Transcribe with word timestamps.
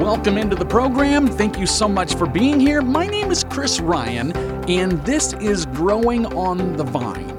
Welcome 0.00 0.38
into 0.38 0.56
the 0.56 0.64
program. 0.64 1.26
Thank 1.28 1.58
you 1.58 1.66
so 1.66 1.86
much 1.86 2.14
for 2.14 2.26
being 2.26 2.58
here. 2.58 2.80
My 2.80 3.06
name 3.06 3.30
is 3.30 3.44
Chris 3.44 3.80
Ryan, 3.80 4.32
and 4.66 4.92
this 5.04 5.34
is 5.34 5.66
Growing 5.66 6.24
on 6.24 6.74
the 6.78 6.84
Vine. 6.84 7.36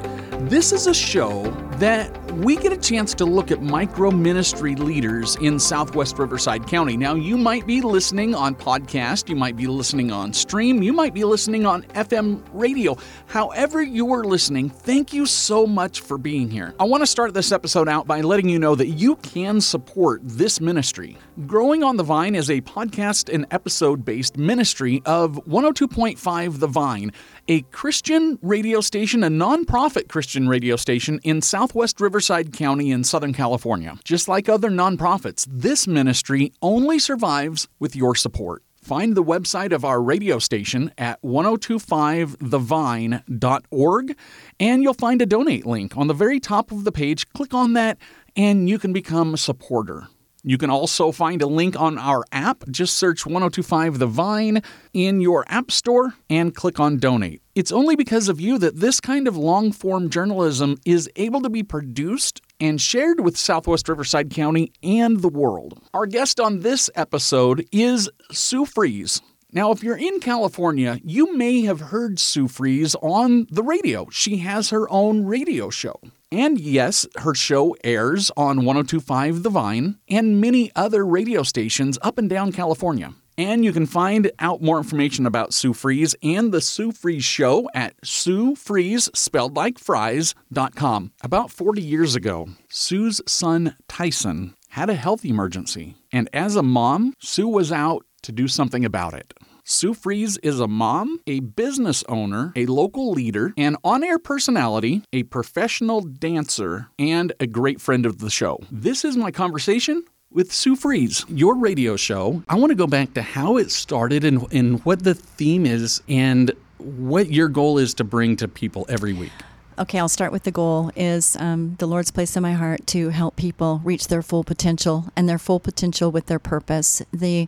This 0.47 0.71
is 0.71 0.85
a 0.85 0.93
show 0.93 1.49
that 1.79 2.15
we 2.33 2.55
get 2.55 2.71
a 2.71 2.77
chance 2.77 3.13
to 3.15 3.25
look 3.25 3.51
at 3.51 3.61
micro 3.61 4.11
ministry 4.11 4.75
leaders 4.75 5.35
in 5.37 5.59
Southwest 5.59 6.17
Riverside 6.17 6.65
County. 6.67 6.95
Now, 6.95 7.15
you 7.15 7.37
might 7.37 7.67
be 7.67 7.81
listening 7.81 8.33
on 8.33 8.55
podcast, 8.55 9.29
you 9.29 9.35
might 9.35 9.55
be 9.55 9.67
listening 9.67 10.11
on 10.11 10.33
stream, 10.33 10.81
you 10.81 10.93
might 10.93 11.13
be 11.13 11.23
listening 11.23 11.65
on 11.65 11.83
FM 11.93 12.41
radio. 12.53 12.97
However, 13.27 13.81
you 13.81 14.13
are 14.13 14.23
listening, 14.23 14.69
thank 14.69 15.13
you 15.13 15.25
so 15.25 15.67
much 15.67 16.01
for 16.01 16.17
being 16.17 16.49
here. 16.49 16.73
I 16.79 16.85
want 16.85 17.01
to 17.01 17.07
start 17.07 17.33
this 17.33 17.51
episode 17.51 17.89
out 17.89 18.07
by 18.07 18.21
letting 18.21 18.49
you 18.49 18.59
know 18.59 18.75
that 18.75 18.87
you 18.87 19.17
can 19.17 19.59
support 19.59 20.21
this 20.23 20.61
ministry. 20.61 21.17
Growing 21.45 21.83
on 21.83 21.97
the 21.97 22.03
Vine 22.03 22.35
is 22.35 22.49
a 22.49 22.61
podcast 22.61 23.33
and 23.33 23.45
episode 23.51 24.05
based 24.05 24.37
ministry 24.37 25.01
of 25.05 25.33
102.5 25.45 26.59
The 26.59 26.67
Vine, 26.67 27.11
a 27.47 27.61
Christian 27.63 28.37
radio 28.41 28.81
station, 28.81 29.23
a 29.23 29.29
nonprofit 29.29 30.09
Christian 30.09 30.47
radio 30.47 30.75
station 30.75 31.19
in 31.23 31.41
Southwest 31.41 32.01
Riverside 32.01 32.53
County 32.53 32.91
in 32.91 33.03
Southern 33.03 33.33
California. 33.33 33.97
Just 34.03 34.27
like 34.27 34.49
other 34.49 34.69
nonprofits, 34.69 35.47
this 35.49 35.87
ministry 35.87 36.51
only 36.61 36.99
survives 36.99 37.67
with 37.79 37.95
your 37.95 38.13
support. 38.15 38.63
Find 38.83 39.15
the 39.15 39.23
website 39.23 39.73
of 39.73 39.85
our 39.85 40.01
radio 40.01 40.39
station 40.39 40.91
at 40.97 41.21
1025thevine.org 41.21 44.17
and 44.59 44.83
you'll 44.83 44.93
find 44.95 45.21
a 45.21 45.27
donate 45.27 45.67
link 45.67 45.95
on 45.95 46.07
the 46.07 46.15
very 46.15 46.39
top 46.39 46.71
of 46.71 46.83
the 46.83 46.91
page. 46.91 47.29
Click 47.29 47.53
on 47.53 47.73
that 47.73 47.99
and 48.35 48.67
you 48.67 48.79
can 48.79 48.91
become 48.91 49.35
a 49.35 49.37
supporter. 49.37 50.07
You 50.43 50.57
can 50.57 50.71
also 50.71 51.11
find 51.11 51.41
a 51.41 51.47
link 51.47 51.79
on 51.79 51.97
our 51.97 52.23
app. 52.31 52.63
Just 52.69 52.97
search 52.97 53.25
1025 53.25 53.99
The 53.99 54.07
Vine 54.07 54.61
in 54.93 55.21
your 55.21 55.45
app 55.47 55.69
store 55.69 56.15
and 56.29 56.55
click 56.55 56.79
on 56.79 56.97
donate. 56.97 57.41
It's 57.53 57.71
only 57.71 57.95
because 57.95 58.27
of 58.27 58.41
you 58.41 58.57
that 58.57 58.77
this 58.77 58.99
kind 58.99 59.27
of 59.27 59.37
long 59.37 59.71
form 59.71 60.09
journalism 60.09 60.77
is 60.85 61.09
able 61.15 61.41
to 61.41 61.49
be 61.49 61.61
produced 61.63 62.41
and 62.59 62.81
shared 62.81 63.19
with 63.19 63.37
Southwest 63.37 63.87
Riverside 63.87 64.31
County 64.31 64.71
and 64.81 65.21
the 65.21 65.29
world. 65.29 65.79
Our 65.93 66.07
guest 66.07 66.39
on 66.39 66.61
this 66.61 66.89
episode 66.95 67.65
is 67.71 68.09
Sue 68.31 68.65
Fries. 68.65 69.21
Now, 69.53 69.71
if 69.71 69.83
you're 69.83 69.97
in 69.97 70.21
California, 70.21 70.99
you 71.03 71.35
may 71.35 71.63
have 71.63 71.81
heard 71.81 72.19
Sue 72.19 72.47
Fries 72.47 72.95
on 73.01 73.47
the 73.51 73.63
radio. 73.63 74.07
She 74.09 74.37
has 74.37 74.69
her 74.69 74.89
own 74.89 75.25
radio 75.25 75.69
show. 75.69 75.99
And 76.31 76.57
yes, 76.57 77.05
her 77.17 77.35
show 77.35 77.75
airs 77.83 78.31
on 78.37 78.63
1025 78.63 79.43
The 79.43 79.49
Vine 79.49 79.97
and 80.07 80.39
many 80.39 80.71
other 80.73 81.05
radio 81.05 81.43
stations 81.43 81.99
up 82.01 82.17
and 82.17 82.29
down 82.29 82.53
California. 82.53 83.13
And 83.37 83.65
you 83.65 83.73
can 83.73 83.85
find 83.85 84.31
out 84.39 84.61
more 84.61 84.77
information 84.77 85.25
about 85.25 85.53
Sue 85.53 85.73
Fries 85.73 86.15
and 86.23 86.53
the 86.53 86.61
Sue 86.61 86.93
Fries 86.93 87.25
Show 87.25 87.67
at 87.73 87.95
Sue 88.05 88.55
Fries, 88.55 89.09
spelled 89.13 89.57
like 89.57 89.77
fries.com. 89.79 91.11
About 91.21 91.51
40 91.51 91.81
years 91.81 92.15
ago, 92.15 92.47
Sue's 92.69 93.19
son 93.27 93.75
Tyson 93.89 94.55
had 94.69 94.89
a 94.89 94.95
health 94.95 95.25
emergency. 95.25 95.95
And 96.13 96.29
as 96.31 96.55
a 96.55 96.63
mom, 96.63 97.13
Sue 97.19 97.47
was 97.47 97.71
out 97.73 98.05
to 98.23 98.31
do 98.31 98.47
something 98.47 98.85
about 98.85 99.13
it. 99.13 99.33
Sue 99.63 99.93
Fries 99.93 100.37
is 100.37 100.59
a 100.59 100.67
mom, 100.67 101.19
a 101.27 101.39
business 101.39 102.03
owner, 102.09 102.51
a 102.55 102.65
local 102.65 103.11
leader, 103.11 103.53
an 103.57 103.77
on 103.83 104.03
air 104.03 104.17
personality, 104.17 105.03
a 105.13 105.23
professional 105.23 106.01
dancer, 106.01 106.89
and 106.97 107.31
a 107.39 107.47
great 107.47 107.79
friend 107.79 108.05
of 108.05 108.19
the 108.19 108.29
show. 108.29 108.59
This 108.71 109.05
is 109.05 109.15
my 109.15 109.29
conversation 109.31 110.03
with 110.31 110.51
Sue 110.51 110.75
Fries, 110.75 111.25
your 111.27 111.55
radio 111.55 111.95
show. 111.95 112.41
I 112.49 112.55
want 112.55 112.71
to 112.71 112.75
go 112.75 112.87
back 112.87 113.13
to 113.13 113.21
how 113.21 113.57
it 113.57 113.69
started 113.69 114.23
and, 114.23 114.51
and 114.51 114.83
what 114.85 115.03
the 115.03 115.13
theme 115.13 115.65
is 115.65 116.01
and 116.07 116.51
what 116.77 117.29
your 117.29 117.47
goal 117.47 117.77
is 117.77 117.93
to 117.95 118.03
bring 118.03 118.35
to 118.37 118.47
people 118.47 118.85
every 118.89 119.13
week. 119.13 119.31
Okay, 119.79 119.97
I'll 119.97 120.09
start 120.09 120.31
with 120.31 120.43
the 120.43 120.51
goal 120.51 120.91
is 120.95 121.35
um, 121.37 121.75
the 121.79 121.87
Lord's 121.87 122.11
place 122.11 122.35
in 122.35 122.43
my 122.43 122.53
heart 122.53 122.85
to 122.87 123.09
help 123.09 123.35
people 123.35 123.81
reach 123.83 124.09
their 124.09 124.21
full 124.21 124.43
potential 124.43 125.05
and 125.15 125.27
their 125.27 125.39
full 125.39 125.59
potential 125.59 126.11
with 126.11 126.27
their 126.27 126.39
purpose. 126.39 127.01
The 127.11 127.47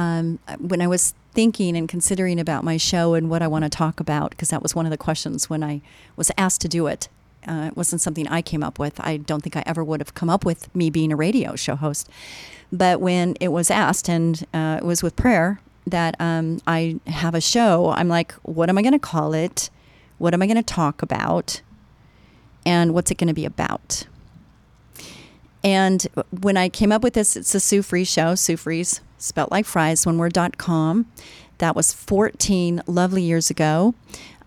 um, 0.00 0.38
when 0.58 0.80
I 0.80 0.86
was 0.86 1.14
thinking 1.32 1.76
and 1.76 1.88
considering 1.88 2.40
about 2.40 2.64
my 2.64 2.76
show 2.76 3.14
and 3.14 3.28
what 3.28 3.42
I 3.42 3.48
want 3.48 3.64
to 3.64 3.68
talk 3.68 4.00
about, 4.00 4.30
because 4.30 4.48
that 4.48 4.62
was 4.62 4.74
one 4.74 4.86
of 4.86 4.90
the 4.90 4.96
questions 4.96 5.50
when 5.50 5.62
I 5.62 5.82
was 6.16 6.30
asked 6.38 6.60
to 6.62 6.68
do 6.68 6.86
it. 6.86 7.08
Uh, 7.46 7.68
it 7.68 7.76
wasn't 7.76 8.00
something 8.00 8.26
I 8.28 8.42
came 8.42 8.62
up 8.62 8.78
with. 8.78 8.98
I 9.00 9.18
don't 9.18 9.42
think 9.42 9.56
I 9.56 9.62
ever 9.66 9.84
would 9.84 10.00
have 10.00 10.14
come 10.14 10.30
up 10.30 10.44
with 10.44 10.74
me 10.74 10.90
being 10.90 11.12
a 11.12 11.16
radio 11.16 11.54
show 11.54 11.76
host. 11.76 12.08
But 12.72 13.00
when 13.00 13.36
it 13.40 13.48
was 13.48 13.70
asked, 13.70 14.08
and 14.08 14.46
uh, 14.54 14.78
it 14.80 14.84
was 14.84 15.02
with 15.02 15.16
prayer 15.16 15.60
that 15.86 16.14
um, 16.20 16.60
I 16.66 17.00
have 17.06 17.34
a 17.34 17.40
show, 17.40 17.90
I'm 17.90 18.08
like, 18.08 18.32
what 18.42 18.68
am 18.68 18.78
I 18.78 18.82
going 18.82 18.92
to 18.92 18.98
call 18.98 19.34
it? 19.34 19.70
What 20.18 20.34
am 20.34 20.42
I 20.42 20.46
going 20.46 20.56
to 20.56 20.62
talk 20.62 21.02
about? 21.02 21.62
And 22.64 22.94
what's 22.94 23.10
it 23.10 23.18
going 23.18 23.28
to 23.28 23.34
be 23.34 23.44
about? 23.44 24.06
And 25.62 26.06
when 26.40 26.56
I 26.56 26.68
came 26.68 26.92
up 26.92 27.02
with 27.02 27.14
this, 27.14 27.36
it's 27.36 27.54
a 27.54 27.60
Sue 27.60 27.82
Fries 27.82 28.08
show, 28.08 28.34
Sue 28.34 28.56
Fries, 28.56 29.00
spelt 29.18 29.50
like 29.50 29.66
fries, 29.66 30.06
one 30.06 30.18
com. 30.56 31.06
That 31.58 31.76
was 31.76 31.92
14 31.92 32.82
lovely 32.86 33.22
years 33.22 33.50
ago. 33.50 33.94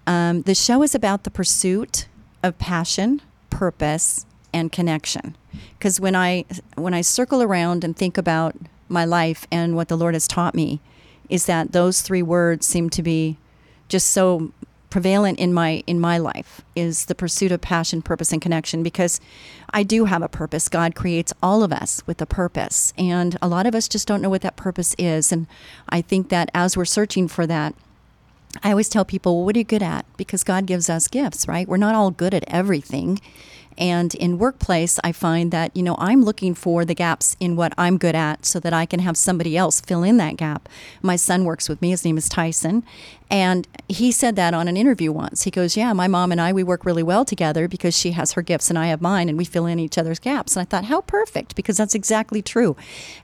Um, 0.08 0.42
the 0.42 0.56
show 0.56 0.82
is 0.82 0.96
about 0.96 1.24
the 1.24 1.32
pursuit 1.32 2.08
of 2.42 2.58
passion, 2.58 3.22
purpose, 3.50 4.26
and 4.52 4.72
connection. 4.72 5.36
Because 5.78 6.00
when 6.00 6.16
I 6.16 6.46
when 6.76 6.94
I 6.94 7.02
circle 7.02 7.42
around 7.44 7.84
and 7.84 7.96
think 7.96 8.18
about 8.18 8.56
my 8.90 9.06
life 9.06 9.48
and 9.52 9.76
what 9.76 9.88
the 9.88 9.98
Lord 9.98 10.16
has 10.16 10.28
taught 10.28 10.56
me, 10.56 10.82
is 11.30 11.46
that 11.46 11.72
those 11.72 12.02
three 12.02 12.24
words 12.24 12.66
seem 12.66 12.90
to 12.92 13.04
be 13.04 13.38
just 13.88 14.10
so 14.10 14.52
prevalent 14.94 15.40
in 15.40 15.52
my 15.52 15.84
in 15.88 16.00
my 16.00 16.20
life 16.20 16.62
is 16.76 17.06
the 17.06 17.16
pursuit 17.16 17.52
of 17.52 17.60
passion 17.60 18.00
purpose 18.00 18.32
and 18.32 18.44
connection 18.44 18.84
because 18.84 19.20
i 19.72 19.82
do 19.82 20.06
have 20.06 20.22
a 20.22 20.28
purpose. 20.28 20.70
God 20.70 20.94
creates 20.94 21.34
all 21.42 21.64
of 21.64 21.74
us 21.74 22.06
with 22.06 22.22
a 22.22 22.28
purpose 22.28 22.94
and 22.96 23.36
a 23.42 23.48
lot 23.48 23.66
of 23.66 23.74
us 23.74 23.88
just 23.88 24.08
don't 24.08 24.22
know 24.22 24.30
what 24.30 24.44
that 24.44 24.56
purpose 24.56 24.96
is. 25.00 25.32
And 25.32 25.48
i 25.90 26.00
think 26.00 26.30
that 26.30 26.52
as 26.54 26.78
we're 26.78 26.86
searching 26.86 27.28
for 27.28 27.48
that 27.48 27.74
i 28.62 28.70
always 28.70 28.88
tell 28.88 29.04
people 29.04 29.36
well 29.36 29.46
what 29.46 29.56
are 29.56 29.60
you 29.60 29.66
good 29.66 29.82
at? 29.82 30.06
Because 30.16 30.44
god 30.44 30.68
gives 30.68 30.92
us 30.92 31.08
gifts 31.08 31.48
right? 31.48 31.68
We're 31.68 31.78
not 31.78 31.96
all 31.96 32.12
good 32.12 32.36
at 32.36 32.44
everything 32.46 33.20
and 33.78 34.14
in 34.16 34.38
workplace, 34.38 35.00
I 35.04 35.12
find 35.12 35.52
that, 35.52 35.76
you 35.76 35.84
know, 35.84 35.96
I'm 36.00 36.24
looking 36.24 36.54
for 36.54 36.86
the 36.86 36.94
gaps 36.94 37.36
in 37.40 37.56
what 37.56 37.74
I'm 37.78 37.98
good 37.98 38.16
at 38.16 38.46
so 38.46 38.60
that 38.60 38.74
I 38.74 38.86
can 38.86 39.00
have 39.00 39.18
somebody 39.18 39.58
else 39.58 39.82
fill 39.82 40.04
in 40.04 40.18
that 40.18 40.38
gap. 40.38 40.70
My 41.02 41.16
son 41.16 41.46
works 41.46 41.68
with 41.68 41.82
me. 41.82 41.90
His 41.90 42.06
name 42.06 42.18
is 42.18 42.30
Tyson. 42.30 42.84
And 43.30 43.68
he 43.88 44.12
said 44.12 44.36
that 44.36 44.54
on 44.54 44.68
an 44.68 44.78
interview 44.78 45.12
once. 45.12 45.44
He 45.44 45.52
goes, 45.52 45.76
Yeah, 45.76 45.94
my 45.94 46.08
mom 46.08 46.32
and 46.32 46.40
I, 46.40 46.54
we 46.54 46.64
work 46.64 46.86
really 46.86 47.02
well 47.02 47.26
together 47.26 47.68
because 47.68 47.98
she 47.98 48.12
has 48.12 48.34
her 48.34 48.42
gifts 48.42 48.70
and 48.70 48.78
I 48.78 48.88
have 48.88 49.02
mine, 49.02 49.28
and 49.28 49.38
we 49.38 49.46
fill 49.46 49.66
in 49.66 49.80
each 49.80 49.98
other's 49.98 50.20
gaps. 50.20 50.56
And 50.56 50.62
I 50.62 50.66
thought, 50.66 50.86
How 50.86 51.02
perfect, 51.02 51.56
because 51.56 51.78
that's 51.78 51.96
exactly 51.96 52.42
true. 52.42 52.76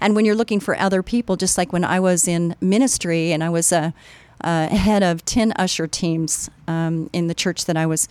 And 0.01 0.15
when 0.15 0.25
you're 0.25 0.35
looking 0.35 0.59
for 0.59 0.77
other 0.79 1.03
people, 1.03 1.35
just 1.35 1.57
like 1.57 1.71
when 1.71 1.83
I 1.83 1.99
was 1.99 2.27
in 2.27 2.55
ministry 2.59 3.31
and 3.31 3.43
I 3.43 3.49
was 3.49 3.71
a, 3.71 3.93
a 4.41 4.67
head 4.67 5.03
of 5.03 5.25
10 5.25 5.53
usher 5.57 5.85
teams 5.85 6.49
um, 6.67 7.09
in 7.13 7.27
the 7.27 7.35
church 7.35 7.65
that 7.65 7.77
I 7.77 7.85
was 7.85 8.07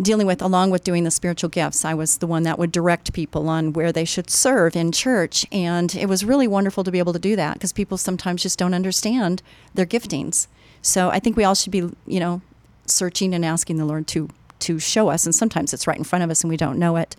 dealing 0.00 0.26
with, 0.26 0.40
along 0.40 0.70
with 0.70 0.84
doing 0.84 1.04
the 1.04 1.10
spiritual 1.10 1.50
gifts. 1.50 1.84
I 1.84 1.94
was 1.94 2.18
the 2.18 2.26
one 2.26 2.44
that 2.44 2.58
would 2.58 2.70
direct 2.70 3.12
people 3.12 3.48
on 3.48 3.72
where 3.72 3.92
they 3.92 4.04
should 4.04 4.30
serve 4.30 4.76
in 4.76 4.92
church. 4.92 5.44
And 5.50 5.94
it 5.94 6.08
was 6.08 6.24
really 6.24 6.46
wonderful 6.46 6.84
to 6.84 6.90
be 6.90 6.98
able 6.98 7.12
to 7.12 7.18
do 7.18 7.36
that 7.36 7.54
because 7.54 7.72
people 7.72 7.98
sometimes 7.98 8.42
just 8.42 8.58
don't 8.58 8.74
understand 8.74 9.42
their 9.74 9.86
giftings. 9.86 10.46
So 10.82 11.10
I 11.10 11.18
think 11.18 11.36
we 11.36 11.44
all 11.44 11.54
should 11.54 11.72
be, 11.72 11.90
you 12.06 12.20
know, 12.20 12.40
searching 12.86 13.34
and 13.34 13.44
asking 13.44 13.76
the 13.76 13.84
Lord 13.84 14.06
to 14.08 14.28
to 14.60 14.80
show 14.80 15.08
us, 15.08 15.24
and 15.24 15.32
sometimes 15.32 15.72
it's 15.72 15.86
right 15.86 15.96
in 15.96 16.02
front 16.02 16.24
of 16.24 16.30
us 16.30 16.42
and 16.42 16.50
we 16.50 16.56
don't 16.56 16.80
know 16.80 16.96
it. 16.96 17.14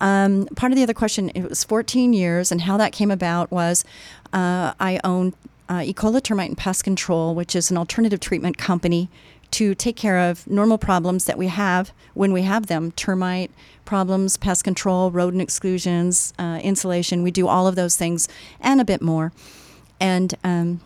Um, 0.00 0.46
part 0.56 0.72
of 0.72 0.76
the 0.76 0.82
other 0.82 0.94
question, 0.94 1.28
it 1.34 1.46
was 1.46 1.62
14 1.62 2.14
years, 2.14 2.50
and 2.50 2.62
how 2.62 2.78
that 2.78 2.92
came 2.92 3.10
about 3.10 3.50
was 3.50 3.84
uh, 4.32 4.72
I 4.80 4.98
own 5.04 5.34
uh, 5.68 5.84
Termite 6.22 6.48
and 6.48 6.56
Pest 6.56 6.84
Control, 6.84 7.34
which 7.34 7.54
is 7.54 7.70
an 7.70 7.76
alternative 7.76 8.20
treatment 8.20 8.56
company 8.56 9.10
to 9.52 9.74
take 9.74 9.96
care 9.96 10.18
of 10.18 10.46
normal 10.46 10.78
problems 10.78 11.24
that 11.24 11.38
we 11.38 11.48
have 11.48 11.92
when 12.14 12.32
we 12.32 12.42
have 12.42 12.66
them 12.66 12.92
termite 12.92 13.50
problems, 13.84 14.36
pest 14.36 14.64
control, 14.64 15.10
rodent 15.10 15.42
exclusions, 15.42 16.34
uh, 16.38 16.60
insulation. 16.62 17.22
We 17.22 17.30
do 17.30 17.48
all 17.48 17.66
of 17.66 17.74
those 17.74 17.96
things 17.96 18.28
and 18.60 18.80
a 18.80 18.84
bit 18.84 19.00
more. 19.00 19.32
And 19.98 20.34
um, 20.44 20.80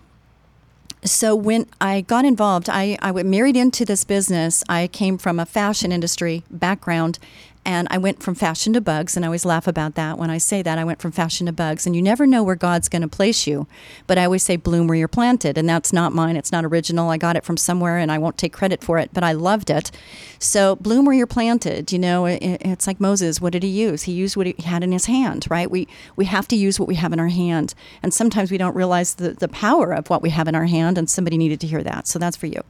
so 1.05 1.35
when 1.35 1.67
I 1.81 2.03
got 2.03 2.25
involved, 2.25 2.69
I, 2.71 2.97
I 3.03 3.11
married 3.11 3.57
into 3.57 3.85
this 3.85 4.05
business. 4.05 4.63
I 4.69 4.87
came 4.87 5.19
from 5.19 5.41
a 5.41 5.47
fashion 5.47 5.91
industry 5.91 6.45
background, 6.49 7.19
and 7.65 7.87
I 7.91 7.99
went 7.99 8.23
from 8.23 8.35
fashion 8.35 8.73
to 8.73 8.81
bugs, 8.81 9.15
and 9.15 9.25
I 9.25 9.29
always 9.29 9.45
laugh 9.45 9.69
about 9.69 9.95
that 9.95 10.19
when 10.19 10.31
I 10.31 10.39
say 10.39 10.63
that. 10.63 10.79
I 10.79 10.85
went 10.85 11.01
from 11.01 11.13
fashion 11.13 11.47
to 11.47 11.53
bugs, 11.53 11.87
and 11.87 11.95
you 11.95 12.03
never 12.03 12.27
know 12.27 12.43
where 12.43 12.57
God's 12.57 12.89
going 12.89 13.03
to 13.03 13.09
place 13.09 13.47
you. 13.47 13.69
But 14.09 14.19
I 14.19 14.25
always 14.25 14.43
say, 14.43 14.57
bloom 14.57 14.89
where 14.89 14.97
you're 14.97 15.07
planted, 15.07 15.57
and 15.57 15.69
that's 15.69 15.93
not 15.93 16.13
mine. 16.13 16.37
It's 16.37 16.51
not 16.51 16.65
original. 16.65 17.11
I 17.11 17.19
got 17.19 17.37
it 17.37 17.45
from 17.45 17.57
somewhere, 17.57 17.99
and 17.99 18.11
I 18.11 18.19
won't 18.19 18.37
take 18.37 18.53
credit 18.53 18.83
for 18.83 18.99
it, 18.99 19.11
but 19.13 19.23
I 19.23 19.33
loved 19.33 19.71
it. 19.71 19.93
So, 20.41 20.75
bloom 20.77 21.05
where 21.05 21.15
you're 21.15 21.27
planted. 21.27 21.93
You 21.93 22.01
know, 22.01 22.27
it, 22.27 22.39
it's 22.43 22.89
like 22.89 23.01
Moses. 23.01 23.41
What 23.41 23.53
did 23.53 23.63
he 23.63 23.69
use? 23.69 24.03
He 24.03 24.13
used 24.13 24.37
what 24.37 24.49
he 24.49 24.55
had 24.63 24.83
in 24.83 24.91
his 24.91 25.07
hand, 25.07 25.47
right? 25.49 25.71
We 25.71 25.87
we 26.17 26.25
have 26.25 26.49
to 26.49 26.57
use 26.57 26.81
what 26.81 26.89
we 26.89 26.97
have 26.97 27.13
in 27.13 27.21
our 27.21 27.29
hand, 27.29 27.75
and 28.03 28.13
sometimes 28.13 28.51
we 28.51 28.59
don't 28.59 28.75
realize 28.75 29.15
the 29.15 29.31
the 29.31 29.49
power 29.49 29.93
of 29.93 30.11
what 30.11 30.23
we 30.23 30.31
have 30.31 30.49
in 30.49 30.57
our 30.57 30.67
hand, 30.67 30.99
and 30.99 31.09
somebody 31.09 31.39
needed 31.39 31.61
to 31.61 31.69
hear 31.69 31.85
that. 31.85 32.09
So 32.09 32.19
that's 32.19 32.37
for 32.37 32.47
you. 32.47 32.63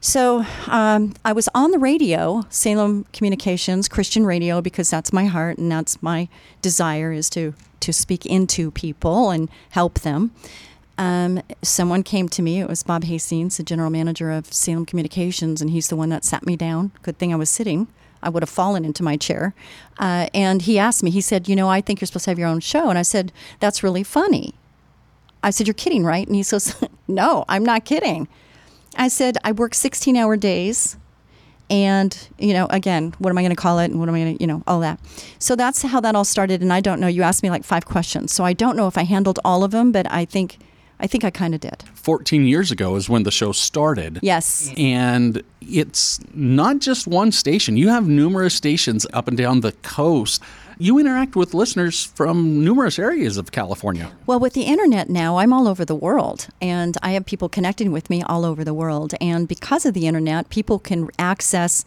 So 0.00 0.44
um, 0.68 1.14
I 1.24 1.32
was 1.32 1.48
on 1.54 1.72
the 1.72 1.78
radio, 1.78 2.44
Salem 2.50 3.04
Communications, 3.12 3.88
Christian 3.88 4.24
radio, 4.24 4.60
because 4.60 4.90
that's 4.90 5.12
my 5.12 5.24
heart 5.24 5.58
and 5.58 5.70
that's 5.70 6.02
my 6.02 6.28
desire 6.62 7.12
is 7.12 7.28
to 7.30 7.54
to 7.80 7.92
speak 7.92 8.26
into 8.26 8.72
people 8.72 9.30
and 9.30 9.48
help 9.70 10.00
them. 10.00 10.32
Um, 10.98 11.40
someone 11.62 12.02
came 12.02 12.28
to 12.30 12.42
me. 12.42 12.60
It 12.60 12.68
was 12.68 12.82
Bob 12.82 13.04
Hastings, 13.04 13.56
the 13.56 13.62
general 13.62 13.88
manager 13.88 14.32
of 14.32 14.52
Salem 14.52 14.84
Communications, 14.84 15.62
and 15.62 15.70
he's 15.70 15.88
the 15.88 15.94
one 15.94 16.08
that 16.08 16.24
sat 16.24 16.44
me 16.44 16.56
down. 16.56 16.90
Good 17.02 17.18
thing 17.18 17.32
I 17.32 17.36
was 17.36 17.48
sitting. 17.48 17.86
I 18.20 18.30
would 18.30 18.42
have 18.42 18.50
fallen 18.50 18.84
into 18.84 19.04
my 19.04 19.16
chair. 19.16 19.54
Uh, 19.96 20.26
and 20.34 20.62
he 20.62 20.76
asked 20.76 21.04
me, 21.04 21.10
he 21.10 21.20
said, 21.20 21.48
You 21.48 21.54
know, 21.54 21.68
I 21.68 21.80
think 21.80 22.00
you're 22.00 22.06
supposed 22.06 22.24
to 22.24 22.32
have 22.32 22.38
your 22.38 22.48
own 22.48 22.60
show. 22.60 22.88
And 22.90 22.98
I 22.98 23.02
said, 23.02 23.32
That's 23.60 23.84
really 23.84 24.02
funny. 24.02 24.54
I 25.42 25.50
said, 25.50 25.68
You're 25.68 25.74
kidding, 25.74 26.04
right? 26.04 26.26
And 26.26 26.34
he 26.34 26.42
says, 26.42 26.74
No, 27.08 27.44
I'm 27.48 27.64
not 27.64 27.84
kidding. 27.84 28.26
I 28.98 29.08
said, 29.08 29.38
I 29.44 29.52
work 29.52 29.74
16 29.74 30.16
hour 30.16 30.36
days. 30.36 30.96
And, 31.70 32.16
you 32.38 32.54
know, 32.54 32.66
again, 32.70 33.14
what 33.18 33.30
am 33.30 33.38
I 33.38 33.42
going 33.42 33.54
to 33.54 33.56
call 33.56 33.78
it? 33.78 33.90
And 33.90 34.00
what 34.00 34.08
am 34.08 34.14
I 34.14 34.20
going 34.20 34.36
to, 34.36 34.42
you 34.42 34.46
know, 34.46 34.62
all 34.66 34.80
that. 34.80 34.98
So 35.38 35.54
that's 35.54 35.82
how 35.82 36.00
that 36.00 36.14
all 36.14 36.24
started. 36.24 36.62
And 36.62 36.72
I 36.72 36.80
don't 36.80 36.98
know. 36.98 37.06
You 37.06 37.22
asked 37.22 37.42
me 37.42 37.50
like 37.50 37.62
five 37.62 37.84
questions. 37.84 38.32
So 38.32 38.42
I 38.44 38.54
don't 38.54 38.76
know 38.76 38.88
if 38.88 38.96
I 38.96 39.04
handled 39.04 39.38
all 39.44 39.62
of 39.62 39.70
them, 39.70 39.92
but 39.92 40.10
I 40.10 40.24
think. 40.24 40.58
I 41.00 41.06
think 41.06 41.22
I 41.22 41.30
kind 41.30 41.54
of 41.54 41.60
did. 41.60 41.84
14 41.94 42.44
years 42.44 42.72
ago 42.72 42.96
is 42.96 43.08
when 43.08 43.22
the 43.22 43.30
show 43.30 43.52
started. 43.52 44.18
Yes. 44.20 44.72
And 44.76 45.44
it's 45.60 46.18
not 46.34 46.80
just 46.80 47.06
one 47.06 47.30
station. 47.30 47.76
You 47.76 47.88
have 47.90 48.08
numerous 48.08 48.56
stations 48.56 49.06
up 49.12 49.28
and 49.28 49.38
down 49.38 49.60
the 49.60 49.70
coast 49.70 50.42
you 50.78 50.98
interact 50.98 51.36
with 51.36 51.54
listeners 51.54 52.04
from 52.04 52.62
numerous 52.62 52.98
areas 52.98 53.36
of 53.36 53.52
California. 53.52 54.12
Well, 54.26 54.38
with 54.38 54.52
the 54.52 54.62
internet 54.62 55.10
now, 55.10 55.38
I'm 55.38 55.52
all 55.52 55.66
over 55.66 55.84
the 55.84 55.94
world, 55.94 56.48
and 56.60 56.96
I 57.02 57.10
have 57.10 57.26
people 57.26 57.48
connecting 57.48 57.92
with 57.92 58.08
me 58.08 58.22
all 58.22 58.44
over 58.44 58.64
the 58.64 58.74
world. 58.74 59.14
And 59.20 59.48
because 59.48 59.84
of 59.84 59.94
the 59.94 60.06
internet, 60.06 60.50
people 60.50 60.78
can 60.78 61.08
access 61.18 61.84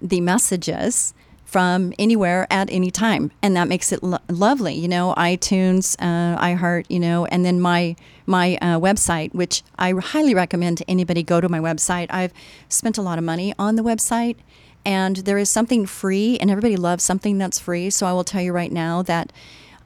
the 0.00 0.20
messages 0.20 1.14
from 1.44 1.92
anywhere 1.98 2.46
at 2.50 2.68
any 2.70 2.90
time, 2.90 3.30
and 3.40 3.54
that 3.54 3.68
makes 3.68 3.92
it 3.92 4.02
lo- 4.02 4.18
lovely. 4.28 4.74
You 4.74 4.88
know, 4.88 5.14
iTunes, 5.16 5.94
uh, 6.00 6.36
iHeart, 6.40 6.86
you 6.88 6.98
know, 6.98 7.26
and 7.26 7.44
then 7.44 7.60
my 7.60 7.96
my 8.26 8.56
uh, 8.60 8.80
website, 8.80 9.32
which 9.34 9.62
I 9.78 9.92
highly 9.92 10.34
recommend 10.34 10.78
to 10.78 10.90
anybody 10.90 11.22
go 11.22 11.40
to 11.40 11.48
my 11.48 11.60
website. 11.60 12.08
I've 12.10 12.32
spent 12.68 12.98
a 12.98 13.02
lot 13.02 13.18
of 13.18 13.24
money 13.24 13.54
on 13.58 13.76
the 13.76 13.82
website 13.82 14.36
and 14.84 15.16
there 15.16 15.38
is 15.38 15.50
something 15.50 15.86
free, 15.86 16.38
and 16.38 16.50
everybody 16.50 16.76
loves 16.76 17.04
something 17.04 17.38
that's 17.38 17.58
free. 17.58 17.90
So 17.90 18.06
I 18.06 18.12
will 18.12 18.24
tell 18.24 18.42
you 18.42 18.52
right 18.52 18.72
now 18.72 19.02
that 19.02 19.32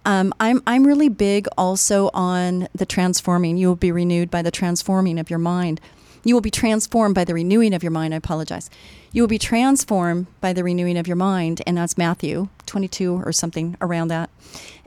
um, 0.05 0.33
I'm 0.41 0.63
I'm 0.67 0.87
really 0.87 1.09
big 1.09 1.47
also 1.57 2.11
on 2.15 2.69
the 2.75 2.87
transforming. 2.87 3.57
You 3.57 3.69
will 3.69 3.77
be 3.77 3.93
renewed 3.93 4.31
by 4.31 4.43
the 4.43 4.51
transforming 4.51 5.19
of 5.19 5.31
your 5.31 5.39
mind. 5.39 5.81
You 6.25 6.35
will 6.35 6.41
be 6.41 6.51
transformed 6.51 7.15
by 7.15 7.25
the 7.25 7.35
renewing 7.35 7.75
of 7.75 7.83
your 7.83 7.93
mind. 7.93 8.15
I 8.15 8.17
apologize. 8.17 8.71
You 9.13 9.23
will 9.23 9.29
be 9.29 9.39
transformed 9.39 10.27
by 10.41 10.53
the 10.53 10.65
renewing 10.65 10.97
of 10.99 11.07
your 11.07 11.17
mind, 11.17 11.63
and 11.67 11.77
that's 11.77 11.97
Matthew 11.97 12.49
22 12.67 13.23
or 13.25 13.33
something 13.33 13.77
around 13.81 14.09
that. 14.09 14.31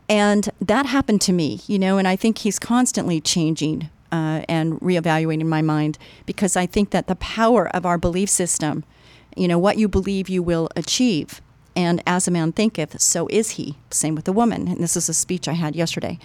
And 0.10 0.50
that 0.60 0.88
happened 0.88 1.22
to 1.22 1.34
me, 1.34 1.62
you 1.68 1.80
know, 1.80 1.98
and 1.98 2.08
I 2.08 2.16
think 2.16 2.40
he's 2.40 2.60
constantly 2.60 3.22
changing 3.22 3.90
uh, 4.12 4.44
and 4.50 4.80
reevaluating 4.82 5.46
my 5.46 5.62
mind 5.62 5.98
because 6.26 6.58
I 6.58 6.66
think 6.66 6.90
that 6.90 7.08
the 7.08 7.16
power 7.16 7.74
of 7.76 7.86
our 7.86 7.98
belief 7.98 8.30
system 8.30 8.84
you 9.36 9.48
know, 9.48 9.60
what 9.60 9.78
you 9.78 9.88
believe 9.88 10.30
you 10.30 10.44
will 10.44 10.70
achieve. 10.76 11.42
And 11.76 12.04
as 12.06 12.28
a 12.28 12.32
man 12.32 12.52
thinketh, 12.52 13.00
so 13.02 13.28
is 13.28 13.52
he. 13.52 13.78
Same 13.92 14.16
with 14.16 14.26
the 14.26 14.34
woman. 14.34 14.68
And 14.68 14.80
this 14.80 14.98
is 14.98 15.08
a 15.08 15.14
speech 15.14 15.48
I 15.48 15.54
had 15.54 15.76
yesterday. 15.76 16.20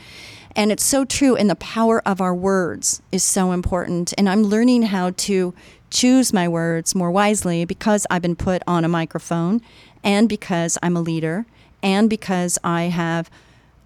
And 0.56 0.72
it's 0.72 0.84
so 0.84 1.04
true. 1.04 1.36
And 1.36 1.48
the 1.48 1.56
power 1.56 2.02
of 2.06 2.20
our 2.20 2.34
words 2.34 3.02
is 3.12 3.22
so 3.22 3.52
important. 3.52 4.12
And 4.18 4.28
I'm 4.28 4.42
learning 4.42 4.82
how 4.82 5.10
to 5.10 5.54
choose 5.90 6.32
my 6.32 6.48
words 6.48 6.94
more 6.94 7.10
wisely 7.10 7.64
because 7.64 8.06
I've 8.10 8.22
been 8.22 8.36
put 8.36 8.62
on 8.66 8.84
a 8.84 8.88
microphone 8.88 9.60
and 10.02 10.28
because 10.28 10.78
I'm 10.82 10.96
a 10.96 11.00
leader 11.00 11.46
and 11.82 12.10
because 12.10 12.58
I 12.64 12.84
have 12.84 13.30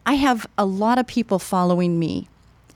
I 0.06 0.14
have 0.14 0.46
a 0.56 0.64
lot 0.64 0.98
of 0.98 1.06
people 1.06 1.38
following 1.38 1.98
me 1.98 2.28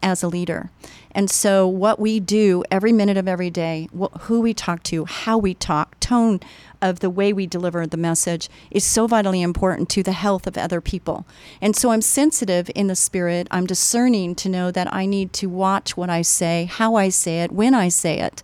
as 0.05 0.23
a 0.23 0.29
leader. 0.29 0.71
And 1.12 1.31
so, 1.31 1.67
what 1.67 1.99
we 1.99 2.21
do 2.21 2.62
every 2.71 2.93
minute 2.93 3.17
of 3.17 3.27
every 3.27 3.51
day, 3.51 3.89
wh- 3.99 4.17
who 4.23 4.41
we 4.41 4.53
talk 4.53 4.83
to, 4.85 5.06
how 5.06 5.39
we 5.39 5.55
talk, 5.55 5.99
tone 5.99 6.41
of 6.83 7.01
the 7.01 7.09
way 7.09 7.33
we 7.33 7.47
deliver 7.47 7.87
the 7.87 7.97
message 7.97 8.51
is 8.71 8.85
so 8.85 9.06
vitally 9.06 9.41
important 9.41 9.89
to 9.89 10.03
the 10.03 10.12
health 10.12 10.47
of 10.47 10.59
other 10.59 10.81
people. 10.81 11.25
And 11.61 11.75
so, 11.75 11.91
I'm 11.91 12.03
sensitive 12.03 12.71
in 12.75 12.89
the 12.89 12.97
spirit. 12.97 13.49
I'm 13.51 13.67
discerning 13.67 14.35
to 14.37 14.49
know 14.49 14.71
that 14.73 14.93
I 14.93 15.06
need 15.06 15.33
to 15.35 15.49
watch 15.49 15.97
what 15.97 16.11
I 16.11 16.23
say, 16.23 16.69
how 16.71 16.97
I 16.97 17.09
say 17.09 17.41
it, 17.41 17.51
when 17.51 17.75
I 17.75 17.89
say 17.89 18.19
it. 18.19 18.43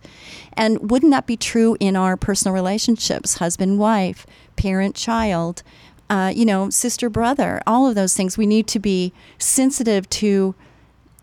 And 0.53 0.89
wouldn't 0.89 1.11
that 1.11 1.27
be 1.27 1.37
true 1.37 1.77
in 1.79 1.95
our 1.95 2.17
personal 2.17 2.55
relationships, 2.55 3.37
husband, 3.37 3.77
wife, 3.77 4.25
parent, 4.55 4.95
child? 4.95 5.61
Uh, 6.09 6.31
you 6.35 6.45
know, 6.45 6.69
sister, 6.69 7.09
brother, 7.09 7.61
all 7.65 7.87
of 7.87 7.95
those 7.95 8.13
things. 8.15 8.37
We 8.37 8.45
need 8.45 8.67
to 8.67 8.79
be 8.79 9.13
sensitive 9.37 10.09
to 10.09 10.55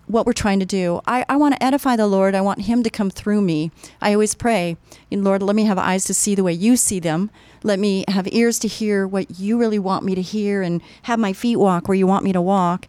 what 0.09 0.27
we're 0.27 0.33
trying 0.33 0.59
to 0.61 0.67
do. 0.67 1.01
I, 1.07 1.25
I 1.29 1.37
want 1.37 1.55
to 1.55 1.63
edify 1.63 1.97
the 1.97 2.07
Lord. 2.07 2.35
I 2.35 2.41
want 2.41 2.63
Him 2.63 2.83
to 2.83 2.91
come 2.91 3.11
through 3.11 3.43
me. 3.43 3.71
I 4.01 4.13
always 4.13 4.35
pray, 4.35 4.77
Lord, 5.11 5.43
let 5.43 5.55
me 5.55 5.65
have 5.65 5.79
eyes 5.79 6.05
to 6.07 6.15
see 6.15 6.35
the 6.35 6.43
way 6.43 6.53
you 6.53 6.77
see 6.77 6.99
them. 6.99 7.31
Let 7.63 7.79
me 7.79 8.05
have 8.09 8.29
ears 8.33 8.59
to 8.61 8.69
hear 8.69 9.07
what 9.07 9.39
you 9.39 9.59
really 9.59 9.79
want 9.79 10.05
me 10.05 10.15
to 10.15 10.23
hear 10.23 10.63
and 10.63 10.81
have 11.03 11.19
my 11.19 11.33
feet 11.33 11.57
walk 11.57 11.89
where 11.89 11.97
you 11.97 12.07
want 12.07 12.25
me 12.25 12.33
to 12.33 12.41
walk. 12.41 12.89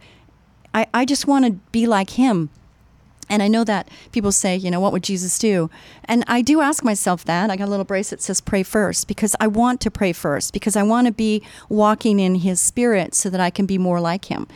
I, 0.73 0.87
I 0.93 1.05
just 1.05 1.27
want 1.27 1.45
to 1.45 1.51
be 1.71 1.87
like 1.87 2.11
Him. 2.11 2.49
And 3.31 3.43
I 3.43 3.47
know 3.47 3.63
that 3.63 3.89
people 4.11 4.31
say, 4.31 4.55
you 4.55 4.71
know, 4.71 4.79
what 4.79 4.91
would 4.91 5.03
Jesus 5.03 5.37
do? 5.37 5.69
And 6.05 6.23
I 6.27 6.41
do 6.41 6.61
ask 6.61 6.83
myself 6.83 7.23
that. 7.25 7.51
I 7.51 7.57
got 7.57 7.67
a 7.67 7.69
little 7.69 7.85
bracelet 7.85 8.19
that 8.19 8.25
says 8.25 8.41
pray 8.41 8.63
first 8.63 9.07
because 9.07 9.35
I 9.39 9.45
want 9.45 9.81
to 9.81 9.91
pray 9.91 10.13
first 10.13 10.51
because 10.51 10.75
I 10.75 10.81
want 10.81 11.05
to 11.05 11.13
be 11.13 11.43
walking 11.69 12.19
in 12.19 12.35
His 12.35 12.59
Spirit 12.59 13.13
so 13.13 13.29
that 13.29 13.39
I 13.39 13.51
can 13.51 13.67
be 13.67 13.77
more 13.77 14.01
like 14.01 14.25
Him. 14.25 14.47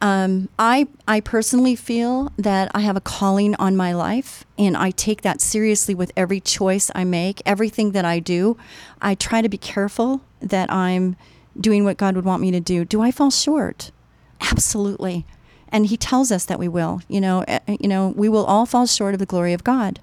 Um, 0.00 0.48
I 0.58 0.88
I 1.08 1.20
personally 1.20 1.76
feel 1.76 2.30
that 2.36 2.70
I 2.74 2.80
have 2.80 2.96
a 2.96 3.00
calling 3.00 3.54
on 3.56 3.76
my 3.76 3.92
life, 3.92 4.44
and 4.58 4.76
I 4.76 4.90
take 4.90 5.22
that 5.22 5.40
seriously 5.40 5.94
with 5.94 6.12
every 6.16 6.40
choice 6.40 6.90
I 6.94 7.04
make, 7.04 7.40
everything 7.46 7.92
that 7.92 8.04
I 8.04 8.18
do. 8.18 8.56
I 9.00 9.14
try 9.14 9.40
to 9.40 9.48
be 9.48 9.58
careful 9.58 10.20
that 10.40 10.70
I'm 10.70 11.16
doing 11.58 11.84
what 11.84 11.96
God 11.96 12.16
would 12.16 12.24
want 12.24 12.42
me 12.42 12.50
to 12.50 12.60
do. 12.60 12.84
Do 12.84 13.00
I 13.00 13.10
fall 13.10 13.30
short? 13.30 13.92
Absolutely, 14.40 15.24
and 15.68 15.86
He 15.86 15.96
tells 15.96 16.30
us 16.30 16.44
that 16.46 16.58
we 16.58 16.68
will. 16.68 17.00
You 17.08 17.20
know, 17.20 17.44
eh, 17.48 17.60
eh, 17.66 17.76
you 17.80 17.88
know, 17.88 18.12
we 18.16 18.28
will 18.28 18.44
all 18.44 18.66
fall 18.66 18.86
short 18.86 19.14
of 19.14 19.20
the 19.20 19.26
glory 19.26 19.52
of 19.52 19.64
God. 19.64 20.00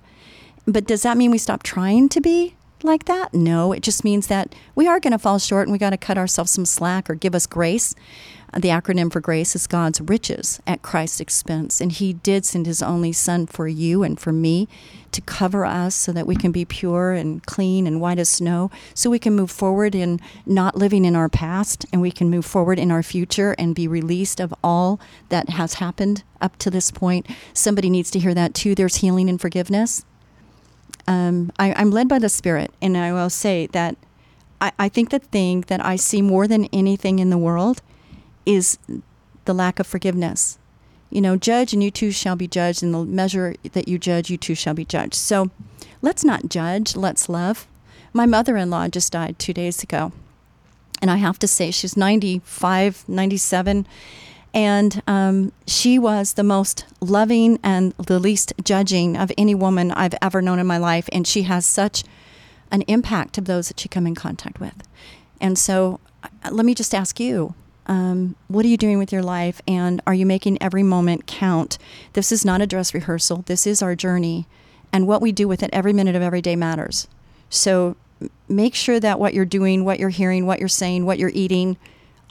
But 0.66 0.88
does 0.88 1.04
that 1.04 1.18
mean 1.18 1.32
we 1.32 1.38
stop 1.38 1.64
trying 1.64 2.10
to 2.10 2.22
be? 2.22 2.56
Like 2.84 3.06
that? 3.06 3.34
No, 3.34 3.72
it 3.72 3.84
just 3.84 4.04
means 4.04 4.28
that 4.28 4.54
we 4.76 4.88
are 4.88 5.00
going 5.00 5.12
to 5.12 5.20
fall 5.20 5.40
short 5.40 5.68
and 5.68 5.72
we 5.72 5.78
got 5.78 5.92
to 5.92 5.98
cut 5.98 6.18
ourselves 6.18 6.52
some 6.52 6.66
slack 6.66 7.10
or 7.10 7.16
give 7.16 7.36
us 7.36 7.46
grace. 7.48 7.96
Uh, 8.54 8.60
the 8.60 8.70
acronym 8.70 9.12
for 9.12 9.22
grace 9.22 9.56
is 9.56 9.68
God's 9.68 10.02
riches 10.02 10.60
at 10.68 10.82
Christ's 10.82 11.20
expense. 11.20 11.80
And 11.80 11.92
He 11.92 12.14
did 12.14 12.46
send 12.46 12.66
His 12.66 12.82
only 12.82 13.14
Son 13.14 13.46
for 13.46 13.68
you 13.68 14.04
and 14.04 14.20
for 14.20 14.32
me 14.32 14.68
to 15.12 15.22
cover 15.22 15.66
us 15.66 15.96
so 15.96 16.12
that 16.12 16.28
we 16.28 16.36
can 16.36 16.52
be 16.52 16.66
pure 16.66 17.12
and 17.12 17.46
clean 17.46 17.86
and 17.86 18.00
white 18.00 18.20
as 18.20 18.30
snow, 18.30 18.72
so 18.94 19.10
we 19.10 19.20
can 19.20 19.36
move 19.36 19.52
forward 19.52 19.94
in 19.94 20.20
not 20.46 20.76
living 20.76 21.06
in 21.06 21.16
our 21.16 21.30
past 21.30 21.86
and 21.92 22.02
we 22.02 22.12
can 22.12 22.30
move 22.30 22.46
forward 22.46 22.80
in 22.80 22.92
our 22.92 23.04
future 23.04 23.56
and 23.58 23.76
be 23.76 23.88
released 23.88 24.40
of 24.40 24.54
all 24.64 25.00
that 25.30 25.50
has 25.50 25.76
happened 25.76 26.24
up 26.40 26.58
to 26.58 26.70
this 26.70 26.92
point. 26.92 27.28
Somebody 27.54 27.90
needs 27.90 28.12
to 28.12 28.20
hear 28.20 28.34
that 28.34 28.54
too. 28.54 28.76
There's 28.76 28.98
healing 28.98 29.30
and 29.30 29.40
forgiveness. 29.40 30.06
Um, 31.12 31.52
I, 31.60 31.74
I'm 31.74 31.92
led 31.92 32.08
by 32.08 32.20
the 32.20 32.30
Spirit, 32.30 32.72
and 32.82 32.98
I 32.98 33.12
will 33.12 33.30
say 33.30 33.68
that 33.68 33.98
I, 34.62 34.72
I 34.80 34.88
think 34.88 35.10
the 35.10 35.20
thing 35.20 35.62
that 35.68 35.84
I 35.84 35.98
see 35.98 36.22
more 36.22 36.48
than 36.48 36.66
anything 36.72 37.20
in 37.20 37.30
the 37.30 37.38
world 37.38 37.82
is 38.46 38.78
the 39.44 39.54
lack 39.54 39.80
of 39.80 39.88
forgiveness. 39.88 40.58
You 41.10 41.20
know, 41.20 41.36
judge 41.36 41.74
and 41.74 41.84
you 41.84 41.92
too 41.92 42.12
shall 42.12 42.38
be 42.38 42.48
judged, 42.48 42.82
and 42.82 42.94
the 42.94 43.04
measure 43.04 43.56
that 43.74 43.90
you 43.90 43.98
judge, 44.00 44.30
you 44.30 44.38
too 44.38 44.56
shall 44.56 44.74
be 44.74 44.86
judged. 44.86 45.16
So 45.16 45.52
let's 46.02 46.24
not 46.24 46.48
judge, 46.48 46.96
let's 46.96 47.28
love. 47.28 47.68
My 48.14 48.26
mother 48.26 48.56
in 48.56 48.70
law 48.70 48.88
just 48.88 49.12
died 49.12 49.38
two 49.38 49.54
days 49.54 49.84
ago. 49.84 50.14
And 51.02 51.12
I 51.12 51.18
have 51.18 51.40
to 51.40 51.48
say, 51.48 51.72
she's 51.72 51.98
95, 51.98 53.04
97. 53.10 53.86
And 54.54 55.02
um, 55.08 55.54
she 55.66 55.98
was 55.98 56.34
the 56.34 56.44
most 56.44 56.86
loving 57.00 57.58
and 57.64 57.94
the 57.94 58.20
least 58.20 58.54
judging 58.64 59.16
of 59.16 59.32
any 59.38 59.56
woman 59.56 59.92
I've 59.92 60.16
ever 60.22 60.42
known 60.42 60.60
in 60.60 60.68
my 60.68 60.78
life. 60.78 61.08
And 61.12 61.26
she 61.26 61.44
has 61.44 61.66
such 61.66 62.04
an 62.70 62.82
impact 62.84 63.38
of 63.38 63.46
those 63.46 63.70
that 63.70 63.80
she 63.80 63.88
come 63.88 64.06
in 64.06 64.16
contact 64.16 64.60
with. 64.60 64.88
And 65.40 65.58
so 65.58 66.00
uh, 66.24 66.50
let 66.52 66.66
me 66.66 66.76
just 66.76 66.94
ask 66.94 67.20
you 67.20 67.56
um, 67.88 68.36
what 68.48 68.64
are 68.64 68.70
you 68.70 68.78
doing 68.78 69.00
with 69.00 69.12
your 69.12 69.24
life? 69.24 69.62
And 69.68 70.02
are 70.06 70.14
you 70.14 70.26
making 70.26 70.62
every 70.62 70.84
moment 70.84 71.28
count? 71.28 71.78
This 72.14 72.32
is 72.32 72.46
not 72.46 72.62
a 72.62 72.68
dress 72.68 72.94
rehearsal, 72.94 73.44
this 73.48 73.66
is 73.66 73.82
our 73.82 73.96
journey. 73.96 74.48
And 74.94 75.08
what 75.08 75.22
we 75.22 75.32
do 75.32 75.48
with 75.48 75.64
it 75.64 75.70
every 75.72 75.94
minute 75.94 76.16
of 76.16 76.22
every 76.22 76.42
day 76.42 76.56
matters. 76.56 77.08
So 77.50 77.96
make 78.48 78.76
sure 78.76 79.00
that 79.00 79.20
what 79.20 79.34
you're 79.34 79.46
doing, 79.46 79.86
what 79.86 80.00
you're 80.00 80.10
hearing, 80.10 80.46
what 80.46 80.60
you're 80.60 80.68
saying, 80.68 81.06
what 81.06 81.18
you're 81.18 81.32
eating, 81.34 81.78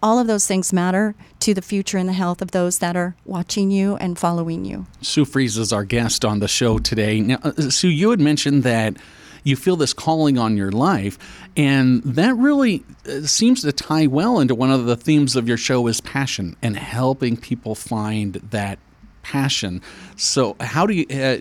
all 0.03 0.19
of 0.19 0.27
those 0.27 0.47
things 0.47 0.73
matter 0.73 1.15
to 1.41 1.55
the 1.55 1.63
future 1.63 1.99
and 1.99 2.09
the 2.09 2.15
health 2.15 2.43
of 2.43 2.51
those 2.53 2.79
that 2.79 2.97
are 2.97 3.15
watching 3.25 3.71
you 3.71 3.97
and 3.97 4.19
following 4.19 4.65
you. 4.65 4.87
Sue 5.01 5.25
Fries 5.25 5.59
is 5.59 5.73
our 5.73 5.85
guest 5.85 6.25
on 6.25 6.41
the 6.41 6.49
show 6.49 6.79
today. 6.79 7.21
Now, 7.21 7.39
uh, 7.43 7.53
Sue, 7.71 7.89
you 7.89 8.11
had 8.11 8.21
mentioned 8.21 8.63
that 8.63 8.97
you 9.43 9.57
feel 9.57 9.77
this 9.77 9.93
calling 9.93 10.39
on 10.39 10.57
your 10.57 10.71
life, 10.71 11.19
and 11.57 12.03
that 12.03 12.35
really 12.37 12.85
uh, 13.09 13.23
seems 13.23 13.63
to 13.63 13.73
tie 13.73 14.07
well 14.07 14.39
into 14.39 14.55
one 14.55 14.71
of 14.71 14.87
the 14.87 14.97
themes 14.97 15.37
of 15.37 15.49
your 15.49 15.57
show 15.57 15.87
is 15.87 16.01
passion 16.01 16.57
and 16.61 16.77
helping 16.77 17.37
people 17.37 17.75
find 17.75 18.35
that 18.35 18.79
passion. 19.23 19.81
So, 20.17 20.57
how 20.61 20.87
do 20.87 20.95
you 20.95 21.07
uh, 21.09 21.39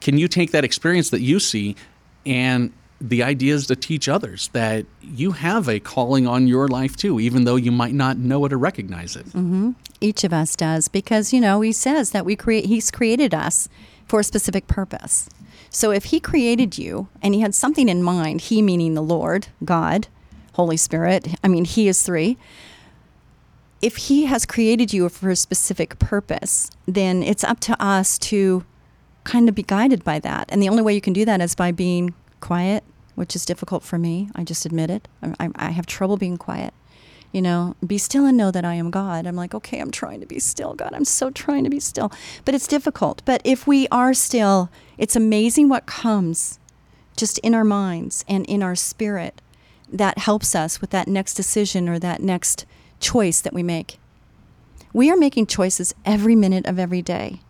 can 0.00 0.18
you 0.18 0.28
take 0.28 0.52
that 0.52 0.64
experience 0.64 1.10
that 1.10 1.20
you 1.20 1.40
see 1.40 1.74
and 2.24 2.72
the 3.00 3.22
idea 3.22 3.54
is 3.54 3.66
to 3.68 3.76
teach 3.76 4.08
others 4.08 4.48
that 4.52 4.84
you 5.02 5.32
have 5.32 5.68
a 5.68 5.78
calling 5.78 6.26
on 6.26 6.46
your 6.48 6.66
life 6.66 6.96
too, 6.96 7.20
even 7.20 7.44
though 7.44 7.56
you 7.56 7.70
might 7.70 7.94
not 7.94 8.16
know 8.18 8.44
it 8.44 8.52
or 8.52 8.58
recognize 8.58 9.14
it. 9.14 9.26
Mm-hmm. 9.26 9.72
Each 10.00 10.24
of 10.24 10.32
us 10.32 10.56
does, 10.56 10.88
because 10.88 11.32
you 11.32 11.40
know 11.40 11.60
he 11.60 11.72
says 11.72 12.10
that 12.10 12.24
we 12.24 12.34
create. 12.36 12.66
He's 12.66 12.90
created 12.90 13.34
us 13.34 13.68
for 14.06 14.20
a 14.20 14.24
specific 14.24 14.66
purpose. 14.66 15.28
So 15.70 15.90
if 15.90 16.06
he 16.06 16.18
created 16.18 16.78
you 16.78 17.08
and 17.22 17.34
he 17.34 17.40
had 17.40 17.54
something 17.54 17.88
in 17.88 18.02
mind, 18.02 18.42
he 18.42 18.62
meaning 18.62 18.94
the 18.94 19.02
Lord, 19.02 19.48
God, 19.64 20.08
Holy 20.54 20.76
Spirit. 20.76 21.28
I 21.44 21.48
mean, 21.48 21.64
he 21.64 21.88
is 21.88 22.02
three. 22.02 22.36
If 23.80 23.96
he 23.96 24.24
has 24.24 24.44
created 24.44 24.92
you 24.92 25.08
for 25.08 25.30
a 25.30 25.36
specific 25.36 25.98
purpose, 26.00 26.70
then 26.86 27.22
it's 27.22 27.44
up 27.44 27.60
to 27.60 27.80
us 27.80 28.18
to 28.18 28.64
kind 29.22 29.48
of 29.48 29.54
be 29.54 29.62
guided 29.62 30.02
by 30.02 30.18
that. 30.20 30.48
And 30.48 30.60
the 30.60 30.68
only 30.68 30.82
way 30.82 30.94
you 30.94 31.00
can 31.00 31.12
do 31.12 31.24
that 31.26 31.40
is 31.40 31.54
by 31.54 31.70
being 31.70 32.14
quiet, 32.40 32.84
which 33.14 33.34
is 33.34 33.44
difficult 33.44 33.82
for 33.82 33.98
me. 33.98 34.30
I 34.34 34.44
just 34.44 34.64
admit 34.66 34.90
it. 34.90 35.08
I, 35.22 35.50
I 35.54 35.70
have 35.70 35.86
trouble 35.86 36.16
being 36.16 36.36
quiet. 36.36 36.72
You 37.32 37.42
know, 37.42 37.76
be 37.86 37.98
still 37.98 38.24
and 38.24 38.38
know 38.38 38.50
that 38.50 38.64
I 38.64 38.74
am 38.74 38.90
God. 38.90 39.26
I'm 39.26 39.36
like, 39.36 39.54
okay, 39.54 39.80
I'm 39.80 39.90
trying 39.90 40.20
to 40.20 40.26
be 40.26 40.38
still, 40.38 40.72
God. 40.72 40.94
I'm 40.94 41.04
so 41.04 41.30
trying 41.30 41.64
to 41.64 41.70
be 41.70 41.80
still. 41.80 42.10
But 42.46 42.54
it's 42.54 42.66
difficult. 42.66 43.20
But 43.26 43.42
if 43.44 43.66
we 43.66 43.86
are 43.88 44.14
still, 44.14 44.70
it's 44.96 45.14
amazing 45.14 45.68
what 45.68 45.84
comes 45.84 46.58
just 47.16 47.38
in 47.40 47.54
our 47.54 47.64
minds 47.64 48.24
and 48.28 48.46
in 48.46 48.62
our 48.62 48.74
spirit 48.74 49.42
that 49.92 50.18
helps 50.18 50.54
us 50.54 50.80
with 50.80 50.90
that 50.90 51.08
next 51.08 51.34
decision 51.34 51.88
or 51.88 51.98
that 51.98 52.22
next 52.22 52.64
choice 53.00 53.40
that 53.40 53.52
we 53.52 53.62
make. 53.62 53.98
We 54.92 55.10
are 55.10 55.16
making 55.16 55.46
choices 55.46 55.94
every 56.04 56.34
minute 56.34 56.66
of 56.66 56.78
every 56.78 57.02
day. 57.02 57.40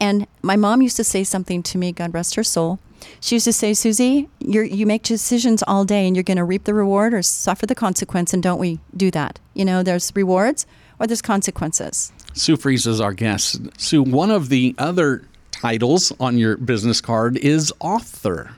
And 0.00 0.26
my 0.42 0.56
mom 0.56 0.82
used 0.82 0.96
to 0.96 1.04
say 1.04 1.24
something 1.24 1.62
to 1.64 1.78
me, 1.78 1.92
God 1.92 2.14
rest 2.14 2.34
her 2.34 2.44
soul. 2.44 2.78
She 3.20 3.36
used 3.36 3.44
to 3.44 3.52
say, 3.52 3.74
Susie, 3.74 4.28
you 4.38 4.62
you 4.62 4.86
make 4.86 5.02
decisions 5.02 5.62
all 5.66 5.84
day 5.84 6.06
and 6.06 6.16
you're 6.16 6.22
going 6.22 6.36
to 6.36 6.44
reap 6.44 6.64
the 6.64 6.74
reward 6.74 7.14
or 7.14 7.22
suffer 7.22 7.66
the 7.66 7.74
consequence. 7.74 8.32
And 8.32 8.42
don't 8.42 8.58
we 8.58 8.80
do 8.96 9.10
that? 9.10 9.38
You 9.54 9.64
know, 9.64 9.82
there's 9.82 10.12
rewards 10.14 10.66
or 10.98 11.06
there's 11.06 11.22
consequences. 11.22 12.12
Sue 12.34 12.56
Fries 12.56 12.86
is 12.86 13.00
our 13.00 13.12
guest. 13.12 13.60
Sue, 13.78 14.02
one 14.02 14.30
of 14.30 14.48
the 14.48 14.74
other 14.78 15.24
titles 15.50 16.12
on 16.18 16.38
your 16.38 16.56
business 16.56 17.00
card 17.00 17.36
is 17.36 17.72
author. 17.80 18.50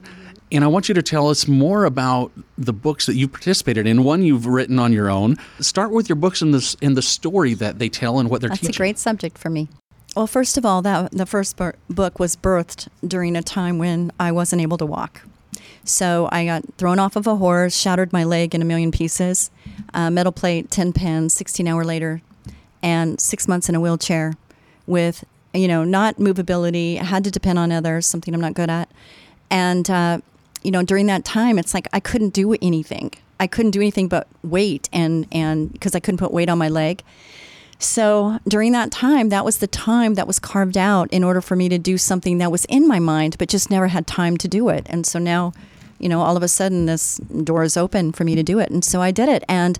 And 0.52 0.62
I 0.62 0.68
want 0.68 0.88
you 0.88 0.94
to 0.94 1.02
tell 1.02 1.30
us 1.30 1.48
more 1.48 1.84
about 1.84 2.30
the 2.56 2.72
books 2.72 3.06
that 3.06 3.16
you've 3.16 3.32
participated 3.32 3.86
in. 3.88 4.04
One 4.04 4.22
you've 4.22 4.46
written 4.46 4.78
on 4.78 4.92
your 4.92 5.10
own. 5.10 5.36
Start 5.58 5.90
with 5.90 6.08
your 6.08 6.14
books 6.16 6.42
and 6.42 6.54
the, 6.54 6.76
and 6.80 6.96
the 6.96 7.02
story 7.02 7.54
that 7.54 7.80
they 7.80 7.88
tell 7.88 8.20
and 8.20 8.30
what 8.30 8.40
they're 8.40 8.50
That's 8.50 8.60
teaching. 8.60 8.68
That's 8.68 8.76
a 8.76 8.78
great 8.78 8.98
subject 8.98 9.36
for 9.38 9.50
me. 9.50 9.68
Well, 10.14 10.28
first 10.28 10.56
of 10.56 10.64
all, 10.64 10.80
that 10.82 11.10
the 11.10 11.26
first 11.26 11.56
book 11.56 12.20
was 12.20 12.36
birthed 12.36 12.88
during 13.06 13.34
a 13.34 13.42
time 13.42 13.78
when 13.78 14.12
I 14.20 14.30
wasn't 14.30 14.62
able 14.62 14.78
to 14.78 14.86
walk. 14.86 15.22
So 15.84 16.28
I 16.30 16.46
got 16.46 16.62
thrown 16.78 16.98
off 17.00 17.16
of 17.16 17.26
a 17.26 17.36
horse, 17.36 17.76
shattered 17.76 18.12
my 18.12 18.22
leg 18.22 18.54
in 18.54 18.62
a 18.62 18.64
million 18.64 18.92
pieces, 18.92 19.50
uh, 19.92 20.10
metal 20.10 20.32
plate, 20.32 20.70
10 20.70 20.92
pins, 20.92 21.34
16 21.34 21.66
hour 21.66 21.84
later, 21.84 22.22
and 22.82 23.20
six 23.20 23.48
months 23.48 23.68
in 23.68 23.74
a 23.74 23.80
wheelchair 23.80 24.34
with, 24.86 25.24
you 25.52 25.66
know, 25.66 25.82
not 25.82 26.16
movability, 26.16 26.98
had 26.98 27.24
to 27.24 27.30
depend 27.30 27.58
on 27.58 27.72
others, 27.72 28.06
something 28.06 28.32
I'm 28.32 28.40
not 28.40 28.54
good 28.54 28.70
at. 28.70 28.88
And, 29.50 29.90
uh, 29.90 30.20
you 30.62 30.70
know, 30.70 30.82
during 30.82 31.06
that 31.06 31.24
time, 31.24 31.58
it's 31.58 31.74
like 31.74 31.88
I 31.92 32.00
couldn't 32.00 32.32
do 32.32 32.54
anything. 32.62 33.12
I 33.40 33.46
couldn't 33.48 33.72
do 33.72 33.80
anything 33.80 34.08
but 34.08 34.28
wait 34.42 34.88
and, 34.92 35.26
and 35.32 35.72
because 35.72 35.94
I 35.94 36.00
couldn't 36.00 36.18
put 36.18 36.32
weight 36.32 36.48
on 36.48 36.56
my 36.56 36.68
leg. 36.68 37.02
So 37.84 38.38
during 38.48 38.72
that 38.72 38.90
time, 38.90 39.28
that 39.28 39.44
was 39.44 39.58
the 39.58 39.66
time 39.66 40.14
that 40.14 40.26
was 40.26 40.38
carved 40.38 40.78
out 40.78 41.12
in 41.12 41.22
order 41.22 41.40
for 41.40 41.54
me 41.54 41.68
to 41.68 41.78
do 41.78 41.98
something 41.98 42.38
that 42.38 42.50
was 42.50 42.64
in 42.66 42.88
my 42.88 42.98
mind, 42.98 43.36
but 43.38 43.48
just 43.48 43.70
never 43.70 43.88
had 43.88 44.06
time 44.06 44.36
to 44.38 44.48
do 44.48 44.68
it. 44.70 44.86
And 44.88 45.06
so 45.06 45.18
now, 45.18 45.52
you 45.98 46.08
know, 46.08 46.22
all 46.22 46.36
of 46.36 46.42
a 46.42 46.48
sudden 46.48 46.86
this 46.86 47.18
door 47.18 47.62
is 47.62 47.76
open 47.76 48.12
for 48.12 48.24
me 48.24 48.34
to 48.34 48.42
do 48.42 48.58
it. 48.58 48.70
And 48.70 48.84
so 48.84 49.02
I 49.02 49.10
did 49.10 49.28
it. 49.28 49.44
And 49.48 49.78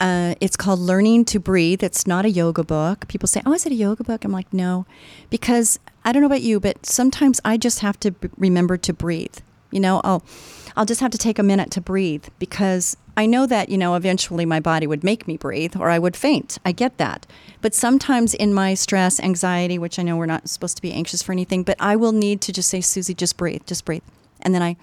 uh, 0.00 0.34
it's 0.40 0.56
called 0.56 0.80
Learning 0.80 1.24
to 1.26 1.38
Breathe. 1.38 1.82
It's 1.82 2.08
not 2.08 2.24
a 2.24 2.30
yoga 2.30 2.64
book. 2.64 3.06
People 3.06 3.28
say, 3.28 3.40
Oh, 3.46 3.52
is 3.52 3.64
it 3.66 3.72
a 3.72 3.76
yoga 3.76 4.02
book? 4.02 4.24
I'm 4.24 4.32
like, 4.32 4.52
No, 4.52 4.84
because 5.30 5.78
I 6.04 6.10
don't 6.10 6.22
know 6.22 6.26
about 6.26 6.42
you, 6.42 6.58
but 6.58 6.84
sometimes 6.84 7.40
I 7.44 7.56
just 7.56 7.80
have 7.80 8.00
to 8.00 8.10
b- 8.10 8.28
remember 8.36 8.76
to 8.78 8.92
breathe. 8.92 9.36
You 9.70 9.78
know, 9.78 10.00
I'll, 10.02 10.24
I'll 10.76 10.84
just 10.84 11.00
have 11.00 11.12
to 11.12 11.18
take 11.18 11.38
a 11.38 11.42
minute 11.44 11.70
to 11.72 11.80
breathe 11.80 12.24
because 12.40 12.96
I 13.16 13.26
know 13.26 13.46
that, 13.46 13.68
you 13.68 13.76
know, 13.76 13.94
eventually 13.94 14.46
my 14.46 14.60
body 14.60 14.86
would 14.86 15.04
make 15.04 15.28
me 15.28 15.36
breathe 15.36 15.76
or 15.76 15.90
I 15.90 15.98
would 15.98 16.16
faint. 16.16 16.58
I 16.64 16.72
get 16.72 16.96
that. 16.96 17.26
But 17.60 17.74
sometimes 17.74 18.32
in 18.32 18.54
my 18.54 18.74
stress, 18.74 19.20
anxiety, 19.20 19.78
which 19.78 19.98
I 19.98 20.02
know 20.02 20.16
we're 20.16 20.26
not 20.26 20.48
supposed 20.48 20.76
to 20.76 20.82
be 20.82 20.92
anxious 20.92 21.22
for 21.22 21.32
anything, 21.32 21.62
but 21.62 21.76
I 21.78 21.94
will 21.96 22.12
need 22.12 22.40
to 22.42 22.52
just 22.52 22.70
say, 22.70 22.80
Susie, 22.80 23.14
just 23.14 23.36
breathe, 23.36 23.62
just 23.66 23.84
breathe. 23.84 24.02
And 24.40 24.54
then 24.54 24.62
I, 24.62 24.76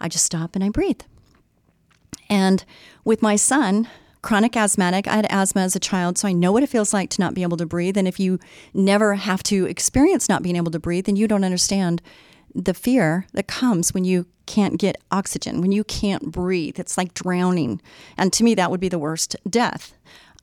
I 0.00 0.08
just 0.08 0.24
stop 0.24 0.54
and 0.54 0.64
I 0.64 0.68
breathe. 0.68 1.00
And 2.28 2.64
with 3.04 3.22
my 3.22 3.36
son, 3.36 3.88
chronic 4.20 4.56
asthmatic, 4.56 5.06
I 5.06 5.14
had 5.14 5.26
asthma 5.30 5.62
as 5.62 5.76
a 5.76 5.80
child, 5.80 6.18
so 6.18 6.26
I 6.26 6.32
know 6.32 6.50
what 6.50 6.64
it 6.64 6.68
feels 6.68 6.92
like 6.92 7.10
to 7.10 7.20
not 7.20 7.34
be 7.34 7.42
able 7.42 7.56
to 7.58 7.66
breathe. 7.66 7.96
And 7.96 8.08
if 8.08 8.18
you 8.18 8.40
never 8.74 9.14
have 9.14 9.44
to 9.44 9.66
experience 9.66 10.28
not 10.28 10.42
being 10.42 10.56
able 10.56 10.72
to 10.72 10.80
breathe, 10.80 11.06
then 11.06 11.14
you 11.14 11.28
don't 11.28 11.44
understand 11.44 12.02
the 12.56 12.74
fear 12.74 13.26
that 13.34 13.46
comes 13.46 13.92
when 13.92 14.04
you 14.04 14.26
can't 14.46 14.78
get 14.78 14.96
oxygen, 15.10 15.60
when 15.60 15.72
you 15.72 15.84
can't 15.84 16.30
breathe. 16.30 16.78
It's 16.78 16.96
like 16.96 17.14
drowning. 17.14 17.80
And 18.16 18.32
to 18.32 18.44
me, 18.44 18.54
that 18.54 18.70
would 18.70 18.80
be 18.80 18.88
the 18.88 18.98
worst 18.98 19.36
death, 19.48 19.94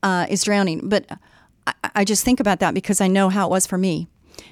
uh, 0.02 0.26
is 0.28 0.44
drowning. 0.44 0.88
But 0.88 1.06
I, 1.66 1.72
I 1.94 2.04
just 2.04 2.24
think 2.24 2.40
about 2.40 2.60
that 2.60 2.74
because 2.74 3.00
I 3.00 3.08
know 3.08 3.30
how 3.30 3.46
it 3.46 3.50
was 3.50 3.66
for 3.66 3.78
me. 3.78 4.08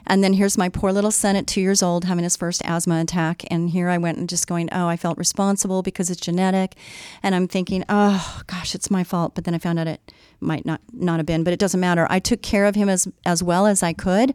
And 0.07 0.23
then 0.23 0.35
here's 0.35 0.59
my 0.59 0.69
poor 0.69 0.93
little 0.93 1.11
son 1.11 1.37
at 1.37 1.47
two 1.47 1.61
years 1.61 1.83
old 1.83 2.05
having 2.05 2.25
his 2.25 2.37
first 2.37 2.63
asthma 2.65 3.01
attack. 3.01 3.45
And 3.51 3.71
here 3.71 3.89
I 3.89 3.99
went 3.99 4.19
and 4.19 4.29
just 4.29 4.47
going, 4.47 4.69
oh, 4.73 4.87
I 4.87 4.97
felt 4.97 5.19
responsible 5.19 5.83
because 5.83 6.11
it's 6.11 6.21
genetic. 6.21 6.77
And 7.23 7.35
I'm 7.35 7.49
thinking, 7.49 7.85
oh, 7.89 8.43
gosh, 8.47 8.75
it's 8.75 8.91
my 8.91 9.05
fault. 9.05 9.35
But 9.35 9.45
then 9.45 9.55
I 9.55 9.59
found 9.59 9.79
out 9.79 9.89
it 9.89 10.13
might 10.41 10.65
not, 10.65 10.81
not 10.93 11.19
have 11.19 11.27
been, 11.27 11.45
but 11.45 11.53
it 11.53 11.59
doesn't 11.59 11.81
matter. 11.81 12.07
I 12.11 12.19
took 12.19 12.43
care 12.43 12.67
of 12.67 12.75
him 12.75 12.89
as, 12.89 13.09
as 13.25 13.43
well 13.43 13.67
as 13.67 13.83
I 13.83 13.93
could 13.93 14.35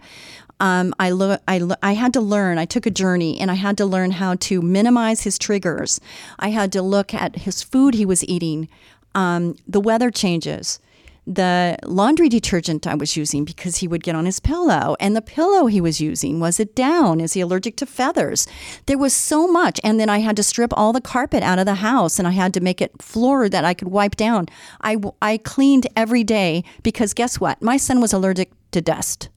um, 0.59 0.93
I, 0.99 1.11
lo- 1.11 1.37
I, 1.47 1.59
lo- 1.59 1.75
I 1.83 1.93
had 1.93 2.13
to 2.13 2.21
learn, 2.21 2.57
I 2.57 2.65
took 2.65 2.85
a 2.85 2.91
journey 2.91 3.39
and 3.39 3.51
I 3.51 3.55
had 3.55 3.77
to 3.77 3.85
learn 3.85 4.11
how 4.11 4.35
to 4.35 4.61
minimize 4.61 5.21
his 5.21 5.37
triggers. 5.37 5.99
I 6.39 6.49
had 6.49 6.71
to 6.73 6.81
look 6.81 7.13
at 7.13 7.37
his 7.37 7.61
food 7.63 7.93
he 7.93 8.05
was 8.05 8.23
eating, 8.25 8.67
um, 9.13 9.55
the 9.67 9.79
weather 9.81 10.11
changes, 10.11 10.79
the 11.27 11.77
laundry 11.83 12.29
detergent 12.29 12.87
I 12.87 12.95
was 12.95 13.17
using 13.17 13.43
because 13.43 13.77
he 13.77 13.87
would 13.87 14.01
get 14.01 14.15
on 14.15 14.25
his 14.25 14.39
pillow, 14.39 14.95
and 14.97 15.13
the 15.13 15.21
pillow 15.21 15.65
he 15.65 15.81
was 15.81 15.99
using 15.99 16.39
was 16.39 16.57
it 16.57 16.73
down? 16.73 17.19
Is 17.19 17.33
he 17.33 17.41
allergic 17.41 17.75
to 17.77 17.85
feathers? 17.85 18.47
There 18.85 18.97
was 18.97 19.13
so 19.13 19.45
much, 19.45 19.77
and 19.83 19.99
then 19.99 20.09
I 20.09 20.19
had 20.19 20.37
to 20.37 20.43
strip 20.43 20.71
all 20.77 20.93
the 20.93 21.01
carpet 21.01 21.43
out 21.43 21.59
of 21.59 21.65
the 21.65 21.75
house, 21.75 22.17
and 22.17 22.27
I 22.27 22.31
had 22.31 22.53
to 22.53 22.61
make 22.61 22.81
it 22.81 23.01
floor 23.01 23.49
that 23.49 23.65
I 23.65 23.73
could 23.73 23.89
wipe 23.89 24.15
down. 24.15 24.47
I 24.81 24.97
I 25.21 25.37
cleaned 25.37 25.87
every 25.97 26.23
day 26.23 26.63
because 26.81 27.13
guess 27.13 27.41
what? 27.41 27.61
My 27.61 27.75
son 27.75 27.99
was 27.99 28.13
allergic 28.13 28.51
to 28.71 28.81
dust. 28.81 29.27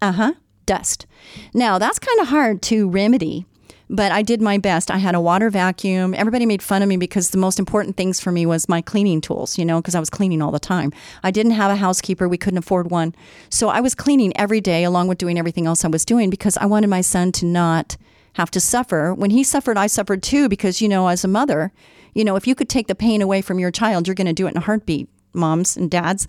Uh 0.00 0.12
huh. 0.12 0.32
Dust. 0.66 1.06
Now, 1.54 1.78
that's 1.78 1.98
kind 1.98 2.20
of 2.20 2.28
hard 2.28 2.62
to 2.62 2.88
remedy, 2.88 3.46
but 3.88 4.12
I 4.12 4.22
did 4.22 4.42
my 4.42 4.58
best. 4.58 4.90
I 4.90 4.98
had 4.98 5.14
a 5.14 5.20
water 5.20 5.48
vacuum. 5.48 6.14
Everybody 6.14 6.44
made 6.44 6.62
fun 6.62 6.82
of 6.82 6.88
me 6.88 6.96
because 6.96 7.30
the 7.30 7.38
most 7.38 7.58
important 7.58 7.96
things 7.96 8.20
for 8.20 8.30
me 8.30 8.44
was 8.44 8.68
my 8.68 8.82
cleaning 8.82 9.20
tools, 9.20 9.56
you 9.56 9.64
know, 9.64 9.80
because 9.80 9.94
I 9.94 10.00
was 10.00 10.10
cleaning 10.10 10.42
all 10.42 10.50
the 10.50 10.58
time. 10.58 10.92
I 11.22 11.30
didn't 11.30 11.52
have 11.52 11.70
a 11.70 11.76
housekeeper. 11.76 12.28
We 12.28 12.38
couldn't 12.38 12.58
afford 12.58 12.90
one. 12.90 13.14
So 13.48 13.70
I 13.70 13.80
was 13.80 13.94
cleaning 13.94 14.36
every 14.36 14.60
day 14.60 14.84
along 14.84 15.08
with 15.08 15.18
doing 15.18 15.38
everything 15.38 15.66
else 15.66 15.84
I 15.84 15.88
was 15.88 16.04
doing 16.04 16.28
because 16.28 16.56
I 16.58 16.66
wanted 16.66 16.88
my 16.88 17.00
son 17.00 17.32
to 17.32 17.46
not 17.46 17.96
have 18.34 18.50
to 18.52 18.60
suffer. 18.60 19.14
When 19.14 19.30
he 19.30 19.42
suffered, 19.42 19.78
I 19.78 19.86
suffered 19.86 20.22
too 20.22 20.48
because, 20.48 20.82
you 20.82 20.88
know, 20.88 21.08
as 21.08 21.24
a 21.24 21.28
mother, 21.28 21.72
you 22.14 22.24
know, 22.24 22.36
if 22.36 22.46
you 22.46 22.54
could 22.54 22.68
take 22.68 22.88
the 22.88 22.94
pain 22.94 23.22
away 23.22 23.40
from 23.40 23.58
your 23.58 23.70
child, 23.70 24.06
you're 24.06 24.14
going 24.14 24.26
to 24.26 24.32
do 24.32 24.46
it 24.46 24.50
in 24.50 24.58
a 24.58 24.60
heartbeat 24.60 25.08
moms 25.38 25.76
and 25.76 25.90
dads 25.90 26.26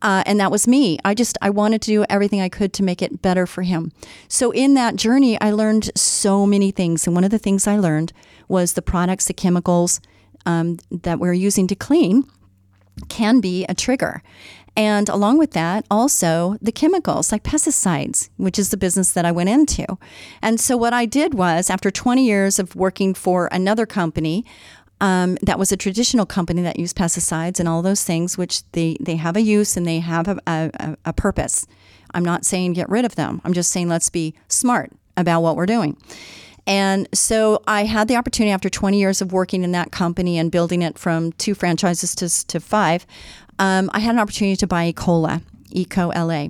uh, 0.00 0.22
and 0.26 0.40
that 0.40 0.50
was 0.50 0.66
me 0.66 0.98
i 1.04 1.12
just 1.14 1.36
i 1.42 1.50
wanted 1.50 1.82
to 1.82 1.90
do 1.90 2.04
everything 2.08 2.40
i 2.40 2.48
could 2.48 2.72
to 2.72 2.82
make 2.82 3.02
it 3.02 3.20
better 3.20 3.46
for 3.46 3.62
him 3.62 3.92
so 4.28 4.50
in 4.52 4.74
that 4.74 4.96
journey 4.96 5.38
i 5.40 5.50
learned 5.50 5.90
so 5.96 6.46
many 6.46 6.70
things 6.70 7.06
and 7.06 7.14
one 7.14 7.24
of 7.24 7.30
the 7.30 7.38
things 7.38 7.66
i 7.66 7.76
learned 7.76 8.12
was 8.48 8.72
the 8.72 8.82
products 8.82 9.26
the 9.26 9.34
chemicals 9.34 10.00
um, 10.46 10.78
that 10.90 11.18
we're 11.18 11.32
using 11.32 11.66
to 11.66 11.74
clean 11.74 12.24
can 13.08 13.40
be 13.40 13.64
a 13.68 13.74
trigger. 13.74 14.22
And 14.74 15.08
along 15.10 15.36
with 15.36 15.50
that, 15.52 15.84
also 15.90 16.56
the 16.62 16.72
chemicals 16.72 17.30
like 17.30 17.42
pesticides, 17.42 18.30
which 18.38 18.58
is 18.58 18.70
the 18.70 18.78
business 18.78 19.12
that 19.12 19.26
I 19.26 19.32
went 19.32 19.50
into. 19.50 19.98
And 20.40 20.58
so, 20.58 20.78
what 20.78 20.94
I 20.94 21.04
did 21.04 21.34
was, 21.34 21.68
after 21.68 21.90
20 21.90 22.24
years 22.24 22.58
of 22.58 22.74
working 22.74 23.12
for 23.12 23.50
another 23.52 23.84
company, 23.84 24.46
um, 25.02 25.36
that 25.42 25.58
was 25.58 25.72
a 25.72 25.76
traditional 25.76 26.24
company 26.24 26.62
that 26.62 26.78
used 26.78 26.96
pesticides 26.96 27.58
and 27.58 27.68
all 27.68 27.82
those 27.82 28.04
things, 28.04 28.38
which 28.38 28.62
they, 28.70 28.96
they 29.00 29.16
have 29.16 29.36
a 29.36 29.40
use 29.40 29.76
and 29.76 29.84
they 29.84 29.98
have 29.98 30.28
a, 30.28 30.40
a, 30.46 30.96
a 31.04 31.12
purpose. 31.12 31.66
I'm 32.14 32.24
not 32.24 32.46
saying 32.46 32.74
get 32.74 32.88
rid 32.88 33.04
of 33.04 33.16
them. 33.16 33.40
I'm 33.44 33.52
just 33.52 33.72
saying 33.72 33.88
let's 33.88 34.10
be 34.10 34.32
smart 34.46 34.92
about 35.16 35.42
what 35.42 35.56
we're 35.56 35.66
doing. 35.66 35.96
And 36.68 37.08
so 37.12 37.64
I 37.66 37.84
had 37.84 38.06
the 38.06 38.14
opportunity 38.14 38.52
after 38.52 38.70
20 38.70 38.96
years 38.96 39.20
of 39.20 39.32
working 39.32 39.64
in 39.64 39.72
that 39.72 39.90
company 39.90 40.38
and 40.38 40.52
building 40.52 40.82
it 40.82 40.96
from 40.96 41.32
two 41.32 41.54
franchises 41.54 42.14
to, 42.14 42.46
to 42.46 42.60
five. 42.60 43.04
Um, 43.58 43.90
I 43.92 43.98
had 43.98 44.14
an 44.14 44.20
opportunity 44.20 44.54
to 44.56 44.68
buy 44.68 44.92
Ecola, 44.92 45.42
Eco 45.72 46.10
LA. 46.10 46.48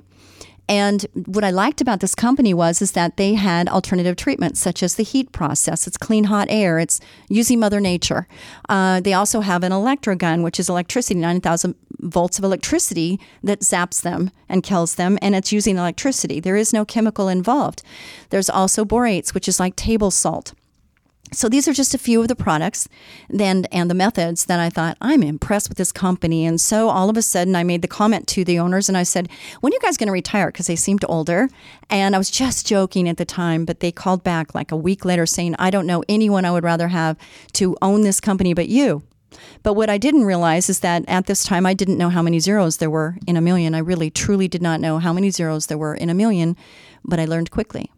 And 0.69 1.05
what 1.13 1.43
I 1.43 1.49
liked 1.49 1.81
about 1.81 1.99
this 1.99 2.15
company 2.15 2.53
was 2.53 2.81
is 2.81 2.93
that 2.93 3.17
they 3.17 3.33
had 3.33 3.67
alternative 3.67 4.15
treatments 4.15 4.59
such 4.59 4.81
as 4.81 4.95
the 4.95 5.03
heat 5.03 5.31
process. 5.31 5.87
It's 5.87 5.97
clean 5.97 6.25
hot 6.25 6.47
air. 6.49 6.79
It's 6.79 7.01
using 7.29 7.59
Mother 7.59 7.81
Nature. 7.81 8.27
Uh, 8.69 9.01
they 9.01 9.13
also 9.13 9.41
have 9.41 9.63
an 9.63 9.71
electrogun, 9.71 10.41
which 10.41 10.59
is 10.59 10.69
electricity, 10.69 11.19
9,000 11.19 11.75
volts 11.99 12.37
of 12.37 12.45
electricity 12.45 13.19
that 13.43 13.61
zaps 13.61 14.01
them 14.01 14.31
and 14.47 14.63
kills 14.63 14.95
them, 14.95 15.17
and 15.21 15.35
it's 15.35 15.51
using 15.51 15.77
electricity. 15.77 16.39
There 16.39 16.55
is 16.55 16.73
no 16.73 16.85
chemical 16.85 17.27
involved. 17.27 17.81
There's 18.29 18.49
also 18.49 18.85
borates, 18.85 19.33
which 19.33 19.47
is 19.47 19.59
like 19.59 19.75
table 19.75 20.11
salt. 20.11 20.53
So 21.33 21.49
these 21.49 21.67
are 21.67 21.73
just 21.73 21.93
a 21.93 21.97
few 21.97 22.21
of 22.21 22.27
the 22.27 22.35
products 22.35 22.87
then 23.29 23.65
and 23.71 23.89
the 23.89 23.95
methods 23.95 24.45
that 24.45 24.59
I 24.59 24.69
thought 24.69 24.97
I'm 25.01 25.23
impressed 25.23 25.69
with 25.69 25.77
this 25.77 25.91
company. 25.91 26.45
And 26.45 26.61
so 26.61 26.89
all 26.89 27.09
of 27.09 27.17
a 27.17 27.21
sudden 27.21 27.55
I 27.55 27.63
made 27.63 27.81
the 27.81 27.87
comment 27.87 28.27
to 28.29 28.43
the 28.43 28.59
owners 28.59 28.87
and 28.87 28.97
I 28.97 29.03
said, 29.03 29.29
"When 29.61 29.73
are 29.73 29.75
you 29.75 29.79
guys 29.81 29.97
going 29.97 30.07
to 30.07 30.13
retire?" 30.13 30.47
because 30.47 30.67
they 30.67 30.75
seemed 30.75 31.03
older. 31.09 31.49
And 31.89 32.15
I 32.15 32.17
was 32.17 32.29
just 32.29 32.67
joking 32.67 33.09
at 33.09 33.17
the 33.17 33.25
time, 33.25 33.65
but 33.65 33.79
they 33.79 33.91
called 33.91 34.23
back 34.23 34.53
like 34.53 34.71
a 34.71 34.77
week 34.77 35.05
later 35.05 35.25
saying, 35.25 35.55
"I 35.59 35.69
don't 35.69 35.87
know 35.87 36.03
anyone 36.07 36.45
I 36.45 36.51
would 36.51 36.63
rather 36.63 36.89
have 36.89 37.17
to 37.53 37.75
own 37.81 38.01
this 38.01 38.19
company 38.19 38.53
but 38.53 38.69
you." 38.69 39.03
But 39.63 39.73
what 39.73 39.89
I 39.89 39.97
didn't 39.97 40.25
realize 40.25 40.69
is 40.69 40.81
that 40.81 41.03
at 41.07 41.25
this 41.25 41.43
time 41.43 41.65
I 41.65 41.73
didn't 41.73 41.97
know 41.97 42.09
how 42.09 42.21
many 42.21 42.39
zeros 42.39 42.77
there 42.77 42.89
were 42.89 43.17
in 43.25 43.35
a 43.35 43.41
million. 43.41 43.73
I 43.73 43.79
really 43.79 44.11
truly 44.11 44.47
did 44.47 44.61
not 44.61 44.79
know 44.79 44.99
how 44.99 45.11
many 45.11 45.31
zeros 45.31 45.65
there 45.65 45.77
were 45.77 45.95
in 45.95 46.09
a 46.11 46.13
million, 46.13 46.55
but 47.03 47.19
I 47.19 47.25
learned 47.25 47.49
quickly 47.49 47.89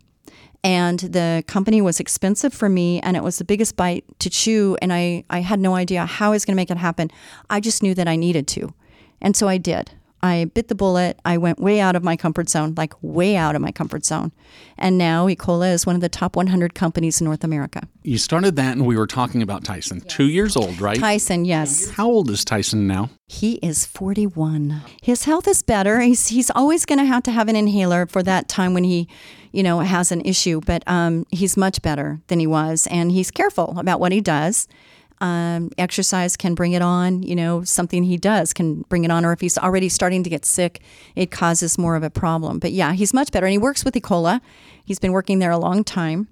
and 0.66 1.00
the 1.00 1.44
company 1.46 1.80
was 1.80 2.00
expensive 2.00 2.52
for 2.52 2.70
me 2.70 3.00
and 3.02 3.16
it 3.16 3.22
was 3.22 3.38
the 3.38 3.44
biggest 3.44 3.76
bite 3.76 4.04
to 4.18 4.32
chew 4.32 4.76
and 4.82 4.92
I, 4.92 5.24
I 5.30 5.42
had 5.42 5.60
no 5.60 5.76
idea 5.76 6.08
how 6.08 6.30
I 6.30 6.32
was 6.32 6.44
going 6.44 6.54
to 6.54 6.60
make 6.60 6.72
it 6.72 6.78
happen. 6.78 7.12
I 7.52 7.60
just 7.60 7.84
knew 7.84 7.94
that 7.94 8.08
I 8.08 8.16
needed 8.16 8.48
to. 8.48 8.74
And 9.22 9.38
so 9.38 9.48
I 9.48 9.60
did. 9.60 9.92
I 10.24 10.46
bit 10.46 10.70
the 10.70 10.76
bullet. 10.76 11.20
I 11.24 11.38
went 11.38 11.60
way 11.60 11.80
out 11.80 11.96
of 11.96 12.04
my 12.04 12.18
comfort 12.18 12.50
zone, 12.50 12.74
like 12.76 12.94
way 13.04 13.36
out 13.36 13.56
of 13.56 13.62
my 13.62 13.72
comfort 13.72 14.04
zone. 14.04 14.32
And 14.76 14.98
now 14.98 15.28
Ecola 15.28 15.72
is 15.72 15.86
one 15.86 15.94
of 15.94 16.02
the 16.02 16.10
top 16.10 16.36
100 16.36 16.74
companies 16.74 17.22
in 17.22 17.26
North 17.26 17.44
America. 17.44 17.88
You 18.02 18.18
started 18.18 18.56
that 18.56 18.72
and 18.76 18.88
we 18.88 18.98
were 18.98 19.06
talking 19.06 19.44
about 19.44 19.64
Tyson. 19.64 20.02
Two 20.02 20.26
years 20.26 20.58
old, 20.58 20.82
right? 20.82 21.00
Tyson, 21.00 21.46
yes. 21.46 21.92
How 21.92 22.08
old 22.08 22.32
is 22.32 22.44
Tyson 22.44 22.88
now? 22.88 23.12
He 23.28 23.56
is 23.56 23.86
41. 23.86 24.82
His 25.04 25.26
health 25.26 25.48
is 25.48 25.62
better. 25.62 26.00
He's, 26.00 26.30
he's 26.30 26.50
always 26.50 26.86
going 26.86 27.00
to 27.00 27.06
have 27.06 27.22
to 27.24 27.32
have 27.32 27.48
an 27.48 27.56
inhaler 27.56 28.08
for 28.08 28.24
that 28.24 28.48
time 28.48 28.74
when 28.74 28.84
he 28.84 29.08
you 29.56 29.64
know, 29.64 29.80
has 29.80 30.12
an 30.12 30.22
issue, 30.22 30.60
but 30.66 30.84
um, 30.86 31.26
he's 31.32 31.56
much 31.56 31.82
better 31.82 32.20
than 32.28 32.40
he 32.40 32.48
was, 32.48 32.88
and 32.88 33.12
he's 33.12 33.32
careful 33.32 33.76
about 33.80 34.02
what 34.02 34.12
he 34.12 34.20
does. 34.20 34.68
Um, 35.22 35.72
exercise 35.78 36.36
can 36.36 36.56
bring 36.56 36.74
it 36.74 36.82
on, 36.82 37.24
you 37.24 37.38
know, 37.38 37.64
something 37.64 38.04
he 38.04 38.18
does 38.18 38.52
can 38.52 38.82
bring 38.90 39.06
it 39.06 39.12
on, 39.12 39.24
or 39.24 39.32
if 39.32 39.40
he's 39.40 39.58
already 39.58 39.88
starting 39.88 40.24
to 40.24 40.30
get 40.30 40.44
sick, 40.44 40.82
it 41.16 41.32
causes 41.32 41.78
more 41.78 41.96
of 41.96 42.04
a 42.04 42.10
problem. 42.10 42.60
But 42.60 42.74
yeah, 42.74 42.92
he's 42.92 43.14
much 43.14 43.32
better, 43.32 43.46
and 43.46 43.54
he 43.54 43.58
works 43.58 43.86
with 43.86 43.94
Ecola. 43.94 44.42
He's 44.84 45.00
been 45.00 45.14
working 45.14 45.40
there 45.40 45.52
a 45.52 45.58
long 45.58 45.86
time 45.86 46.28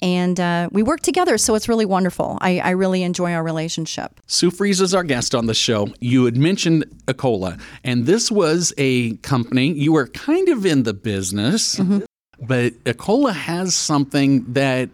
and 0.00 0.40
uh, 0.40 0.68
we 0.72 0.82
work 0.82 1.00
together, 1.00 1.38
so 1.38 1.54
it's 1.54 1.68
really 1.68 1.86
wonderful. 1.86 2.36
I, 2.40 2.58
I, 2.58 2.70
really 2.70 3.04
enjoy 3.04 3.32
our 3.32 3.44
relationship. 3.44 4.20
Sue 4.26 4.50
Fries 4.50 4.80
is 4.80 4.94
our 4.94 5.04
guest 5.04 5.32
on 5.32 5.46
the 5.46 5.54
show. 5.54 5.88
You 6.00 6.24
had 6.24 6.36
mentioned 6.36 6.84
Ecola, 7.06 7.60
and 7.84 8.04
this 8.04 8.28
was 8.28 8.74
a 8.78 9.14
company 9.18 9.72
you 9.72 9.92
were 9.92 10.08
kind 10.08 10.48
of 10.48 10.66
in 10.66 10.82
the 10.82 10.92
business. 10.92 11.76
Mm-hmm. 11.76 12.00
But 12.42 12.72
Ecola 12.84 13.32
has 13.32 13.74
something 13.74 14.52
that 14.52 14.90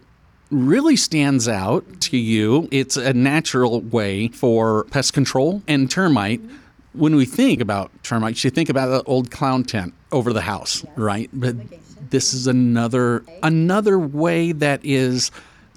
really 0.51 0.95
stands 0.95 1.47
out 1.47 1.83
to 2.01 2.17
you. 2.17 2.67
It's 2.71 2.95
a 2.97 3.13
natural 3.13 3.81
way 3.81 4.29
for 4.29 4.85
pest 4.85 5.13
control 5.13 5.61
and 5.67 5.89
termite. 5.89 6.41
When 6.93 7.15
we 7.15 7.25
think 7.25 7.61
about 7.61 7.91
termites, 8.03 8.43
you 8.43 8.49
think 8.49 8.69
about 8.69 8.87
the 8.87 9.03
old 9.03 9.31
clown 9.31 9.63
tent 9.63 9.93
over 10.11 10.33
the 10.33 10.41
house, 10.41 10.83
yes. 10.83 10.97
right? 10.97 11.29
But 11.33 11.55
this 12.09 12.33
is 12.33 12.47
another 12.47 13.23
another 13.43 13.99
way 13.99 14.51
that 14.51 14.83
is 14.83 15.31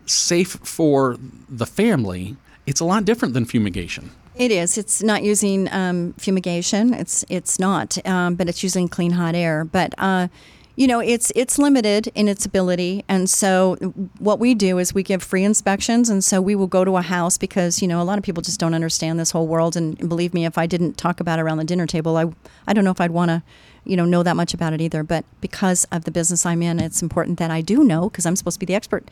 safe 0.07 0.59
for 0.63 1.17
the 1.49 1.67
family. 1.67 2.37
It's 2.67 2.81
a 2.81 2.85
lot 2.85 3.05
different 3.05 3.35
than 3.35 3.45
fumigation. 3.45 4.11
It 4.35 4.51
is. 4.51 4.79
It's 4.79 5.03
not 5.03 5.23
using 5.23 5.71
um, 5.73 6.15
fumigation. 6.15 6.95
It's 6.95 7.25
it's 7.29 7.59
not, 7.59 8.05
um, 8.07 8.35
but 8.35 8.49
it's 8.49 8.63
using 8.63 8.89
clean 8.89 9.13
hot 9.13 9.35
air. 9.35 9.65
But 9.65 9.95
uh, 9.99 10.29
you 10.77 10.87
know 10.87 11.01
it's 11.01 11.31
it's 11.37 11.59
limited 11.59 12.09
in 12.15 12.29
its 12.29 12.47
ability. 12.47 13.05
And 13.09 13.29
so 13.29 13.77
what 14.19 14.39
we 14.39 14.55
do 14.55 14.79
is 14.79 14.95
we 14.95 15.03
give 15.03 15.23
free 15.23 15.45
inspections. 15.45 16.09
And 16.09 16.25
so 16.25 16.41
we 16.41 16.55
will 16.55 16.67
go 16.67 16.85
to 16.85 16.97
a 16.97 17.03
house 17.03 17.39
because 17.39 17.83
you 17.83 17.89
know 17.89 18.01
a 18.01 18.05
lot 18.05 18.19
of 18.19 18.25
people 18.25 18.43
just 18.43 18.61
don't 18.61 18.75
understand 18.75 19.19
this 19.19 19.31
whole 19.33 19.47
world. 19.47 19.77
And 19.77 19.97
believe 20.09 20.35
me 20.35 20.45
if 20.47 20.57
i 20.59 20.67
didn't 20.67 20.97
talk 20.97 21.21
about 21.21 21.39
it 21.39 21.43
around 21.43 21.59
the 21.59 21.65
dinner 21.65 21.87
table 21.87 22.17
i 22.17 22.27
i 22.67 22.73
don't 22.73 22.85
know 22.85 22.91
if 22.91 23.01
i'd 23.01 23.11
want 23.11 23.31
to 23.31 23.43
you 23.85 23.97
know 23.97 24.05
know 24.05 24.23
that 24.23 24.37
much 24.37 24.55
about 24.55 24.73
it 24.73 24.81
either. 24.81 25.03
But 25.03 25.25
because 25.41 25.85
of 25.93 26.05
the 26.05 26.11
business 26.11 26.47
i'm 26.47 26.63
in 26.63 26.81
it's 26.81 27.03
important 27.03 27.39
that 27.39 27.51
i 27.51 27.61
do 27.61 27.85
know 27.85 28.09
because 28.09 28.27
i'm 28.27 28.37
supposed 28.37 28.57
to 28.57 28.61
be 28.61 28.67
the 28.67 28.75
expert 28.75 29.09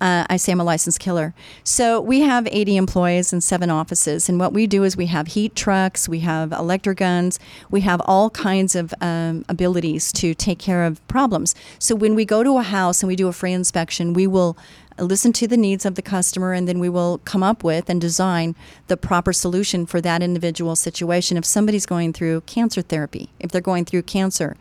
uh, 0.00 0.26
I 0.28 0.36
say 0.36 0.52
I'm 0.52 0.60
a 0.60 0.64
licensed 0.64 1.00
killer. 1.00 1.34
So 1.64 2.00
we 2.00 2.20
have 2.20 2.46
80 2.50 2.76
employees 2.76 3.32
and 3.32 3.42
seven 3.42 3.70
offices. 3.70 4.28
And 4.28 4.38
what 4.38 4.52
we 4.52 4.66
do 4.66 4.84
is 4.84 4.96
we 4.96 5.06
have 5.06 5.28
heat 5.28 5.54
trucks, 5.54 6.08
we 6.08 6.20
have 6.20 6.52
electric 6.52 6.98
guns, 6.98 7.38
we 7.70 7.80
have 7.82 8.00
all 8.04 8.30
kinds 8.30 8.74
of 8.74 8.92
um, 9.00 9.44
abilities 9.48 10.12
to 10.14 10.34
take 10.34 10.58
care 10.58 10.84
of 10.84 11.06
problems. 11.08 11.54
So 11.78 11.94
when 11.94 12.14
we 12.14 12.24
go 12.24 12.42
to 12.42 12.58
a 12.58 12.62
house 12.62 13.02
and 13.02 13.08
we 13.08 13.16
do 13.16 13.28
a 13.28 13.32
free 13.32 13.52
inspection, 13.52 14.12
we 14.12 14.26
will 14.26 14.56
listen 14.98 15.32
to 15.32 15.46
the 15.46 15.56
needs 15.56 15.84
of 15.84 15.94
the 15.94 16.02
customer 16.02 16.52
and 16.52 16.66
then 16.66 16.78
we 16.78 16.88
will 16.88 17.18
come 17.18 17.42
up 17.42 17.62
with 17.62 17.90
and 17.90 18.00
design 18.00 18.54
the 18.86 18.96
proper 18.96 19.32
solution 19.32 19.86
for 19.86 20.00
that 20.00 20.22
individual 20.22 20.74
situation. 20.76 21.36
If 21.36 21.44
somebody's 21.44 21.86
going 21.86 22.12
through 22.12 22.42
cancer 22.42 22.82
therapy, 22.82 23.30
if 23.38 23.50
they're 23.50 23.60
going 23.60 23.84
through 23.84 24.02
cancer, 24.02 24.56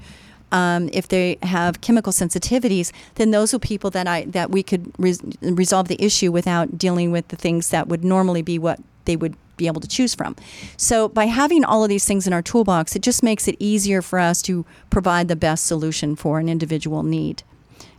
um, 0.51 0.89
if 0.93 1.07
they 1.07 1.37
have 1.43 1.81
chemical 1.81 2.13
sensitivities, 2.13 2.91
then 3.15 3.31
those 3.31 3.53
are 3.53 3.59
people 3.59 3.89
that 3.91 4.07
I 4.07 4.25
that 4.25 4.51
we 4.51 4.63
could 4.63 4.91
res- 4.97 5.21
resolve 5.41 5.87
the 5.87 6.01
issue 6.03 6.31
without 6.31 6.77
dealing 6.77 7.11
with 7.11 7.27
the 7.29 7.35
things 7.35 7.69
that 7.69 7.87
would 7.87 8.03
normally 8.03 8.41
be 8.41 8.59
what 8.59 8.79
they 9.05 9.15
would 9.15 9.35
be 9.57 9.67
able 9.67 9.81
to 9.81 9.87
choose 9.87 10.13
from. 10.13 10.35
So 10.77 11.07
by 11.07 11.25
having 11.25 11.63
all 11.63 11.83
of 11.83 11.89
these 11.89 12.05
things 12.05 12.27
in 12.27 12.33
our 12.33 12.41
toolbox, 12.41 12.95
it 12.95 13.01
just 13.01 13.23
makes 13.23 13.47
it 13.47 13.55
easier 13.59 14.01
for 14.01 14.19
us 14.19 14.41
to 14.43 14.65
provide 14.89 15.27
the 15.27 15.35
best 15.35 15.65
solution 15.65 16.15
for 16.15 16.39
an 16.39 16.49
individual 16.49 17.03
need. 17.03 17.43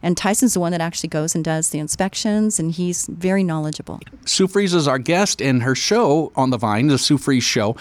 And 0.03 0.17
Tyson's 0.17 0.55
the 0.55 0.61
one 0.61 0.73
that 0.73 0.81
actually 0.81 1.09
goes 1.09 1.35
and 1.35 1.45
does 1.45 1.71
the 1.71 1.79
inspections, 1.79 2.61
and 2.61 2.73
he's 2.73 3.07
very 3.07 3.43
knowledgeable. 3.43 4.01
Sue 4.25 4.47
Fries 4.47 4.75
is 4.75 4.87
our 4.87 4.99
guest, 4.99 5.41
and 5.41 5.63
her 5.63 5.75
show 5.75 6.33
on 6.37 6.51
the 6.51 6.59
Vine, 6.59 6.89
the 6.89 6.99
Sue 6.99 7.19
Fries 7.19 7.43
Show, 7.43 7.77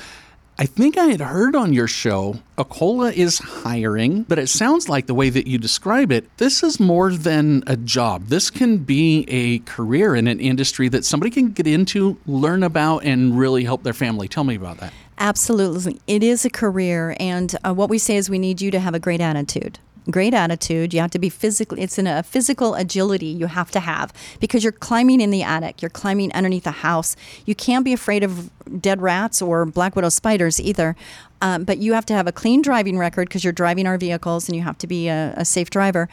I 0.57 0.65
think 0.65 0.97
I 0.97 1.07
had 1.07 1.19
heard 1.19 1.53
on 1.53 1.73
your 1.73 1.87
show, 1.87 2.39
Ecola 2.57 3.11
is 3.11 3.39
hiring, 3.39 4.23
but 4.23 4.39
it 4.39 4.47
sounds 4.47 4.87
like 4.87 5.05
the 5.05 5.13
way 5.13 5.29
that 5.29 5.47
you 5.47 5.57
describe 5.57 6.13
it, 6.13 6.29
this 6.37 6.63
is 6.63 6.79
more 6.79 7.11
than 7.11 7.61
a 7.67 7.75
job. 7.75 8.27
This 8.27 8.49
can 8.49 8.77
be 8.77 9.25
a 9.27 9.59
career 9.59 10.15
in 10.15 10.27
an 10.27 10.39
industry 10.39 10.87
that 10.87 11.03
somebody 11.03 11.29
can 11.29 11.51
get 11.51 11.67
into, 11.67 12.17
learn 12.25 12.63
about, 12.63 12.99
and 12.99 13.37
really 13.37 13.65
help 13.65 13.83
their 13.83 13.91
family. 13.91 14.29
Tell 14.29 14.45
me 14.45 14.55
about 14.55 14.77
that. 14.77 14.93
Absolutely. 15.17 15.99
It 16.07 16.23
is 16.23 16.45
a 16.45 16.49
career, 16.49 17.17
and 17.19 17.53
uh, 17.65 17.73
what 17.73 17.89
we 17.89 17.97
say 17.97 18.15
is 18.15 18.29
we 18.29 18.39
need 18.39 18.61
you 18.61 18.71
to 18.71 18.79
have 18.79 18.93
a 18.93 18.99
great 18.99 19.19
attitude 19.19 19.79
great 20.09 20.33
attitude. 20.33 20.93
You 20.93 21.01
have 21.01 21.11
to 21.11 21.19
be 21.19 21.29
physically, 21.29 21.81
it's 21.81 21.97
in 21.97 22.07
a 22.07 22.23
physical 22.23 22.75
agility 22.75 23.25
you 23.25 23.47
have 23.47 23.71
to 23.71 23.79
have 23.79 24.13
because 24.39 24.63
you're 24.63 24.71
climbing 24.71 25.21
in 25.21 25.31
the 25.31 25.43
attic, 25.43 25.81
you're 25.81 25.89
climbing 25.89 26.31
underneath 26.33 26.67
a 26.67 26.71
house. 26.71 27.15
You 27.45 27.55
can't 27.55 27.83
be 27.85 27.93
afraid 27.93 28.23
of 28.23 28.49
dead 28.81 29.01
rats 29.01 29.41
or 29.41 29.65
black 29.65 29.95
widow 29.95 30.09
spiders 30.09 30.59
either. 30.59 30.95
Um, 31.41 31.63
but 31.63 31.77
you 31.79 31.93
have 31.93 32.05
to 32.07 32.13
have 32.13 32.27
a 32.27 32.31
clean 32.31 32.61
driving 32.61 32.97
record 32.97 33.27
because 33.27 33.43
you're 33.43 33.53
driving 33.53 33.87
our 33.87 33.97
vehicles 33.97 34.47
and 34.47 34.55
you 34.55 34.63
have 34.63 34.77
to 34.79 34.87
be 34.87 35.07
a, 35.07 35.33
a 35.37 35.45
safe 35.45 35.69
driver. 35.69 36.09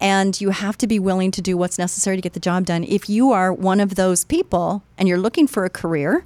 And 0.00 0.38
you 0.40 0.50
have 0.50 0.76
to 0.78 0.86
be 0.86 0.98
willing 0.98 1.30
to 1.30 1.40
do 1.40 1.56
what's 1.56 1.78
necessary 1.78 2.16
to 2.16 2.22
get 2.22 2.34
the 2.34 2.40
job 2.40 2.66
done. 2.66 2.84
If 2.84 3.08
you 3.08 3.32
are 3.32 3.52
one 3.52 3.80
of 3.80 3.94
those 3.94 4.24
people 4.24 4.82
and 4.98 5.08
you're 5.08 5.18
looking 5.18 5.46
for 5.46 5.64
a 5.64 5.70
career, 5.70 6.24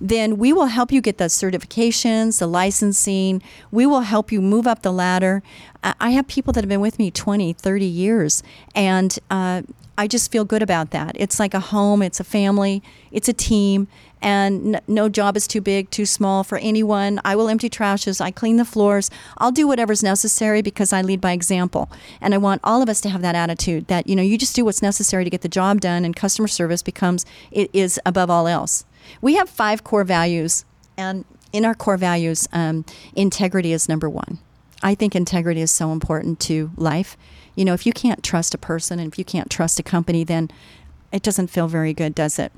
then 0.00 0.38
we 0.38 0.52
will 0.52 0.66
help 0.66 0.90
you 0.90 1.00
get 1.00 1.18
the 1.18 1.24
certifications, 1.24 2.38
the 2.38 2.46
licensing. 2.46 3.42
We 3.70 3.86
will 3.86 4.00
help 4.00 4.32
you 4.32 4.40
move 4.40 4.66
up 4.66 4.82
the 4.82 4.92
ladder. 4.92 5.42
I 5.82 6.10
have 6.10 6.26
people 6.26 6.52
that 6.54 6.62
have 6.62 6.68
been 6.68 6.80
with 6.80 6.98
me 6.98 7.10
20, 7.10 7.52
30 7.54 7.84
years, 7.84 8.42
and 8.74 9.18
uh, 9.30 9.62
I 9.96 10.06
just 10.06 10.32
feel 10.32 10.44
good 10.44 10.62
about 10.62 10.90
that. 10.92 11.12
It's 11.18 11.38
like 11.38 11.54
a 11.54 11.60
home, 11.60 12.02
it's 12.02 12.20
a 12.20 12.24
family, 12.24 12.82
it's 13.12 13.28
a 13.28 13.32
team, 13.32 13.88
and 14.22 14.76
n- 14.76 14.82
no 14.88 15.08
job 15.08 15.36
is 15.36 15.46
too 15.46 15.60
big, 15.60 15.90
too 15.90 16.06
small 16.06 16.44
for 16.44 16.58
anyone. 16.58 17.20
I 17.24 17.36
will 17.36 17.48
empty 17.48 17.68
trashes, 17.70 18.20
I 18.20 18.30
clean 18.30 18.56
the 18.56 18.64
floors, 18.64 19.10
I'll 19.38 19.52
do 19.52 19.66
whatever's 19.66 20.02
necessary 20.02 20.62
because 20.62 20.92
I 20.92 21.02
lead 21.02 21.20
by 21.20 21.32
example. 21.32 21.90
And 22.20 22.34
I 22.34 22.38
want 22.38 22.60
all 22.64 22.82
of 22.82 22.88
us 22.88 23.00
to 23.02 23.10
have 23.10 23.22
that 23.22 23.34
attitude 23.34 23.88
that, 23.88 24.06
you 24.06 24.16
know, 24.16 24.22
you 24.22 24.38
just 24.38 24.56
do 24.56 24.64
what's 24.64 24.82
necessary 24.82 25.24
to 25.24 25.30
get 25.30 25.42
the 25.42 25.48
job 25.48 25.80
done 25.80 26.04
and 26.04 26.14
customer 26.14 26.48
service 26.48 26.82
becomes 26.82 27.26
it 27.50 27.70
is 27.72 28.00
above 28.06 28.30
all 28.30 28.46
else. 28.46 28.84
We 29.20 29.34
have 29.34 29.48
five 29.48 29.84
core 29.84 30.04
values 30.04 30.64
and 30.96 31.24
in 31.52 31.64
our 31.64 31.74
core 31.74 31.96
values, 31.96 32.48
um, 32.52 32.84
integrity 33.14 33.72
is 33.72 33.88
number 33.88 34.08
one. 34.08 34.38
I 34.82 34.94
think 34.94 35.14
integrity 35.14 35.60
is 35.60 35.70
so 35.70 35.92
important 35.92 36.40
to 36.40 36.70
life. 36.76 37.16
You 37.54 37.64
know, 37.64 37.74
if 37.74 37.86
you 37.86 37.92
can't 37.92 38.22
trust 38.22 38.54
a 38.54 38.58
person 38.58 38.98
and 38.98 39.12
if 39.12 39.18
you 39.18 39.24
can't 39.24 39.50
trust 39.50 39.78
a 39.78 39.82
company, 39.82 40.24
then 40.24 40.50
it 41.12 41.22
doesn't 41.22 41.48
feel 41.48 41.68
very 41.68 41.92
good, 41.92 42.14
does 42.14 42.38
it? 42.38 42.52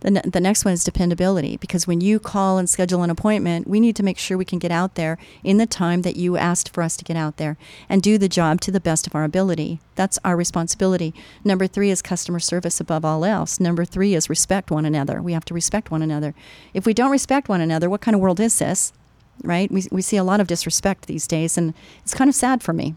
The, 0.00 0.10
ne- 0.10 0.22
the 0.22 0.40
next 0.40 0.64
one 0.64 0.72
is 0.72 0.84
dependability 0.84 1.56
because 1.58 1.86
when 1.86 2.00
you 2.00 2.18
call 2.18 2.58
and 2.58 2.68
schedule 2.68 3.02
an 3.02 3.10
appointment, 3.10 3.66
we 3.66 3.80
need 3.80 3.96
to 3.96 4.02
make 4.02 4.18
sure 4.18 4.38
we 4.38 4.44
can 4.44 4.58
get 4.58 4.70
out 4.70 4.94
there 4.94 5.18
in 5.44 5.58
the 5.58 5.66
time 5.66 6.02
that 6.02 6.16
you 6.16 6.36
asked 6.36 6.70
for 6.70 6.82
us 6.82 6.96
to 6.96 7.04
get 7.04 7.16
out 7.16 7.36
there 7.36 7.56
and 7.88 8.02
do 8.02 8.16
the 8.16 8.28
job 8.28 8.60
to 8.62 8.70
the 8.70 8.80
best 8.80 9.06
of 9.06 9.14
our 9.14 9.24
ability. 9.24 9.80
That's 9.94 10.18
our 10.24 10.36
responsibility. 10.36 11.14
Number 11.44 11.66
three 11.66 11.90
is 11.90 12.02
customer 12.02 12.40
service 12.40 12.80
above 12.80 13.04
all 13.04 13.24
else. 13.24 13.60
Number 13.60 13.84
three 13.84 14.14
is 14.14 14.30
respect 14.30 14.70
one 14.70 14.86
another. 14.86 15.20
We 15.20 15.34
have 15.34 15.44
to 15.46 15.54
respect 15.54 15.90
one 15.90 16.02
another. 16.02 16.34
If 16.72 16.86
we 16.86 16.94
don't 16.94 17.10
respect 17.10 17.48
one 17.48 17.60
another, 17.60 17.90
what 17.90 18.00
kind 18.00 18.14
of 18.14 18.20
world 18.20 18.40
is 18.40 18.58
this? 18.58 18.92
Right? 19.42 19.70
We, 19.70 19.84
we 19.90 20.02
see 20.02 20.16
a 20.16 20.24
lot 20.24 20.40
of 20.40 20.46
disrespect 20.46 21.06
these 21.06 21.26
days, 21.26 21.56
and 21.56 21.74
it's 22.02 22.14
kind 22.14 22.28
of 22.28 22.34
sad 22.34 22.62
for 22.62 22.72
me. 22.72 22.94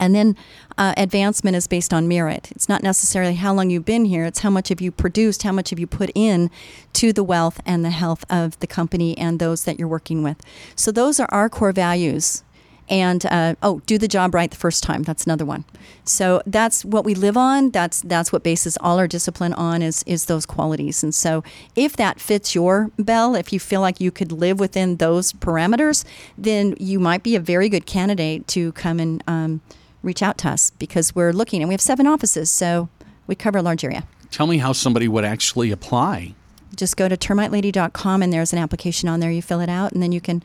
And 0.00 0.14
then 0.14 0.34
uh, 0.78 0.94
advancement 0.96 1.56
is 1.56 1.68
based 1.68 1.92
on 1.92 2.08
merit. 2.08 2.50
It's 2.52 2.68
not 2.68 2.82
necessarily 2.82 3.34
how 3.34 3.52
long 3.52 3.68
you've 3.68 3.84
been 3.84 4.06
here, 4.06 4.24
it's 4.24 4.40
how 4.40 4.50
much 4.50 4.70
have 4.70 4.80
you 4.80 4.90
produced, 4.90 5.42
how 5.42 5.52
much 5.52 5.70
have 5.70 5.78
you 5.78 5.86
put 5.86 6.10
in 6.14 6.50
to 6.94 7.12
the 7.12 7.22
wealth 7.22 7.60
and 7.66 7.84
the 7.84 7.90
health 7.90 8.24
of 8.30 8.58
the 8.60 8.66
company 8.66 9.16
and 9.18 9.38
those 9.38 9.64
that 9.64 9.78
you're 9.78 9.86
working 9.86 10.22
with. 10.22 10.40
So 10.74 10.90
those 10.90 11.20
are 11.20 11.28
our 11.30 11.48
core 11.50 11.72
values. 11.72 12.42
And 12.88 13.24
uh, 13.26 13.54
oh, 13.62 13.80
do 13.86 13.98
the 13.98 14.08
job 14.08 14.34
right 14.34 14.50
the 14.50 14.56
first 14.56 14.82
time. 14.82 15.04
That's 15.04 15.24
another 15.24 15.44
one. 15.44 15.64
So 16.04 16.42
that's 16.44 16.84
what 16.84 17.04
we 17.04 17.14
live 17.14 17.36
on. 17.36 17.70
That's 17.70 18.00
that's 18.00 18.32
what 18.32 18.42
bases 18.42 18.76
all 18.80 18.98
our 18.98 19.06
discipline 19.06 19.52
on 19.52 19.80
is 19.80 20.02
is 20.08 20.24
those 20.24 20.44
qualities. 20.44 21.04
And 21.04 21.14
so 21.14 21.44
if 21.76 21.96
that 21.98 22.18
fits 22.18 22.52
your 22.52 22.90
bell, 22.98 23.36
if 23.36 23.52
you 23.52 23.60
feel 23.60 23.80
like 23.80 24.00
you 24.00 24.10
could 24.10 24.32
live 24.32 24.58
within 24.58 24.96
those 24.96 25.32
parameters, 25.32 26.04
then 26.36 26.74
you 26.80 26.98
might 26.98 27.22
be 27.22 27.36
a 27.36 27.40
very 27.40 27.68
good 27.68 27.86
candidate 27.86 28.48
to 28.48 28.72
come 28.72 28.98
and 28.98 29.22
um, 29.28 29.60
reach 30.02 30.22
out 30.22 30.38
to 30.38 30.48
us 30.48 30.70
because 30.78 31.14
we're 31.14 31.32
looking 31.32 31.62
and 31.62 31.68
we 31.68 31.74
have 31.74 31.80
seven 31.80 32.06
offices, 32.06 32.50
so 32.50 32.88
we 33.26 33.34
cover 33.34 33.58
a 33.58 33.62
large 33.62 33.84
area. 33.84 34.04
Tell 34.30 34.46
me 34.46 34.58
how 34.58 34.72
somebody 34.72 35.08
would 35.08 35.24
actually 35.24 35.70
apply. 35.70 36.34
Just 36.76 36.96
go 36.96 37.08
to 37.08 37.16
termitelady.com 37.16 38.22
and 38.22 38.32
there's 38.32 38.52
an 38.52 38.58
application 38.58 39.08
on 39.08 39.20
there. 39.20 39.30
You 39.30 39.42
fill 39.42 39.60
it 39.60 39.68
out 39.68 39.92
and 39.92 40.02
then 40.02 40.12
you 40.12 40.20
can, 40.20 40.42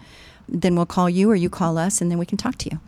then 0.49 0.75
we'll 0.75 0.85
call 0.87 1.09
you 1.09 1.29
or 1.29 1.35
you 1.35 1.49
call 1.49 1.77
us 1.77 2.01
and 2.01 2.09
then 2.09 2.17
we 2.17 2.25
can 2.25 2.37
talk 2.37 2.57
to 2.59 2.69
you. 2.71 2.79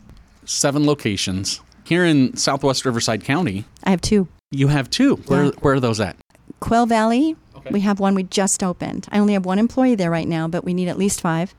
Seven 0.46 0.86
locations. 0.86 1.62
Here 1.84 2.04
in 2.04 2.36
Southwest 2.36 2.84
Riverside 2.86 3.24
County, 3.24 3.64
I 3.84 3.92
have 3.92 4.02
two. 4.02 4.28
you 4.52 4.68
have 4.70 4.90
two. 4.90 5.18
Where, 5.28 5.46
Yeah. 5.46 5.52
where 5.62 5.76
are 5.76 5.80
those 5.80 6.00
at? 6.00 6.18
Quail 6.60 6.86
Valley, 6.86 7.36
Okay. 7.56 7.70
we 7.72 7.82
have 7.82 8.00
one 8.00 8.16
we 8.16 8.24
just 8.24 8.64
opened. 8.64 9.08
I 9.12 9.20
only 9.20 9.34
have 9.34 9.46
one 9.46 9.60
employee 9.60 9.96
there 9.96 10.10
right 10.12 10.28
now, 10.28 10.48
but 10.48 10.66
we 10.66 10.74
need 10.74 10.88
at 10.90 10.98
least 10.98 11.22
five. 11.22 11.54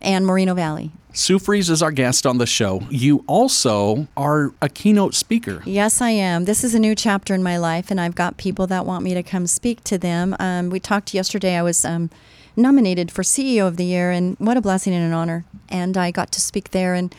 And 0.00 0.24
Moreno 0.26 0.54
Valley. 0.54 0.92
Sue 1.18 1.40
Fries 1.40 1.68
is 1.68 1.82
our 1.82 1.90
guest 1.90 2.26
on 2.28 2.38
the 2.38 2.46
show. 2.46 2.80
You 2.90 3.24
also 3.26 4.06
are 4.16 4.52
a 4.62 4.68
keynote 4.68 5.16
speaker. 5.16 5.64
Yes, 5.64 6.00
I 6.00 6.10
am. 6.10 6.44
This 6.44 6.62
is 6.62 6.76
a 6.76 6.78
new 6.78 6.94
chapter 6.94 7.34
in 7.34 7.42
my 7.42 7.58
life, 7.58 7.90
and 7.90 8.00
I've 8.00 8.14
got 8.14 8.36
people 8.36 8.68
that 8.68 8.86
want 8.86 9.02
me 9.02 9.14
to 9.14 9.24
come 9.24 9.48
speak 9.48 9.82
to 9.84 9.98
them. 9.98 10.36
Um, 10.38 10.70
we 10.70 10.78
talked 10.78 11.12
yesterday. 11.12 11.56
I 11.56 11.62
was 11.62 11.84
um, 11.84 12.08
nominated 12.54 13.10
for 13.10 13.22
CEO 13.22 13.66
of 13.66 13.78
the 13.78 13.84
Year, 13.84 14.12
and 14.12 14.36
what 14.38 14.56
a 14.56 14.60
blessing 14.60 14.94
and 14.94 15.04
an 15.04 15.12
honor. 15.12 15.44
And 15.68 15.96
I 15.96 16.12
got 16.12 16.30
to 16.30 16.40
speak 16.40 16.70
there, 16.70 16.94
and 16.94 17.12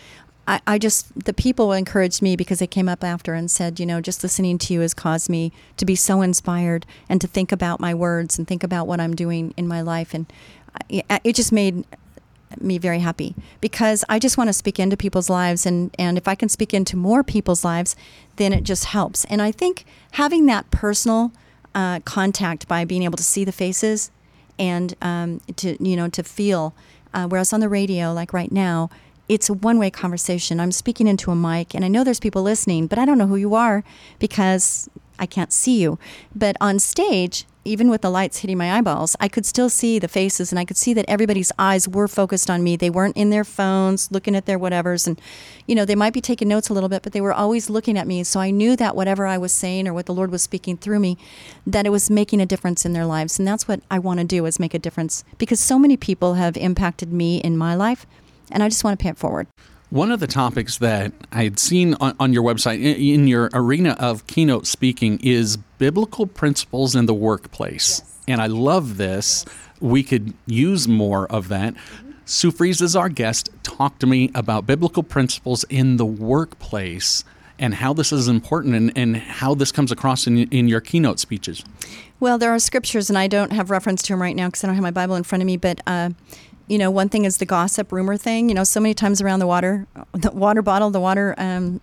I, 0.48 0.62
I 0.66 0.78
just, 0.78 1.26
the 1.26 1.34
people 1.34 1.74
encouraged 1.74 2.22
me 2.22 2.38
because 2.38 2.60
they 2.60 2.68
came 2.68 2.88
up 2.88 3.04
after 3.04 3.34
and 3.34 3.52
said, 3.52 3.82
you 3.82 3.86
know, 3.86 4.00
just 4.00 4.24
listening 4.24 4.60
to 4.60 4.74
you 4.74 4.80
has 4.80 4.94
caused 4.94 5.30
me 5.30 5.52
to 5.76 5.86
be 5.86 5.96
so 5.96 6.22
inspired 6.22 6.86
and 7.10 7.20
to 7.20 7.28
think 7.28 7.52
about 7.52 7.82
my 7.82 7.94
words 7.94 8.38
and 8.38 8.48
think 8.48 8.64
about 8.64 8.88
what 8.88 9.02
I'm 9.02 9.14
doing 9.14 9.54
in 9.58 9.68
my 9.68 9.82
life. 9.82 10.14
And 10.14 10.32
it 10.90 11.36
just 11.36 11.52
made 11.52 11.84
me 12.60 12.78
very 12.78 13.00
happy 13.00 13.36
because 13.62 14.04
I 14.10 14.20
just 14.20 14.38
want 14.38 14.48
to 14.48 14.54
speak 14.54 14.80
into 14.80 14.98
people's 14.98 15.30
lives 15.30 15.66
and 15.66 15.96
and 16.00 16.18
if 16.18 16.28
I 16.28 16.36
can 16.36 16.50
speak 16.50 16.74
into 16.74 16.98
more 16.98 17.24
people's 17.24 17.64
lives 17.64 17.96
then 18.38 18.54
it 18.54 18.64
just 18.64 18.86
helps. 18.86 19.26
And 19.26 19.42
I 19.42 19.52
think 19.52 19.86
having 20.12 20.46
that 20.48 20.70
personal 20.72 21.32
uh, 21.76 22.00
contact 22.02 22.68
by 22.68 22.86
being 22.86 23.04
able 23.04 23.18
to 23.18 23.24
see 23.24 23.44
the 23.44 23.52
faces 23.52 24.12
and 24.58 24.96
um, 25.02 25.42
to 25.58 25.78
you 25.84 25.96
know 25.96 26.10
to 26.10 26.24
feel 26.24 26.74
uh, 27.14 27.28
whereas 27.28 27.54
on 27.54 27.60
the 27.60 27.70
radio 27.70 28.14
like 28.14 28.34
right 28.34 28.52
now 28.52 28.90
it's 29.28 29.48
a 29.48 29.54
one-way 29.54 29.92
conversation. 29.92 30.60
I'm 30.60 30.72
speaking 30.72 31.08
into 31.08 31.30
a 31.30 31.36
mic 31.36 31.76
and 31.76 31.86
I 31.86 31.88
know 31.88 32.04
there's 32.04 32.20
people 32.20 32.42
listening 32.42 32.88
but 32.88 32.98
I 32.98 33.06
don't 33.06 33.18
know 33.18 33.28
who 33.28 33.36
you 33.36 33.54
are 33.54 33.84
because 34.18 34.90
I 35.20 35.26
can't 35.26 35.54
see 35.54 35.80
you. 35.80 36.00
But 36.34 36.56
on 36.60 36.80
stage 36.80 37.46
even 37.70 37.90
with 37.90 38.02
the 38.02 38.10
lights 38.10 38.40
hitting 38.40 38.58
my 38.58 38.72
eyeballs, 38.78 39.16
I 39.20 39.28
could 39.28 39.46
still 39.46 39.70
see 39.70 40.00
the 40.00 40.08
faces 40.08 40.52
and 40.52 40.58
I 40.58 40.66
could 40.66 40.76
see 40.76 40.94
that 40.96 41.06
everybody's 41.08 41.52
eyes 41.60 41.88
were 41.88 42.08
focused 42.08 42.50
on 42.50 42.64
me. 42.64 42.76
They 42.76 42.90
weren't 42.90 43.16
in 43.16 43.30
their 43.30 43.44
phones 43.44 44.12
looking 44.12 44.36
at 44.36 44.48
their 44.48 44.58
whatevers. 44.58 45.06
And, 45.06 45.22
you 45.68 45.76
know, 45.76 45.86
they 45.86 45.96
might 45.96 46.14
be 46.14 46.22
taking 46.22 46.48
notes 46.48 46.70
a 46.70 46.74
little 46.74 46.90
bit, 46.90 47.04
but 47.04 47.14
they 47.14 47.22
were 47.22 47.34
always 47.34 47.70
looking 47.70 47.98
at 47.98 48.08
me. 48.08 48.24
So 48.24 48.40
I 48.40 48.50
knew 48.50 48.76
that 48.76 48.96
whatever 48.96 49.28
I 49.28 49.38
was 49.38 49.54
saying 49.54 49.88
or 49.88 49.94
what 49.94 50.08
the 50.08 50.14
Lord 50.14 50.32
was 50.32 50.42
speaking 50.42 50.78
through 50.78 51.00
me, 51.00 51.18
that 51.68 51.86
it 51.86 51.92
was 51.92 52.10
making 52.10 52.42
a 52.42 52.46
difference 52.48 52.86
in 52.86 52.94
their 52.94 53.06
lives. 53.06 53.38
And 53.38 53.48
that's 53.48 53.68
what 53.68 53.82
I 53.92 54.00
want 54.00 54.20
to 54.20 54.26
do 54.26 54.46
is 54.46 54.60
make 54.60 54.74
a 54.74 54.80
difference 54.80 55.24
because 55.38 55.60
so 55.60 55.78
many 55.78 55.96
people 55.96 56.34
have 56.34 56.58
impacted 56.58 57.14
me 57.14 57.38
in 57.38 57.56
my 57.56 57.76
life. 57.76 58.08
And 58.52 58.64
I 58.64 58.70
just 58.70 58.84
want 58.84 58.98
to 58.98 59.04
pay 59.04 59.10
it 59.10 59.18
forward. 59.18 59.48
One 59.90 60.12
of 60.12 60.20
the 60.20 60.28
topics 60.28 60.78
that 60.78 61.14
I 61.32 61.46
had 61.46 61.58
seen 61.58 61.96
on, 61.96 62.16
on 62.20 62.32
your 62.32 62.44
website 62.44 62.76
in, 62.76 62.96
in 62.96 63.28
your 63.28 63.50
arena 63.54 63.96
of 64.00 64.28
keynote 64.28 64.68
speaking 64.68 65.20
is 65.24 65.58
biblical 65.58 66.28
principles 66.28 66.96
in 66.96 67.08
the 67.08 67.14
workplace. 67.16 68.04
And 68.28 68.40
I 68.40 68.46
love 68.46 68.98
this. 68.98 69.46
We 69.80 70.04
could 70.04 70.36
use 70.46 70.88
more 70.88 71.26
of 71.32 71.48
that. 71.48 71.74
Sue 72.26 72.52
Fries 72.52 72.82
is 72.82 72.96
our 72.96 73.10
guest. 73.10 73.50
Talk 73.64 73.98
to 73.98 74.06
me 74.06 74.30
about 74.36 74.68
biblical 74.68 75.02
principles 75.02 75.64
in 75.70 75.98
the 75.98 76.06
workplace 76.06 77.24
and 77.58 77.74
how 77.74 77.92
this 77.92 78.12
is 78.12 78.28
important 78.28 78.76
and, 78.76 78.92
and 78.96 79.18
how 79.18 79.56
this 79.56 79.72
comes 79.72 79.92
across 79.92 80.28
in, 80.28 80.38
in 80.50 80.68
your 80.68 80.82
keynote 80.82 81.20
speeches. 81.20 81.64
Well, 82.20 82.38
there 82.38 82.54
are 82.54 82.60
scriptures, 82.60 83.10
and 83.10 83.18
I 83.18 83.28
don't 83.28 83.54
have 83.54 83.72
reference 83.72 84.04
to 84.04 84.14
them 84.14 84.22
right 84.22 84.36
now 84.36 84.48
because 84.48 84.64
I 84.64 84.68
don't 84.68 84.76
have 84.76 84.84
my 84.84 84.92
Bible 84.92 85.16
in 85.16 85.24
front 85.24 85.42
of 85.42 85.48
me. 85.48 85.58
But 85.58 85.82
uh, 85.88 86.12
you 86.70 86.78
know, 86.78 86.92
one 86.92 87.10
thing 87.10 87.26
is 87.26 87.38
the 87.38 87.46
gossip 87.46 87.92
rumor 87.92 88.16
thing. 88.16 88.48
You 88.48 88.56
know, 88.56 88.64
so 88.64 88.80
many 88.80 88.94
times 88.94 89.22
around 89.22 89.40
the 89.40 89.48
water, 89.48 89.88
the 90.14 90.32
water 90.32 90.62
bottle, 90.62 90.92
the 90.92 91.00
water 91.00 91.34
um, 91.38 91.82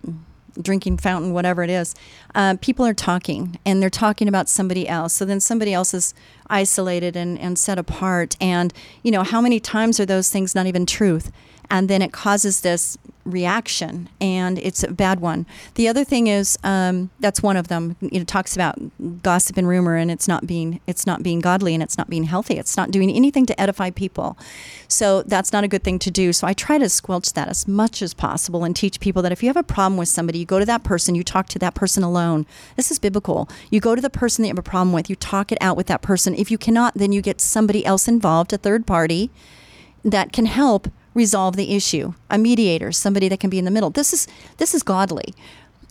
drinking 0.62 0.98
fountain, 0.98 1.32
whatever 1.32 1.62
it 1.62 1.70
is, 1.70 1.94
uh, 2.34 2.56
people 2.60 2.86
are 2.86 2.94
talking 2.94 3.58
and 3.66 3.82
they're 3.82 3.90
talking 3.90 4.28
about 4.28 4.48
somebody 4.48 4.88
else. 4.88 5.12
So 5.12 5.24
then 5.24 5.40
somebody 5.40 5.74
else 5.74 5.92
is 5.92 6.14
isolated 6.48 7.16
and, 7.16 7.38
and 7.38 7.58
set 7.58 7.78
apart. 7.78 8.36
And 8.40 8.72
you 9.02 9.10
know, 9.10 9.24
how 9.24 9.40
many 9.40 9.60
times 9.60 10.00
are 10.00 10.06
those 10.06 10.30
things 10.30 10.54
not 10.54 10.66
even 10.66 10.86
truth? 10.86 11.30
And 11.68 11.90
then 11.90 12.00
it 12.00 12.12
causes 12.12 12.60
this 12.60 12.96
reaction, 13.26 14.08
and 14.20 14.58
it's 14.58 14.82
a 14.82 14.92
bad 14.92 15.20
one. 15.20 15.46
The 15.74 15.88
other 15.88 16.04
thing 16.04 16.26
is 16.28 16.58
um, 16.64 17.10
that's 17.20 17.42
one 17.42 17.56
of 17.56 17.68
them. 17.68 17.96
It 18.00 18.26
talks 18.26 18.54
about 18.54 18.78
gossip 19.22 19.56
and 19.56 19.68
rumor, 19.68 19.96
and 19.96 20.10
it's 20.10 20.28
not 20.28 20.46
being 20.46 20.80
it's 20.86 21.06
not 21.06 21.22
being 21.22 21.40
godly, 21.40 21.74
and 21.74 21.82
it's 21.82 21.98
not 21.98 22.08
being 22.08 22.24
healthy. 22.24 22.54
It's 22.54 22.76
not 22.76 22.90
doing 22.90 23.10
anything 23.10 23.46
to 23.46 23.60
edify 23.60 23.90
people. 23.90 24.38
So 24.88 25.22
that's 25.22 25.52
not 25.52 25.64
a 25.64 25.68
good 25.68 25.82
thing 25.82 25.98
to 26.00 26.10
do. 26.10 26.32
So 26.32 26.46
I 26.46 26.52
try 26.52 26.78
to 26.78 26.88
squelch 26.88 27.32
that 27.32 27.48
as 27.48 27.66
much 27.66 28.02
as 28.02 28.14
possible 28.14 28.64
and 28.64 28.74
teach 28.74 29.00
people 29.00 29.22
that 29.22 29.32
if 29.32 29.42
you 29.42 29.48
have 29.48 29.56
a 29.56 29.62
problem 29.62 29.98
with 29.98 30.08
somebody, 30.08 30.38
you 30.38 30.46
go 30.46 30.58
to 30.58 30.64
that 30.66 30.84
person, 30.84 31.14
you 31.14 31.24
talk 31.24 31.48
to 31.48 31.58
that 31.58 31.74
person 31.74 32.02
alone. 32.02 32.46
This 32.76 32.90
is 32.90 32.98
biblical. 32.98 33.48
You 33.70 33.80
go 33.80 33.94
to 33.94 34.02
the 34.02 34.10
person 34.10 34.42
that 34.42 34.48
you 34.48 34.52
have 34.52 34.58
a 34.58 34.62
problem 34.62 34.92
with, 34.92 35.10
you 35.10 35.16
talk 35.16 35.50
it 35.50 35.58
out 35.60 35.76
with 35.76 35.86
that 35.88 36.02
person. 36.02 36.34
If 36.34 36.50
you 36.50 36.58
cannot, 36.58 36.94
then 36.94 37.12
you 37.12 37.22
get 37.22 37.40
somebody 37.40 37.84
else 37.84 38.08
involved, 38.08 38.52
a 38.52 38.58
third 38.58 38.86
party 38.86 39.30
that 40.04 40.32
can 40.32 40.46
help 40.46 40.88
resolve 41.16 41.56
the 41.56 41.74
issue 41.74 42.12
a 42.30 42.38
mediator 42.38 42.92
somebody 42.92 43.28
that 43.28 43.40
can 43.40 43.50
be 43.50 43.58
in 43.58 43.64
the 43.64 43.70
middle. 43.70 43.90
This 43.90 44.12
is 44.12 44.28
this 44.58 44.74
is 44.74 44.82
godly. 44.82 45.34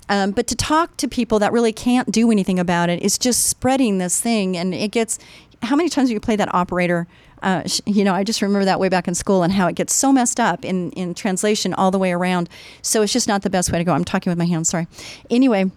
Um, 0.07 0.31
but 0.31 0.45
to 0.47 0.55
talk 0.55 0.97
to 0.97 1.07
people 1.07 1.39
that 1.39 1.51
really 1.51 1.73
can't 1.73 2.11
do 2.11 2.29
anything 2.29 2.59
about 2.59 2.89
it 2.91 3.01
is 3.01 3.17
just 3.17 3.47
spreading 3.47 3.97
this 3.97 4.21
thing 4.21 4.55
and 4.55 4.73
it 4.73 4.91
gets 4.91 5.17
how 5.63 5.75
many 5.75 5.89
times 5.89 6.09
do 6.09 6.13
you 6.13 6.19
play 6.19 6.35
that 6.35 6.53
operator? 6.53 7.07
Uh, 7.41 7.63
you 7.85 8.03
know 8.03 8.13
i 8.13 8.23
just 8.23 8.41
remember 8.41 8.65
that 8.65 8.79
way 8.79 8.87
back 8.87 9.07
in 9.07 9.13
school 9.13 9.43
and 9.43 9.53
how 9.53 9.67
it 9.67 9.75
gets 9.75 9.93
so 9.93 10.11
messed 10.11 10.39
up 10.39 10.63
in, 10.63 10.89
in 10.91 11.13
translation 11.13 11.73
all 11.73 11.91
the 11.91 11.99
way 11.99 12.11
around. 12.11 12.47
So 12.81 13.01
it's 13.01 13.11
just 13.11 13.27
not 13.27 13.41
the 13.41 13.49
best 13.49 13.71
way 13.71 13.77
to 13.77 13.83
go. 13.83 13.93
I'm 13.93 14.05
talking 14.05 14.31
with 14.31 14.37
my 14.37 14.45
hands 14.45 14.69
sorry. 14.69 14.87
Anyway 15.29 15.71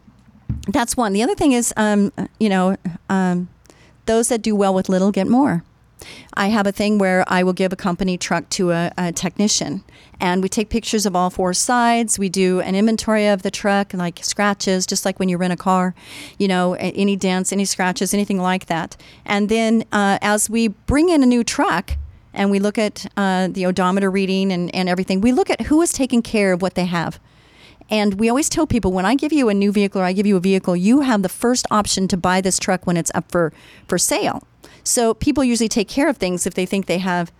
that's 0.68 0.96
one. 0.96 1.12
The 1.12 1.22
other 1.22 1.34
thing 1.34 1.52
is 1.52 1.72
um, 1.76 2.12
you 2.38 2.48
know 2.48 2.76
um, 3.08 3.48
those 4.06 4.28
that 4.28 4.42
do 4.42 4.54
well 4.54 4.74
with 4.74 4.88
little 4.88 5.10
get 5.10 5.26
more 5.26 5.64
I 6.34 6.48
have 6.48 6.66
a 6.66 6.72
thing 6.72 6.98
where 6.98 7.24
I 7.26 7.42
will 7.42 7.52
give 7.52 7.72
a 7.72 7.76
company 7.76 8.16
truck 8.16 8.48
to 8.50 8.72
a, 8.72 8.92
a, 8.96 9.12
technician, 9.12 9.82
and 10.20 10.42
we 10.42 10.48
take 10.48 10.68
pictures 10.68 11.06
of 11.06 11.16
all 11.16 11.30
four 11.30 11.54
sides. 11.54 12.18
We 12.18 12.28
do 12.28 12.60
an 12.60 12.74
inventory 12.74 13.26
of 13.26 13.42
the 13.42 13.50
truck, 13.50 13.94
like 13.94 14.22
scratches, 14.22 14.86
just 14.86 15.04
like 15.04 15.18
when 15.18 15.28
you 15.28 15.36
rent 15.36 15.52
a 15.52 15.56
car, 15.56 15.94
you 16.38 16.48
know, 16.48 16.74
any 16.74 17.16
dents, 17.16 17.52
any 17.52 17.64
scratches, 17.64 18.14
anything 18.14 18.40
like 18.40 18.66
that. 18.66 18.96
And 19.24 19.48
then 19.48 19.84
uh, 19.92 20.18
as 20.22 20.48
we 20.48 20.68
bring 20.68 21.08
in 21.08 21.22
a 21.22 21.26
new 21.26 21.44
truck, 21.44 21.96
and 22.34 22.50
we 22.50 22.60
look 22.60 22.78
at 22.78 23.06
uh, 23.16 23.48
the 23.48 23.66
odometer 23.66 24.10
reading 24.10 24.52
and, 24.52 24.72
and 24.74 24.88
everything, 24.88 25.20
we 25.20 25.32
look 25.32 25.50
at 25.50 25.62
who 25.62 25.82
is 25.82 25.92
taking 25.92 26.22
care 26.22 26.52
of 26.52 26.62
what 26.62 26.74
they 26.74 26.84
have. 26.84 27.18
And 27.90 28.20
we 28.20 28.28
always 28.28 28.48
tell 28.48 28.66
people 28.66 28.92
when 28.92 29.06
I 29.06 29.14
give 29.14 29.32
you 29.32 29.48
a 29.48 29.54
new 29.54 29.72
vehicle 29.72 30.00
or 30.00 30.04
I 30.04 30.12
give 30.12 30.26
you 30.26 30.36
a 30.36 30.40
vehicle, 30.40 30.76
you 30.76 31.00
have 31.00 31.22
the 31.22 31.28
first 31.28 31.66
option 31.70 32.06
to 32.08 32.16
buy 32.16 32.40
this 32.40 32.58
truck 32.58 32.86
when 32.86 32.96
it's 32.96 33.10
up 33.14 33.30
for, 33.30 33.52
for 33.86 33.98
sale. 33.98 34.42
So 34.88 35.14
people 35.14 35.44
usually 35.44 35.68
take 35.68 35.88
care 35.88 36.08
of 36.08 36.16
things 36.16 36.46
if 36.46 36.54
they 36.54 36.66
think 36.66 36.86
they 36.86 36.98
have 36.98 37.30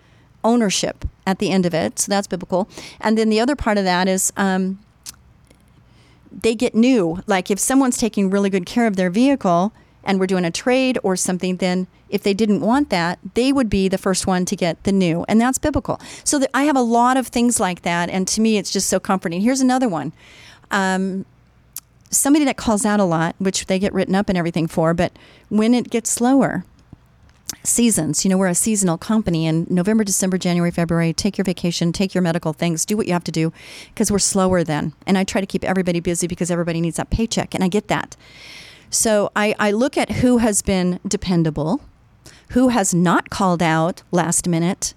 ownership 0.44 1.04
at 1.26 1.38
the 1.38 1.50
end 1.50 1.66
of 1.66 1.74
it. 1.74 1.98
So 1.98 2.10
that's 2.10 2.26
biblical. 2.26 2.68
And 3.00 3.16
then 3.16 3.30
the 3.30 3.40
other 3.40 3.56
part 3.56 3.78
of 3.78 3.84
that 3.84 4.06
is 4.06 4.32
um, 4.36 4.78
they 6.30 6.54
get 6.54 6.74
new. 6.74 7.22
Like 7.26 7.50
if 7.50 7.58
someone's 7.58 7.96
taking 7.96 8.30
really 8.30 8.50
good 8.50 8.66
care 8.66 8.86
of 8.86 8.96
their 8.96 9.10
vehicle 9.10 9.72
and 10.04 10.20
we're 10.20 10.26
doing 10.26 10.44
a 10.44 10.50
trade 10.50 10.98
or 11.02 11.16
something, 11.16 11.56
then 11.56 11.86
if 12.10 12.22
they 12.22 12.34
didn't 12.34 12.60
want 12.60 12.90
that, 12.90 13.18
they 13.34 13.52
would 13.52 13.68
be 13.68 13.88
the 13.88 13.98
first 13.98 14.26
one 14.26 14.44
to 14.44 14.56
get 14.56 14.82
the 14.84 14.92
new. 14.92 15.24
And 15.28 15.40
that's 15.40 15.58
biblical. 15.58 16.00
So 16.24 16.40
I 16.54 16.64
have 16.64 16.76
a 16.76 16.82
lot 16.82 17.16
of 17.16 17.28
things 17.28 17.58
like 17.58 17.82
that. 17.82 18.08
And 18.10 18.28
to 18.28 18.40
me, 18.40 18.58
it's 18.58 18.70
just 18.70 18.88
so 18.88 19.00
comforting. 19.00 19.40
Here's 19.40 19.60
another 19.60 19.88
one. 19.88 20.12
Um, 20.70 21.26
somebody 22.10 22.44
that 22.44 22.56
calls 22.56 22.86
out 22.86 23.00
a 23.00 23.04
lot, 23.04 23.34
which 23.38 23.66
they 23.66 23.78
get 23.78 23.92
written 23.92 24.14
up 24.14 24.28
and 24.28 24.38
everything 24.38 24.66
for, 24.66 24.94
but 24.94 25.12
when 25.48 25.74
it 25.74 25.90
gets 25.90 26.10
slower, 26.10 26.64
seasons. 27.62 28.24
You 28.24 28.30
know, 28.30 28.38
we're 28.38 28.48
a 28.48 28.54
seasonal 28.54 28.98
company 28.98 29.46
and 29.46 29.70
November, 29.70 30.04
December, 30.04 30.38
January, 30.38 30.70
February, 30.70 31.12
take 31.12 31.38
your 31.38 31.44
vacation, 31.44 31.92
take 31.92 32.14
your 32.14 32.22
medical 32.22 32.52
things, 32.52 32.84
do 32.84 32.96
what 32.96 33.06
you 33.06 33.12
have 33.12 33.24
to 33.24 33.32
do 33.32 33.52
because 33.88 34.10
we're 34.10 34.18
slower 34.18 34.64
then. 34.64 34.92
And 35.06 35.18
I 35.18 35.24
try 35.24 35.40
to 35.40 35.46
keep 35.46 35.64
everybody 35.64 36.00
busy 36.00 36.26
because 36.26 36.50
everybody 36.50 36.80
needs 36.80 36.96
that 36.96 37.10
paycheck. 37.10 37.54
And 37.54 37.62
I 37.62 37.68
get 37.68 37.88
that. 37.88 38.16
So 38.90 39.30
I, 39.36 39.54
I 39.58 39.70
look 39.70 39.98
at 39.98 40.12
who 40.12 40.38
has 40.38 40.62
been 40.62 40.98
dependable, 41.06 41.80
who 42.50 42.68
has 42.68 42.94
not 42.94 43.30
called 43.30 43.62
out 43.62 44.02
last 44.10 44.48
minute, 44.48 44.94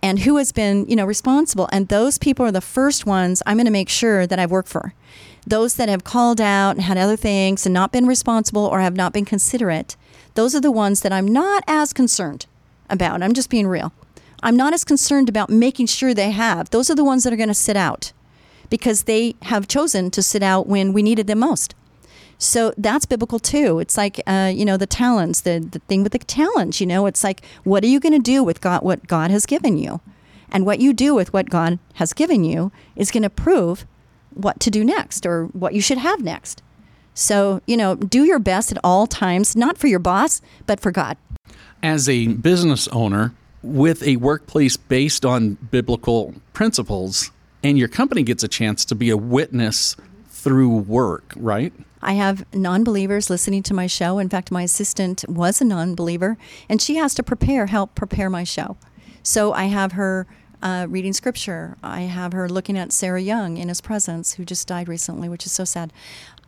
and 0.00 0.20
who 0.20 0.36
has 0.36 0.52
been, 0.52 0.86
you 0.88 0.94
know, 0.94 1.04
responsible. 1.04 1.68
And 1.72 1.88
those 1.88 2.18
people 2.18 2.46
are 2.46 2.52
the 2.52 2.60
first 2.60 3.06
ones 3.06 3.42
I'm 3.46 3.56
going 3.56 3.66
to 3.66 3.72
make 3.72 3.88
sure 3.88 4.26
that 4.26 4.38
I've 4.38 4.52
worked 4.52 4.68
for. 4.68 4.94
Those 5.44 5.74
that 5.74 5.88
have 5.88 6.04
called 6.04 6.40
out 6.40 6.72
and 6.72 6.82
had 6.82 6.98
other 6.98 7.16
things 7.16 7.66
and 7.66 7.72
not 7.72 7.90
been 7.90 8.06
responsible 8.06 8.64
or 8.64 8.80
have 8.80 8.94
not 8.94 9.12
been 9.12 9.24
considerate 9.24 9.96
those 10.38 10.54
are 10.54 10.60
the 10.60 10.70
ones 10.70 11.00
that 11.00 11.12
I'm 11.12 11.26
not 11.26 11.64
as 11.66 11.92
concerned 11.92 12.46
about. 12.88 13.24
I'm 13.24 13.34
just 13.34 13.50
being 13.50 13.66
real. 13.66 13.92
I'm 14.40 14.56
not 14.56 14.72
as 14.72 14.84
concerned 14.84 15.28
about 15.28 15.50
making 15.50 15.86
sure 15.86 16.14
they 16.14 16.30
have. 16.30 16.70
Those 16.70 16.88
are 16.88 16.94
the 16.94 17.02
ones 17.02 17.24
that 17.24 17.32
are 17.32 17.36
going 17.36 17.48
to 17.48 17.54
sit 17.54 17.76
out 17.76 18.12
because 18.70 19.02
they 19.02 19.34
have 19.42 19.66
chosen 19.66 20.12
to 20.12 20.22
sit 20.22 20.44
out 20.44 20.68
when 20.68 20.92
we 20.92 21.02
needed 21.02 21.26
them 21.26 21.40
most. 21.40 21.74
So 22.38 22.72
that's 22.78 23.04
biblical 23.04 23.40
too. 23.40 23.80
It's 23.80 23.96
like, 23.96 24.20
uh, 24.28 24.52
you 24.54 24.64
know, 24.64 24.76
the 24.76 24.86
talents, 24.86 25.40
the, 25.40 25.58
the 25.58 25.80
thing 25.80 26.04
with 26.04 26.12
the 26.12 26.20
talents, 26.20 26.80
you 26.80 26.86
know, 26.86 27.06
it's 27.06 27.24
like, 27.24 27.44
what 27.64 27.82
are 27.82 27.88
you 27.88 27.98
going 27.98 28.12
to 28.12 28.20
do 28.20 28.44
with 28.44 28.60
God, 28.60 28.84
what 28.84 29.08
God 29.08 29.32
has 29.32 29.44
given 29.44 29.76
you? 29.76 30.00
And 30.52 30.64
what 30.64 30.78
you 30.78 30.92
do 30.92 31.16
with 31.16 31.32
what 31.32 31.50
God 31.50 31.80
has 31.94 32.12
given 32.12 32.44
you 32.44 32.70
is 32.94 33.10
going 33.10 33.24
to 33.24 33.28
prove 33.30 33.86
what 34.34 34.60
to 34.60 34.70
do 34.70 34.84
next 34.84 35.26
or 35.26 35.46
what 35.46 35.74
you 35.74 35.80
should 35.80 35.98
have 35.98 36.22
next. 36.22 36.62
So, 37.18 37.60
you 37.66 37.76
know, 37.76 37.96
do 37.96 38.24
your 38.24 38.38
best 38.38 38.70
at 38.70 38.78
all 38.84 39.08
times, 39.08 39.56
not 39.56 39.76
for 39.76 39.88
your 39.88 39.98
boss, 39.98 40.40
but 40.66 40.78
for 40.78 40.92
God. 40.92 41.16
As 41.82 42.08
a 42.08 42.28
business 42.28 42.86
owner 42.88 43.34
with 43.60 44.04
a 44.04 44.16
workplace 44.16 44.76
based 44.76 45.24
on 45.24 45.54
biblical 45.72 46.34
principles, 46.52 47.32
and 47.64 47.76
your 47.76 47.88
company 47.88 48.22
gets 48.22 48.44
a 48.44 48.48
chance 48.48 48.84
to 48.84 48.94
be 48.94 49.10
a 49.10 49.16
witness 49.16 49.96
through 50.28 50.76
work, 50.76 51.32
right? 51.34 51.72
I 52.00 52.12
have 52.12 52.46
non 52.54 52.84
believers 52.84 53.28
listening 53.28 53.64
to 53.64 53.74
my 53.74 53.88
show. 53.88 54.20
In 54.20 54.28
fact, 54.28 54.52
my 54.52 54.62
assistant 54.62 55.24
was 55.28 55.60
a 55.60 55.64
non 55.64 55.96
believer, 55.96 56.38
and 56.68 56.80
she 56.80 56.94
has 56.96 57.14
to 57.14 57.24
prepare, 57.24 57.66
help 57.66 57.96
prepare 57.96 58.30
my 58.30 58.44
show. 58.44 58.76
So 59.24 59.52
I 59.52 59.64
have 59.64 59.92
her 59.92 60.28
uh, 60.62 60.86
reading 60.88 61.12
scripture. 61.12 61.76
I 61.82 62.02
have 62.02 62.32
her 62.32 62.48
looking 62.48 62.76
at 62.76 62.92
Sarah 62.92 63.20
Young 63.20 63.56
in 63.56 63.68
his 63.68 63.80
presence, 63.80 64.34
who 64.34 64.44
just 64.44 64.66
died 64.68 64.88
recently, 64.88 65.28
which 65.28 65.46
is 65.46 65.52
so 65.52 65.64
sad. 65.64 65.92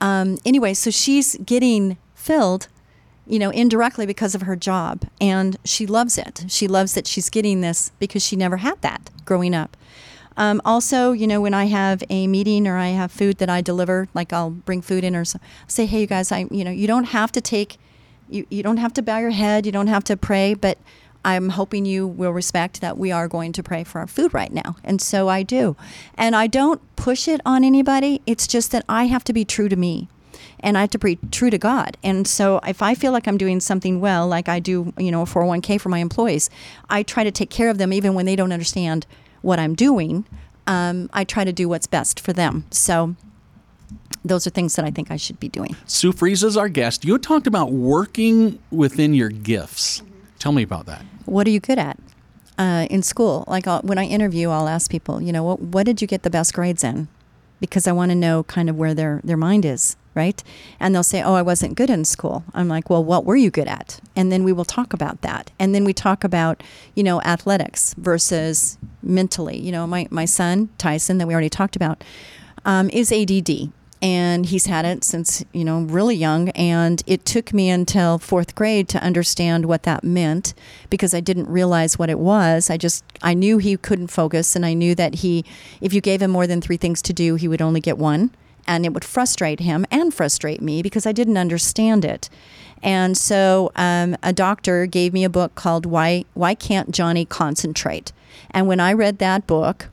Um, 0.01 0.39
anyway, 0.45 0.75
so 0.75 0.91
she's 0.91 1.37
getting 1.37 1.97
filled, 2.15 2.69
you 3.27 3.39
know, 3.39 3.51
indirectly 3.51 4.07
because 4.07 4.35
of 4.35 4.43
her 4.43 4.57
job, 4.57 5.05
and 5.21 5.57
she 5.65 5.87
loves 5.87 6.19
it. 6.19 6.45
She 6.49 6.67
loves 6.67 6.95
that 6.95 7.07
she's 7.07 7.31
getting 7.31 7.61
this 7.61 7.93
because 7.99 8.25
she 8.25 8.37
never 8.37 8.59
had 8.59 8.81
that 8.83 9.11
growing 9.25 9.55
up. 9.55 9.77
Um, 10.37 10.63
also, 10.65 11.13
you 11.13 11.27
know, 11.27 11.41
when 11.41 11.55
I 11.55 11.67
have 11.67 12.03
a 12.09 12.27
meeting 12.27 12.67
or 12.67 12.77
I 12.77 12.89
have 12.89 13.13
food 13.13 13.39
that 13.39 13.51
I 13.51 13.61
deliver, 13.61 14.09
like 14.15 14.33
I'll 14.33 14.51
bring 14.51 14.81
food 14.81 15.05
in 15.05 15.15
or 15.15 15.25
so, 15.25 15.39
say, 15.67 15.87
hey, 15.87 16.01
you 16.01 16.07
guys, 16.07 16.33
I, 16.33 16.47
you 16.51 16.65
know, 16.65 16.71
you 16.71 16.87
don't 16.87 17.05
have 17.05 17.31
to 17.33 17.41
take, 17.41 17.79
you, 18.29 18.47
you 18.49 18.63
don't 18.63 18.79
have 18.79 18.95
to 18.95 19.03
bow 19.03 19.19
your 19.19 19.31
head, 19.31 19.67
you 19.67 19.73
don't 19.73 19.89
have 19.89 20.05
to 20.05 20.17
pray, 20.17 20.55
but 20.55 20.79
I'm 21.25 21.51
hoping 21.51 21.85
you 21.85 22.07
will 22.07 22.33
respect 22.33 22.81
that 22.81 22.99
we 22.99 23.13
are 23.13 23.29
going 23.29 23.53
to 23.53 23.63
pray 23.63 23.85
for 23.85 24.01
our 24.01 24.07
food 24.07 24.33
right 24.33 24.53
now. 24.53 24.77
And 24.85 25.01
so 25.01 25.29
I 25.29 25.43
do. 25.43 25.77
And 26.15 26.35
I 26.35 26.47
don't 26.47 26.81
push 26.97 27.29
it 27.29 27.41
on 27.45 27.65
anybody. 27.65 28.23
It's 28.27 28.47
just 28.47 28.73
that 28.73 28.85
I 28.89 29.05
have 29.05 29.25
to 29.25 29.33
be 29.33 29.45
true 29.45 29.69
to 29.69 29.77
me 29.77 30.09
and 30.61 30.77
I 30.77 30.83
have 30.83 30.91
to 30.91 30.99
be 30.99 31.19
true 31.31 31.51
to 31.51 31.59
God. 31.59 31.97
And 32.03 32.27
so 32.27 32.61
if 32.67 32.83
I 32.83 32.95
feel 32.95 33.13
like 33.13 33.27
I'm 33.27 33.39
doing 33.39 33.61
something 33.61 34.01
well, 34.01 34.27
like 34.27 34.49
I 34.49 34.61
do, 34.61 34.93
you 34.99 35.11
know, 35.11 35.23
a 35.23 35.27
401k 35.27 35.81
for 35.81 35.89
my 35.89 35.99
employees, 35.99 36.51
I 36.89 37.03
try 37.03 37.25
to 37.25 37.31
take 37.31 37.51
care 37.51 37.71
of 37.71 37.79
them 37.79 37.93
even 37.93 38.15
when 38.15 38.27
they 38.27 38.37
don't 38.37 38.53
understand 38.53 39.07
what 39.43 39.59
I'm 39.59 39.75
doing. 39.75 40.27
Um, 40.67 41.11
I 41.13 41.25
try 41.25 41.45
to 41.45 41.53
do 41.53 41.69
what's 41.69 41.87
best 41.87 42.21
for 42.21 42.33
them. 42.33 42.65
So 42.71 43.17
those 44.25 44.47
are 44.47 44.51
things 44.51 44.77
that 44.77 44.85
I 44.85 44.91
think 44.91 45.11
I 45.11 45.17
should 45.17 45.41
be 45.41 45.49
doing. 45.49 45.77
Sue 45.87 46.13
Fries 46.13 46.45
is 46.45 46.57
our 46.57 46.69
guest. 46.69 47.05
You 47.05 47.19
talked 47.19 47.47
about 47.47 47.73
working 47.73 48.59
within 48.71 49.15
your 49.15 49.31
gifts. 49.31 50.03
Tell 50.41 50.53
me 50.53 50.63
about 50.63 50.87
that. 50.87 51.05
What 51.27 51.47
are 51.47 51.51
you 51.51 51.61
good 51.61 51.79
at? 51.79 51.99
Uh, 52.59 52.87
in 52.91 53.03
school, 53.03 53.45
like 53.47 53.67
I'll, 53.67 53.81
when 53.83 53.99
I 53.99 54.05
interview, 54.05 54.51
I'll 54.51 54.69
ask 54.69 54.91
people, 54.91 55.23
you 55.23 55.33
know, 55.33 55.45
what, 55.45 55.61
what 55.61 55.87
did 55.87 56.03
you 56.03 56.09
get 56.09 56.25
the 56.25 56.31
best 56.31 56.53
grades 56.53 56.83
in? 56.83 57.09
Because 57.61 57.87
I 57.87 57.93
want 57.93 58.11
to 58.11 58.15
know 58.15 58.43
kind 58.43 58.69
of 58.69 58.77
where 58.77 58.95
their, 58.95 59.21
their 59.23 59.37
mind 59.37 59.65
is, 59.65 59.97
right? 60.15 60.43
And 60.79 60.95
they'll 60.95 61.03
say, 61.03 61.23
oh, 61.23 61.35
I 61.35 61.43
wasn't 61.43 61.75
good 61.75 61.91
in 61.91 62.05
school. 62.05 62.45
I'm 62.55 62.69
like, 62.69 62.91
well, 62.91 63.05
what 63.05 63.25
were 63.25 63.37
you 63.37 63.51
good 63.51 63.69
at? 63.69 64.01
And 64.17 64.33
then 64.33 64.45
we 64.45 64.53
will 64.53 64.65
talk 64.65 64.93
about 64.93 65.21
that. 65.21 65.51
And 65.59 65.75
then 65.75 65.85
we 65.85 65.93
talk 65.93 66.25
about, 66.25 66.63
you 66.95 67.03
know, 67.03 67.21
athletics 67.23 67.95
versus 67.99 68.79
mentally. 69.03 69.59
You 69.59 69.73
know, 69.73 69.87
my, 69.87 70.07
my 70.11 70.25
son, 70.25 70.71
Tyson, 70.79 71.19
that 71.19 71.27
we 71.27 71.35
already 71.35 71.51
talked 71.51 71.77
about, 71.77 72.03
um, 72.65 72.89
is 72.91 73.13
ADD 73.13 73.71
and 74.03 74.47
he's 74.47 74.67
had 74.67 74.85
it 74.85 75.05
since 75.05 75.45
you 75.53 75.65
know 75.65 75.83
really 75.83 76.17
young. 76.17 76.49
And 76.51 77.03
it 77.07 77.25
took 77.25 77.53
me 77.53 77.69
until 77.69 78.19
fourth 78.19 78.55
grade 78.55 78.89
to 78.91 79.03
understand 79.03 79.67
what 79.67 79.83
that 79.83 80.05
meant 80.05 80.55
because 80.89 81.15
i 81.15 81.21
didn't 81.21 81.49
realize 81.49 81.99
what 81.99 82.11
it 82.11 82.19
was. 82.19 82.71
I 82.71 82.77
just 82.77 83.05
i 83.23 83.35
knew 83.35 83.59
he 83.59 83.77
couldn't 83.77 84.09
focus 84.09 84.57
and 84.57 84.65
i 84.65 84.75
knew 84.75 84.95
that 84.95 85.17
he 85.17 85.45
if 85.81 85.93
you 85.93 86.01
gave 86.01 86.23
him 86.23 86.31
more 86.31 86.47
than 86.47 86.61
three 86.61 86.77
things 86.77 87.03
to 87.03 87.13
do 87.13 87.35
he 87.35 87.49
would 87.49 87.63
only 87.63 87.81
get 87.81 87.99
one. 87.99 88.31
And 88.67 88.85
it 88.85 88.93
would 88.93 89.05
frustrate 89.05 89.61
him 89.61 89.85
and 89.91 90.15
frustrate 90.15 90.63
me 90.63 90.83
because 90.83 91.07
i 91.07 91.13
didn't 91.13 91.37
understand 91.37 92.05
it. 92.05 92.31
And 92.83 93.19
so 93.19 93.73
um, 93.77 94.17
a 94.23 94.33
doctor 94.33 94.87
gave 94.87 95.13
me 95.13 95.25
a 95.25 95.31
book 95.31 95.55
called 95.55 95.85
why 95.85 96.25
why 96.35 96.55
can't 96.55 96.91
johnny 96.91 97.27
concentrate? 97.27 98.13
And 98.51 98.67
when 98.67 98.81
i 98.81 98.93
read 98.95 99.19
that 99.19 99.47
book 99.47 99.89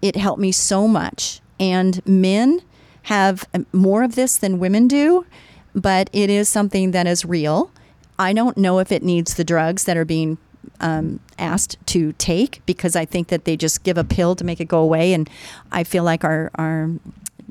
it 0.00 0.16
helped 0.16 0.40
me 0.40 0.50
so 0.50 0.88
much. 0.88 1.40
And 1.58 2.00
men 2.06 2.62
have 3.10 3.44
more 3.72 4.04
of 4.04 4.14
this 4.14 4.36
than 4.36 4.60
women 4.60 4.86
do, 4.86 5.26
but 5.74 6.08
it 6.12 6.30
is 6.30 6.48
something 6.48 6.92
that 6.92 7.08
is 7.08 7.24
real. 7.24 7.72
I 8.20 8.32
don't 8.32 8.56
know 8.56 8.78
if 8.78 8.92
it 8.92 9.02
needs 9.02 9.34
the 9.34 9.42
drugs 9.42 9.82
that 9.84 9.96
are 9.96 10.04
being 10.04 10.38
um, 10.78 11.18
asked 11.36 11.76
to 11.86 12.12
take 12.12 12.62
because 12.66 12.94
I 12.94 13.04
think 13.04 13.26
that 13.26 13.46
they 13.46 13.56
just 13.56 13.82
give 13.82 13.98
a 13.98 14.04
pill 14.04 14.36
to 14.36 14.44
make 14.44 14.60
it 14.60 14.68
go 14.68 14.78
away, 14.78 15.12
and 15.12 15.28
I 15.72 15.82
feel 15.82 16.04
like 16.04 16.22
our 16.22 16.52
our 16.54 16.88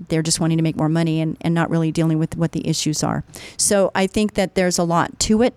they're 0.08 0.24
just 0.24 0.40
wanting 0.40 0.58
to 0.58 0.64
make 0.64 0.78
more 0.78 0.88
money 0.88 1.20
and, 1.20 1.36
and 1.42 1.54
not 1.54 1.70
really 1.70 1.92
dealing 1.92 2.20
with 2.20 2.38
what 2.38 2.54
the 2.54 2.66
issues 2.66 3.04
are. 3.04 3.26
So 3.58 3.92
I 3.94 4.08
think 4.08 4.36
that 4.36 4.56
there's 4.56 4.78
a 4.78 4.84
lot 4.84 5.20
to 5.28 5.42
it. 5.42 5.54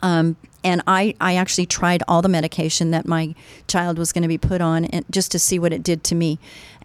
Um, 0.00 0.36
and 0.64 0.82
I, 0.86 1.14
I 1.20 1.36
actually 1.36 1.66
tried 1.66 2.02
all 2.08 2.22
the 2.22 2.28
medication 2.28 2.90
that 2.90 3.06
my 3.06 3.34
child 3.68 3.98
was 3.98 4.12
going 4.12 4.22
to 4.22 4.28
be 4.28 4.38
put 4.38 4.60
on 4.60 4.86
and 4.86 5.04
just 5.10 5.30
to 5.32 5.38
see 5.38 5.58
what 5.58 5.72
it 5.72 5.82
did 5.82 6.02
to 6.04 6.14
me 6.14 6.38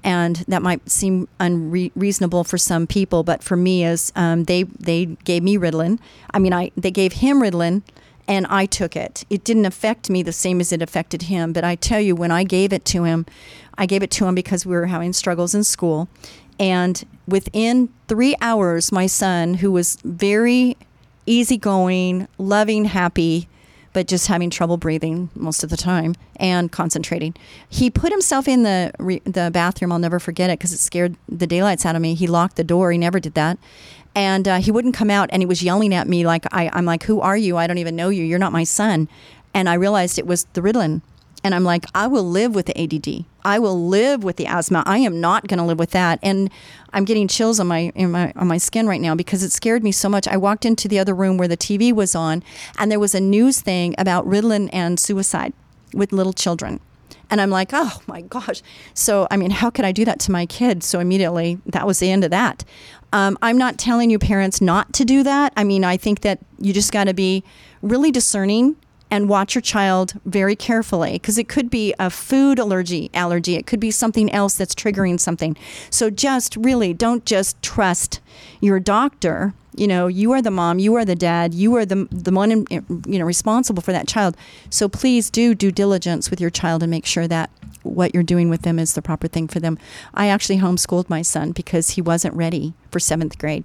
and 0.03 0.37
that 0.47 0.61
might 0.61 0.89
seem 0.89 1.27
unreasonable 1.39 2.43
for 2.43 2.57
some 2.57 2.87
people, 2.87 3.23
but 3.23 3.43
for 3.43 3.57
me, 3.57 3.83
is 3.83 4.11
um, 4.15 4.45
they 4.45 4.63
they 4.63 5.05
gave 5.05 5.43
me 5.43 5.57
Ritalin. 5.57 5.99
I 6.33 6.39
mean, 6.39 6.53
I 6.53 6.71
they 6.77 6.91
gave 6.91 7.13
him 7.13 7.41
Ritalin, 7.41 7.81
and 8.27 8.47
I 8.47 8.65
took 8.65 8.95
it. 8.95 9.25
It 9.29 9.43
didn't 9.43 9.65
affect 9.65 10.09
me 10.09 10.23
the 10.23 10.31
same 10.31 10.61
as 10.61 10.71
it 10.71 10.81
affected 10.81 11.23
him. 11.23 11.51
But 11.51 11.63
I 11.63 11.75
tell 11.75 11.99
you, 11.99 12.15
when 12.15 12.31
I 12.31 12.43
gave 12.43 12.71
it 12.71 12.85
to 12.85 13.03
him, 13.03 13.25
I 13.77 13.85
gave 13.85 14.03
it 14.03 14.11
to 14.11 14.25
him 14.25 14.35
because 14.35 14.65
we 14.65 14.75
were 14.75 14.85
having 14.85 15.13
struggles 15.13 15.53
in 15.53 15.63
school, 15.63 16.07
and 16.59 17.03
within 17.27 17.89
three 18.07 18.35
hours, 18.41 18.91
my 18.91 19.05
son, 19.05 19.55
who 19.55 19.71
was 19.71 19.97
very 20.03 20.77
easygoing, 21.25 22.27
loving, 22.37 22.85
happy, 22.85 23.47
but 23.93 24.08
just 24.08 24.28
having 24.28 24.49
trouble 24.49 24.78
breathing 24.78 25.30
most 25.36 25.63
of 25.63 25.69
the 25.69 25.78
time 25.78 26.15
and 26.36 26.71
concentrating. 26.71 27.36
He 27.67 27.89
put 27.89 28.12
himself 28.12 28.47
in 28.47 28.63
the 28.63 28.91
re- 28.99 29.21
the 29.25 29.49
bathroom. 29.52 29.91
I'll 29.91 29.99
never 29.99 30.19
forget 30.19 30.49
it 30.49 30.60
because 30.60 30.73
it 30.73 30.80
scared 30.80 31.15
the 31.28 31.47
daylights 31.47 31.86
out 31.86 31.95
of 31.95 32.02
me. 32.02 32.13
He 32.13 32.28
locked 32.28 32.56
the 32.56 32.63
door. 32.63 32.91
He 32.91 32.97
never 32.97 33.19
did 33.19 33.34
that, 33.34 33.58
and 34.15 34.47
uh, 34.47 34.58
he 34.58 34.71
wouldn't 34.71 34.95
come 34.95 35.10
out. 35.10 35.30
And 35.32 35.41
he 35.41 35.45
was 35.45 35.63
yelling 35.63 35.93
at 35.93 36.08
me 36.08 36.25
like, 36.25 36.45
I, 36.54 36.69
"I'm 36.73 36.86
like, 36.86 37.04
who 37.04 37.21
are 37.21 37.38
you? 37.38 37.58
I 37.58 37.67
don't 37.67 37.78
even 37.78 37.95
know 37.95 38.10
you. 38.10 38.23
You're 38.23 38.39
not 38.39 38.52
my 38.52 38.63
son." 38.63 39.08
And 39.54 39.67
I 39.67 39.73
realized 39.73 40.19
it 40.19 40.28
was 40.28 40.45
the 40.54 40.62
Ritalin. 40.62 41.02
And 41.43 41.56
I'm 41.56 41.63
like, 41.63 41.86
I 41.95 42.08
will 42.08 42.23
live 42.23 42.54
with 42.54 42.65
the 42.65 42.80
ADD. 42.80 43.25
I 43.43 43.60
will 43.60 43.88
live 43.88 44.23
with 44.23 44.38
the 44.38 44.47
asthma. 44.47 44.84
I 44.86 44.99
am 44.99 45.21
not 45.21 45.47
going 45.47 45.58
to 45.58 45.63
live 45.63 45.80
with 45.80 45.91
that. 45.91 46.19
And 46.21 46.49
I'm 46.93 47.06
getting 47.06 47.28
chills 47.28 47.60
on 47.60 47.67
my, 47.67 47.91
my 47.95 48.34
on 48.36 48.47
my 48.47 48.58
skin 48.58 48.88
right 48.88 49.02
now 49.02 49.15
because 49.15 49.43
it 49.43 49.52
scared 49.52 49.84
me 49.84 49.91
so 49.91 50.10
much. 50.10 50.28
I 50.28 50.38
walked 50.38 50.65
into 50.65 50.88
the 50.88 50.99
other 50.99 51.13
room 51.13 51.38
where 51.38 51.47
the 51.47 51.58
TV 51.58 51.93
was 51.93 52.15
on, 52.15 52.43
and 52.78 52.91
there 52.91 52.99
was 52.99 53.15
a 53.15 53.19
news 53.19 53.62
thing 53.62 53.95
about 53.97 54.25
Ritalin 54.25 54.69
and 54.73 54.99
suicide 54.99 55.54
with 55.93 56.12
little 56.12 56.34
children. 56.34 56.80
And 57.32 57.39
I'm 57.39 57.52
like, 57.52 57.69
oh 57.73 58.02
my 58.08 58.21
gosh. 58.21 58.62
So, 58.93 59.28
I 59.30 59.38
mean, 59.38 59.52
how 59.52 59.69
could 59.69 59.86
I 59.86 59.91
do 59.91 60.04
that 60.06 60.19
to 60.21 60.32
my 60.32 60.45
kids? 60.45 60.86
So, 60.88 60.99
immediately, 60.99 61.60
that 61.67 61.86
was 61.86 61.99
the 61.99 62.10
end 62.10 62.23
of 62.23 62.32
that. 62.32 62.65
Um, 63.13 63.38
I'm 63.41 63.58
not 63.58 63.78
telling 63.78 64.10
you 64.10 64.19
parents 64.19 64.62
not 64.62 64.93
to 64.93 65.06
do 65.06 65.23
that. 65.23 65.54
I 65.56 65.63
mean, 65.63 65.84
I 65.84 65.97
think 65.97 66.21
that 66.21 66.39
you 66.60 66.73
just 66.73 66.91
got 66.91 67.06
to 67.06 67.13
be 67.13 67.43
really 67.82 68.12
discerning 68.12 68.75
and 69.12 69.30
watch 69.30 69.56
your 69.56 69.62
child 69.62 70.13
very 70.26 70.56
carefully 70.56 71.13
because 71.13 71.38
it 71.38 71.48
could 71.48 71.69
be 71.69 71.93
a 72.00 72.10
food 72.10 72.60
allergy 72.60 73.10
allergy. 73.13 73.56
It 73.56 73.65
could 73.65 73.80
be 73.80 73.91
something 73.91 74.32
else 74.32 74.56
that's 74.56 74.76
triggering 74.76 75.19
something. 75.19 75.58
So 75.89 76.10
just 76.10 76.56
really 76.56 76.93
don't 76.93 77.26
just 77.26 77.62
trust 77.62 78.19
your 78.62 78.80
doctor. 78.80 79.54
You 79.76 79.88
know 79.88 80.08
you 80.08 80.32
are 80.34 80.41
the 80.41 80.52
mom 80.52 80.80
you 80.80 80.95
are 80.95 81.06
the 81.06 81.15
dad 81.15 81.54
you 81.54 81.76
are 81.76 81.86
the 81.86 82.08
the 82.12 82.32
one 82.32 82.52
in, 82.52 82.65
you 82.69 83.19
know 83.19 83.26
responsible 83.26 83.82
for 83.82 83.91
that 83.91 84.08
child. 84.08 84.36
So 84.69 84.89
please 84.89 85.30
do 85.30 85.56
due 85.56 85.72
diligence 85.72 86.30
with 86.30 86.41
your 86.41 86.50
child 86.50 86.84
and 86.84 86.91
make 86.91 87.06
sure 87.06 87.28
that 87.28 87.50
what 87.84 88.13
you're 88.13 88.24
doing 88.24 88.50
with 88.50 88.63
them 88.63 88.78
is 88.78 88.93
the 88.93 89.02
proper 89.02 89.28
thing 89.28 89.48
for 89.48 89.60
them. 89.60 89.78
I 90.13 90.28
actually 90.28 90.58
homeschooled 90.58 91.10
my 91.10 91.22
son 91.22 91.52
because 91.52 91.91
he 91.91 92.02
wasn't 92.02 92.36
ready 92.36 92.74
for 92.91 93.00
seventh 93.00 93.38
grade 93.38 93.63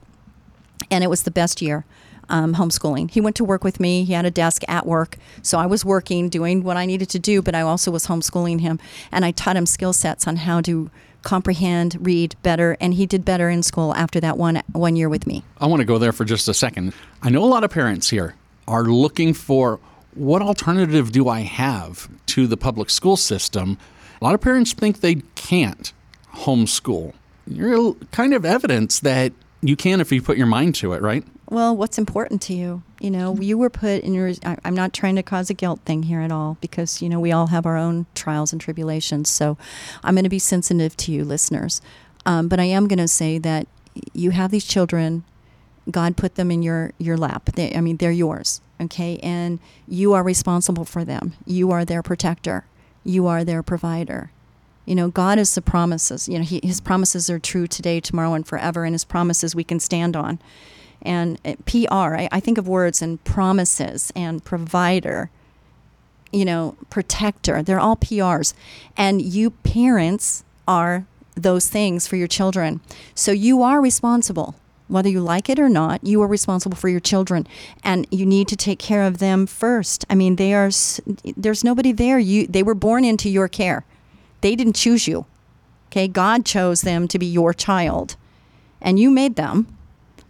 and 0.90 1.02
it 1.02 1.08
was 1.08 1.24
the 1.24 1.30
best 1.30 1.60
year 1.60 1.84
um, 2.28 2.54
homeschooling. 2.54 3.10
He 3.10 3.20
went 3.20 3.36
to 3.36 3.44
work 3.44 3.64
with 3.64 3.80
me. 3.80 4.04
He 4.04 4.12
had 4.12 4.24
a 4.24 4.30
desk 4.30 4.62
at 4.68 4.86
work. 4.86 5.16
So 5.42 5.58
I 5.58 5.66
was 5.66 5.84
working, 5.84 6.28
doing 6.28 6.62
what 6.62 6.76
I 6.76 6.86
needed 6.86 7.08
to 7.10 7.18
do, 7.18 7.42
but 7.42 7.54
I 7.54 7.62
also 7.62 7.90
was 7.90 8.06
homeschooling 8.06 8.60
him. 8.60 8.78
And 9.12 9.24
I 9.24 9.30
taught 9.30 9.56
him 9.56 9.66
skill 9.66 9.92
sets 9.92 10.26
on 10.26 10.36
how 10.36 10.60
to 10.62 10.90
comprehend, 11.22 11.96
read 12.00 12.36
better, 12.42 12.76
and 12.80 12.94
he 12.94 13.06
did 13.06 13.24
better 13.24 13.48
in 13.48 13.62
school 13.62 13.94
after 13.94 14.20
that 14.20 14.36
one 14.36 14.62
one 14.72 14.94
year 14.94 15.08
with 15.08 15.26
me. 15.26 15.42
I 15.58 15.66
want 15.66 15.80
to 15.80 15.86
go 15.86 15.98
there 15.98 16.12
for 16.12 16.24
just 16.24 16.48
a 16.48 16.54
second. 16.54 16.94
I 17.22 17.30
know 17.30 17.42
a 17.42 17.46
lot 17.46 17.64
of 17.64 17.70
parents 17.70 18.10
here 18.10 18.34
are 18.68 18.84
looking 18.84 19.34
for 19.34 19.80
what 20.14 20.42
alternative 20.42 21.12
do 21.12 21.28
I 21.28 21.40
have 21.40 22.08
to 22.26 22.46
the 22.46 22.56
public 22.56 22.90
school 22.90 23.16
system? 23.16 23.78
A 24.20 24.24
lot 24.24 24.34
of 24.34 24.40
parents 24.40 24.72
think 24.72 25.00
they 25.00 25.16
can't 25.34 25.92
homeschool. 26.34 27.14
You're 27.46 27.94
kind 28.12 28.32
of 28.32 28.44
evidence 28.44 29.00
that 29.00 29.32
you 29.60 29.76
can 29.76 30.00
if 30.00 30.12
you 30.12 30.22
put 30.22 30.36
your 30.36 30.46
mind 30.46 30.74
to 30.76 30.92
it, 30.92 31.02
right? 31.02 31.24
Well, 31.48 31.76
what's 31.76 31.98
important 31.98 32.40
to 32.42 32.54
you? 32.54 32.82
You 33.00 33.10
know, 33.10 33.36
you 33.36 33.58
were 33.58 33.70
put 33.70 34.02
in 34.02 34.14
your. 34.14 34.32
I'm 34.64 34.74
not 34.74 34.92
trying 34.92 35.16
to 35.16 35.22
cause 35.22 35.50
a 35.50 35.54
guilt 35.54 35.80
thing 35.84 36.04
here 36.04 36.20
at 36.20 36.32
all 36.32 36.56
because, 36.60 37.02
you 37.02 37.08
know, 37.08 37.20
we 37.20 37.32
all 37.32 37.48
have 37.48 37.66
our 37.66 37.76
own 37.76 38.06
trials 38.14 38.52
and 38.52 38.60
tribulations. 38.60 39.28
So 39.28 39.58
I'm 40.02 40.14
going 40.14 40.24
to 40.24 40.30
be 40.30 40.38
sensitive 40.38 40.96
to 40.98 41.12
you, 41.12 41.24
listeners. 41.24 41.82
Um, 42.24 42.48
but 42.48 42.58
I 42.58 42.64
am 42.64 42.88
going 42.88 42.98
to 42.98 43.08
say 43.08 43.38
that 43.38 43.66
you 44.12 44.30
have 44.30 44.50
these 44.50 44.64
children. 44.64 45.24
God 45.90 46.16
put 46.16 46.36
them 46.36 46.50
in 46.50 46.62
your, 46.62 46.92
your 46.96 47.18
lap. 47.18 47.50
They, 47.54 47.74
I 47.74 47.82
mean, 47.82 47.98
they're 47.98 48.10
yours. 48.10 48.62
Okay. 48.80 49.18
And 49.18 49.60
you 49.86 50.14
are 50.14 50.22
responsible 50.22 50.86
for 50.86 51.04
them. 51.04 51.34
You 51.46 51.70
are 51.72 51.84
their 51.84 52.02
protector. 52.02 52.64
You 53.04 53.26
are 53.26 53.44
their 53.44 53.62
provider. 53.62 54.30
You 54.86 54.94
know, 54.94 55.08
God 55.08 55.38
is 55.38 55.54
the 55.54 55.62
promises. 55.62 56.26
You 56.26 56.38
know, 56.38 56.44
he, 56.44 56.60
His 56.62 56.80
promises 56.80 57.28
are 57.28 57.38
true 57.38 57.66
today, 57.66 58.00
tomorrow, 58.00 58.32
and 58.32 58.46
forever, 58.46 58.84
and 58.84 58.94
His 58.94 59.04
promises 59.04 59.54
we 59.54 59.64
can 59.64 59.80
stand 59.80 60.16
on 60.16 60.38
and 61.04 61.40
uh, 61.44 61.54
PR. 61.66 62.16
I, 62.16 62.28
I 62.32 62.40
think 62.40 62.58
of 62.58 62.66
words 62.68 63.02
and 63.02 63.22
promises 63.24 64.12
and 64.16 64.44
provider, 64.44 65.30
you 66.32 66.44
know, 66.44 66.76
protector. 66.90 67.62
They're 67.62 67.80
all 67.80 67.96
PRs. 67.96 68.54
And 68.96 69.20
you 69.22 69.50
parents 69.50 70.44
are 70.66 71.06
those 71.34 71.68
things 71.68 72.06
for 72.06 72.16
your 72.16 72.28
children. 72.28 72.80
So 73.14 73.32
you 73.32 73.62
are 73.62 73.80
responsible. 73.80 74.54
Whether 74.86 75.08
you 75.08 75.20
like 75.20 75.48
it 75.48 75.58
or 75.58 75.70
not, 75.70 76.04
you 76.04 76.20
are 76.22 76.26
responsible 76.26 76.76
for 76.76 76.90
your 76.90 77.00
children, 77.00 77.46
and 77.82 78.06
you 78.10 78.26
need 78.26 78.48
to 78.48 78.56
take 78.56 78.78
care 78.78 79.04
of 79.04 79.16
them 79.16 79.46
first. 79.46 80.04
I 80.10 80.14
mean, 80.14 80.36
they 80.36 80.52
are. 80.52 80.70
There's 81.36 81.64
nobody 81.64 81.90
there. 81.90 82.18
You. 82.18 82.46
They 82.46 82.62
were 82.62 82.74
born 82.74 83.02
into 83.02 83.30
your 83.30 83.48
care. 83.48 83.84
They 84.42 84.54
didn't 84.54 84.76
choose 84.76 85.08
you. 85.08 85.24
Okay, 85.88 86.06
God 86.06 86.44
chose 86.44 86.82
them 86.82 87.08
to 87.08 87.18
be 87.18 87.24
your 87.24 87.54
child, 87.54 88.16
and 88.82 88.98
you 88.98 89.10
made 89.10 89.36
them. 89.36 89.73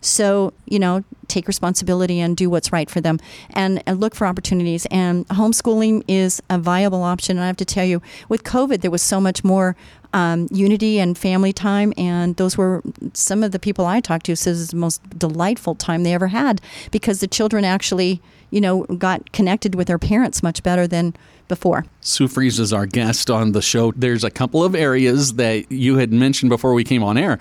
So, 0.05 0.53
you 0.67 0.79
know, 0.79 1.03
take 1.29 1.49
responsibility 1.49 2.21
and 2.21 2.37
do 2.37 2.51
what's 2.51 2.71
right 2.73 2.91
for 2.91 3.01
them 3.01 3.19
and, 3.51 3.83
and, 3.87 4.01
look 4.01 4.15
for 4.15 4.27
opportunities. 4.27 4.87
And 4.91 5.27
homeschooling 5.29 6.05
is 6.07 6.43
a 6.51 6.59
viable 6.59 7.03
option. 7.03 7.39
And 7.39 7.45
I 7.45 7.47
have 7.47 7.57
to 7.57 7.65
tell 7.65 7.87
you, 7.87 8.03
with 8.29 8.45
COVID, 8.45 8.83
there 8.83 8.91
was 8.91 9.01
so 9.01 9.19
much 9.19 9.43
more 9.43 9.77
um, 10.13 10.47
unity 10.51 10.99
and 10.99 11.17
family 11.17 11.55
time. 11.55 11.95
And 11.97 12.37
those 12.37 12.59
were 12.59 12.83
some 13.15 13.43
of 13.43 13.53
the 13.53 13.59
people 13.59 13.87
I 13.87 14.01
talked 14.01 14.27
to 14.27 14.37
says 14.37 14.61
it's 14.61 14.71
the 14.73 14.77
most 14.77 15.19
delightful 15.19 15.75
time 15.75 16.03
they 16.03 16.13
ever 16.13 16.27
had 16.27 16.61
because 16.91 17.21
the 17.21 17.27
children 17.27 17.65
actually, 17.65 18.21
you 18.51 18.61
know, 18.61 18.85
got 18.85 19.33
connected 19.33 19.75
with 19.75 19.89
their 19.89 19.99
parents 19.99 20.43
much 20.43 20.63
better 20.63 20.87
than 20.87 21.15
before. 21.49 21.87
Sue 22.03 22.29
Fries 22.29 22.61
is 22.61 22.75
our 22.75 22.85
guest 22.85 23.31
on 23.31 23.53
the 23.53 23.63
show. 23.63 23.93
There's 23.93 24.23
a 24.23 24.31
couple 24.31 24.63
of 24.63 24.75
areas 24.75 25.35
that 25.35 25.73
you 25.73 25.97
had 25.97 26.13
mentioned 26.13 26.51
before 26.51 26.75
we 26.75 26.85
came 26.85 27.03
on 27.03 27.17
air. 27.17 27.39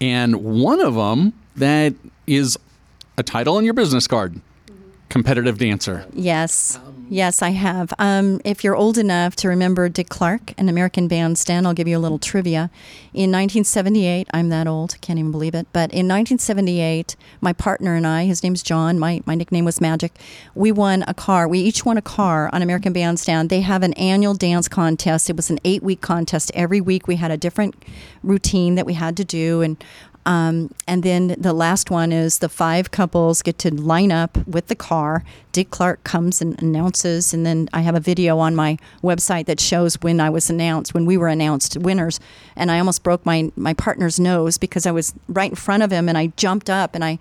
And 0.00 0.36
one 0.36 0.80
of 0.80 0.96
them 0.96 1.32
that 1.56 1.94
is 2.26 2.58
a 3.16 3.22
title 3.22 3.56
on 3.56 3.64
your 3.64 3.74
business 3.74 4.06
card 4.06 4.40
competitive 5.14 5.58
dancer. 5.58 6.04
Yes. 6.12 6.78
Yes, 7.08 7.40
I 7.42 7.50
have. 7.50 7.92
Um, 8.00 8.40
if 8.44 8.64
you're 8.64 8.74
old 8.74 8.98
enough 8.98 9.36
to 9.36 9.48
remember 9.48 9.88
Dick 9.88 10.08
Clark, 10.08 10.54
an 10.58 10.68
American 10.68 11.06
bandstand, 11.06 11.66
I'll 11.66 11.74
give 11.74 11.86
you 11.86 11.96
a 11.96 12.00
little 12.00 12.18
trivia. 12.18 12.70
In 13.12 13.30
1978, 13.30 14.26
I'm 14.32 14.48
that 14.48 14.66
old, 14.66 15.00
can't 15.02 15.18
even 15.18 15.30
believe 15.30 15.54
it, 15.54 15.68
but 15.72 15.92
in 15.92 16.08
1978, 16.08 17.14
my 17.40 17.52
partner 17.52 17.94
and 17.94 18.06
I, 18.06 18.24
his 18.24 18.42
name's 18.42 18.62
John, 18.62 18.98
my, 18.98 19.22
my 19.26 19.36
nickname 19.36 19.66
was 19.66 19.80
Magic, 19.80 20.16
we 20.54 20.72
won 20.72 21.04
a 21.06 21.14
car. 21.14 21.46
We 21.46 21.60
each 21.60 21.84
won 21.84 21.96
a 21.98 22.02
car 22.02 22.50
on 22.52 22.62
American 22.62 22.92
Bandstand. 22.92 23.50
They 23.50 23.60
have 23.60 23.84
an 23.84 23.92
annual 23.92 24.34
dance 24.34 24.66
contest. 24.66 25.30
It 25.30 25.36
was 25.36 25.50
an 25.50 25.60
eight 25.64 25.84
week 25.84 26.00
contest. 26.00 26.50
Every 26.54 26.80
week 26.80 27.06
we 27.06 27.16
had 27.16 27.30
a 27.30 27.36
different 27.36 27.76
routine 28.24 28.74
that 28.74 28.86
we 28.86 28.94
had 28.94 29.16
to 29.18 29.24
do, 29.24 29.60
and 29.60 29.76
um, 30.26 30.70
and 30.86 31.02
then 31.02 31.34
the 31.38 31.52
last 31.52 31.90
one 31.90 32.10
is 32.10 32.38
the 32.38 32.48
five 32.48 32.90
couples 32.90 33.42
get 33.42 33.58
to 33.58 33.74
line 33.74 34.10
up 34.10 34.46
with 34.46 34.68
the 34.68 34.74
car. 34.74 35.22
Dick 35.52 35.70
Clark 35.70 36.02
comes 36.04 36.40
and 36.40 36.60
announces, 36.62 37.34
and 37.34 37.44
then 37.44 37.68
I 37.72 37.82
have 37.82 37.94
a 37.94 38.00
video 38.00 38.38
on 38.38 38.54
my 38.54 38.78
website 39.02 39.46
that 39.46 39.60
shows 39.60 40.00
when 40.00 40.20
I 40.20 40.30
was 40.30 40.48
announced, 40.48 40.94
when 40.94 41.04
we 41.04 41.16
were 41.16 41.28
announced 41.28 41.76
winners. 41.76 42.20
And 42.56 42.70
I 42.70 42.78
almost 42.78 43.02
broke 43.02 43.24
my, 43.26 43.52
my 43.54 43.74
partner's 43.74 44.18
nose 44.18 44.56
because 44.56 44.86
I 44.86 44.92
was 44.92 45.14
right 45.28 45.50
in 45.50 45.56
front 45.56 45.82
of 45.82 45.90
him 45.90 46.08
and 46.08 46.16
I 46.16 46.28
jumped 46.28 46.70
up 46.70 46.94
and 46.94 47.04
I, 47.04 47.18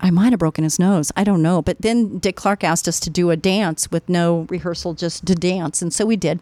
I 0.00 0.10
might 0.10 0.32
have 0.32 0.40
broken 0.40 0.64
his 0.64 0.78
nose. 0.78 1.12
I 1.16 1.22
don't 1.22 1.42
know. 1.42 1.62
But 1.62 1.80
then 1.80 2.18
Dick 2.18 2.36
Clark 2.36 2.64
asked 2.64 2.88
us 2.88 2.98
to 3.00 3.10
do 3.10 3.30
a 3.30 3.36
dance 3.36 3.90
with 3.90 4.08
no 4.08 4.46
rehearsal, 4.50 4.94
just 4.94 5.26
to 5.26 5.34
dance. 5.34 5.80
And 5.80 5.92
so 5.92 6.04
we 6.04 6.16
did. 6.16 6.40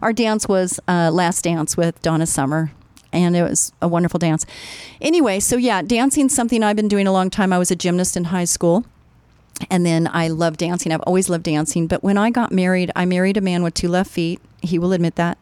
Our 0.00 0.12
dance 0.12 0.48
was 0.48 0.78
uh, 0.86 1.10
Last 1.12 1.42
Dance 1.42 1.76
with 1.76 2.00
Donna 2.02 2.26
Summer 2.26 2.70
and 3.14 3.36
it 3.36 3.42
was 3.42 3.72
a 3.80 3.88
wonderful 3.88 4.18
dance. 4.18 4.44
Anyway, 5.00 5.40
so 5.40 5.56
yeah, 5.56 5.82
dancing's 5.82 6.34
something 6.34 6.62
I've 6.62 6.76
been 6.76 6.88
doing 6.88 7.06
a 7.06 7.12
long 7.12 7.30
time. 7.30 7.52
I 7.52 7.58
was 7.58 7.70
a 7.70 7.76
gymnast 7.76 8.16
in 8.16 8.24
high 8.24 8.44
school. 8.44 8.84
And 9.70 9.86
then 9.86 10.10
I 10.12 10.26
love 10.28 10.56
dancing. 10.56 10.90
I've 10.90 11.00
always 11.02 11.28
loved 11.28 11.44
dancing. 11.44 11.86
But 11.86 12.02
when 12.02 12.18
I 12.18 12.30
got 12.30 12.50
married, 12.50 12.90
I 12.96 13.04
married 13.04 13.36
a 13.36 13.40
man 13.40 13.62
with 13.62 13.74
two 13.74 13.88
left 13.88 14.10
feet. 14.10 14.40
He 14.62 14.80
will 14.80 14.92
admit 14.92 15.14
that. 15.14 15.38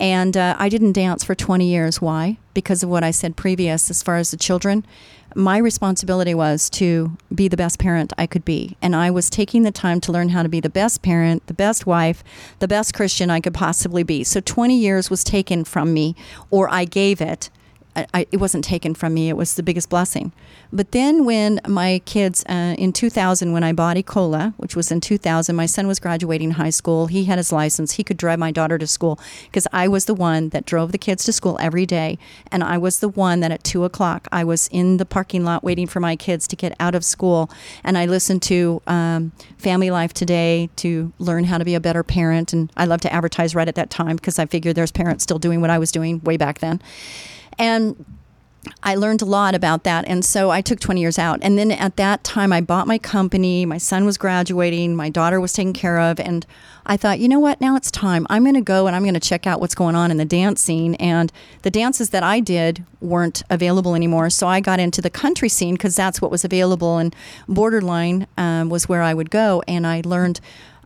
And 0.00 0.36
uh, 0.36 0.54
I 0.58 0.68
didn't 0.68 0.92
dance 0.92 1.24
for 1.24 1.34
20 1.34 1.68
years. 1.68 2.00
Why? 2.00 2.38
Because 2.54 2.82
of 2.82 2.88
what 2.88 3.02
I 3.02 3.10
said 3.10 3.36
previous 3.36 3.90
as 3.90 4.02
far 4.02 4.16
as 4.16 4.30
the 4.30 4.36
children 4.36 4.84
my 5.34 5.58
responsibility 5.58 6.34
was 6.34 6.70
to 6.70 7.16
be 7.34 7.48
the 7.48 7.56
best 7.56 7.78
parent 7.78 8.12
I 8.16 8.26
could 8.26 8.44
be. 8.44 8.76
And 8.80 8.96
I 8.96 9.10
was 9.10 9.28
taking 9.28 9.62
the 9.62 9.70
time 9.70 10.00
to 10.02 10.12
learn 10.12 10.30
how 10.30 10.42
to 10.42 10.48
be 10.48 10.60
the 10.60 10.70
best 10.70 11.02
parent, 11.02 11.46
the 11.46 11.54
best 11.54 11.86
wife, 11.86 12.24
the 12.58 12.68
best 12.68 12.94
Christian 12.94 13.30
I 13.30 13.40
could 13.40 13.54
possibly 13.54 14.02
be. 14.02 14.24
So 14.24 14.40
20 14.40 14.76
years 14.76 15.10
was 15.10 15.22
taken 15.22 15.64
from 15.64 15.92
me, 15.92 16.16
or 16.50 16.72
I 16.72 16.84
gave 16.84 17.20
it 17.20 17.50
I, 18.14 18.26
it 18.30 18.38
wasn't 18.38 18.64
taken 18.64 18.94
from 18.94 19.14
me. 19.14 19.28
It 19.28 19.36
was 19.36 19.54
the 19.54 19.62
biggest 19.62 19.88
blessing. 19.88 20.32
But 20.72 20.92
then 20.92 21.24
when 21.24 21.60
my 21.66 22.02
kids, 22.04 22.44
uh, 22.48 22.74
in 22.78 22.92
2000, 22.92 23.52
when 23.52 23.64
I 23.64 23.72
bought 23.72 23.96
Ecola, 23.96 24.54
which 24.56 24.76
was 24.76 24.90
in 24.90 25.00
2000, 25.00 25.56
my 25.56 25.66
son 25.66 25.86
was 25.86 25.98
graduating 25.98 26.52
high 26.52 26.70
school. 26.70 27.06
He 27.06 27.24
had 27.24 27.38
his 27.38 27.52
license. 27.52 27.92
He 27.92 28.04
could 28.04 28.16
drive 28.16 28.38
my 28.38 28.50
daughter 28.50 28.76
to 28.78 28.86
school 28.86 29.18
because 29.46 29.66
I 29.72 29.88
was 29.88 30.04
the 30.04 30.14
one 30.14 30.50
that 30.50 30.66
drove 30.66 30.92
the 30.92 30.98
kids 30.98 31.24
to 31.24 31.32
school 31.32 31.56
every 31.60 31.86
day. 31.86 32.18
And 32.52 32.62
I 32.62 32.76
was 32.78 33.00
the 33.00 33.08
one 33.08 33.40
that 33.40 33.50
at 33.50 33.64
2 33.64 33.84
o'clock, 33.84 34.28
I 34.30 34.44
was 34.44 34.68
in 34.68 34.98
the 34.98 35.06
parking 35.06 35.44
lot 35.44 35.64
waiting 35.64 35.86
for 35.86 36.00
my 36.00 36.16
kids 36.16 36.46
to 36.48 36.56
get 36.56 36.74
out 36.78 36.94
of 36.94 37.04
school. 37.04 37.50
And 37.82 37.96
I 37.96 38.06
listened 38.06 38.42
to 38.42 38.82
um, 38.86 39.32
Family 39.56 39.90
Life 39.90 40.12
Today 40.12 40.68
to 40.76 41.12
learn 41.18 41.44
how 41.44 41.58
to 41.58 41.64
be 41.64 41.74
a 41.74 41.80
better 41.80 42.02
parent. 42.02 42.52
And 42.52 42.70
I 42.76 42.84
love 42.84 43.00
to 43.02 43.12
advertise 43.12 43.54
right 43.54 43.68
at 43.68 43.74
that 43.76 43.90
time 43.90 44.16
because 44.16 44.38
I 44.38 44.46
figured 44.46 44.76
there's 44.76 44.92
parents 44.92 45.24
still 45.24 45.38
doing 45.38 45.60
what 45.60 45.70
I 45.70 45.78
was 45.78 45.90
doing 45.90 46.20
way 46.24 46.36
back 46.36 46.58
then. 46.58 46.80
And 47.58 48.04
I 48.82 48.94
learned 48.94 49.22
a 49.22 49.24
lot 49.24 49.54
about 49.54 49.84
that. 49.84 50.04
And 50.06 50.24
so 50.24 50.50
I 50.50 50.60
took 50.60 50.80
20 50.80 51.00
years 51.00 51.18
out. 51.18 51.38
And 51.42 51.58
then 51.58 51.70
at 51.70 51.96
that 51.96 52.24
time, 52.24 52.52
I 52.52 52.60
bought 52.60 52.86
my 52.86 52.98
company. 52.98 53.64
My 53.64 53.78
son 53.78 54.04
was 54.04 54.18
graduating. 54.18 54.94
My 54.94 55.08
daughter 55.08 55.40
was 55.40 55.52
taken 55.52 55.72
care 55.72 55.98
of. 55.98 56.20
And 56.20 56.46
I 56.84 56.96
thought, 56.96 57.18
you 57.18 57.28
know 57.28 57.38
what? 57.38 57.60
Now 57.60 57.76
it's 57.76 57.90
time. 57.90 58.26
I'm 58.28 58.42
going 58.42 58.54
to 58.54 58.60
go 58.60 58.86
and 58.86 58.94
I'm 58.94 59.02
going 59.02 59.14
to 59.14 59.20
check 59.20 59.46
out 59.46 59.60
what's 59.60 59.74
going 59.74 59.94
on 59.94 60.10
in 60.10 60.16
the 60.16 60.24
dance 60.24 60.60
scene. 60.60 60.94
And 60.96 61.32
the 61.62 61.70
dances 61.70 62.10
that 62.10 62.22
I 62.22 62.40
did 62.40 62.84
weren't 63.00 63.42
available 63.50 63.94
anymore. 63.94 64.30
So 64.30 64.46
I 64.46 64.60
got 64.60 64.80
into 64.80 65.00
the 65.00 65.10
country 65.10 65.48
scene 65.48 65.74
because 65.74 65.96
that's 65.96 66.20
what 66.20 66.30
was 66.30 66.44
available. 66.44 66.98
And 66.98 67.14
Borderline 67.48 68.26
um, 68.36 68.68
was 68.68 68.88
where 68.88 69.02
I 69.02 69.14
would 69.14 69.30
go. 69.30 69.62
And 69.66 69.86
I 69.86 70.02
learned 70.04 70.40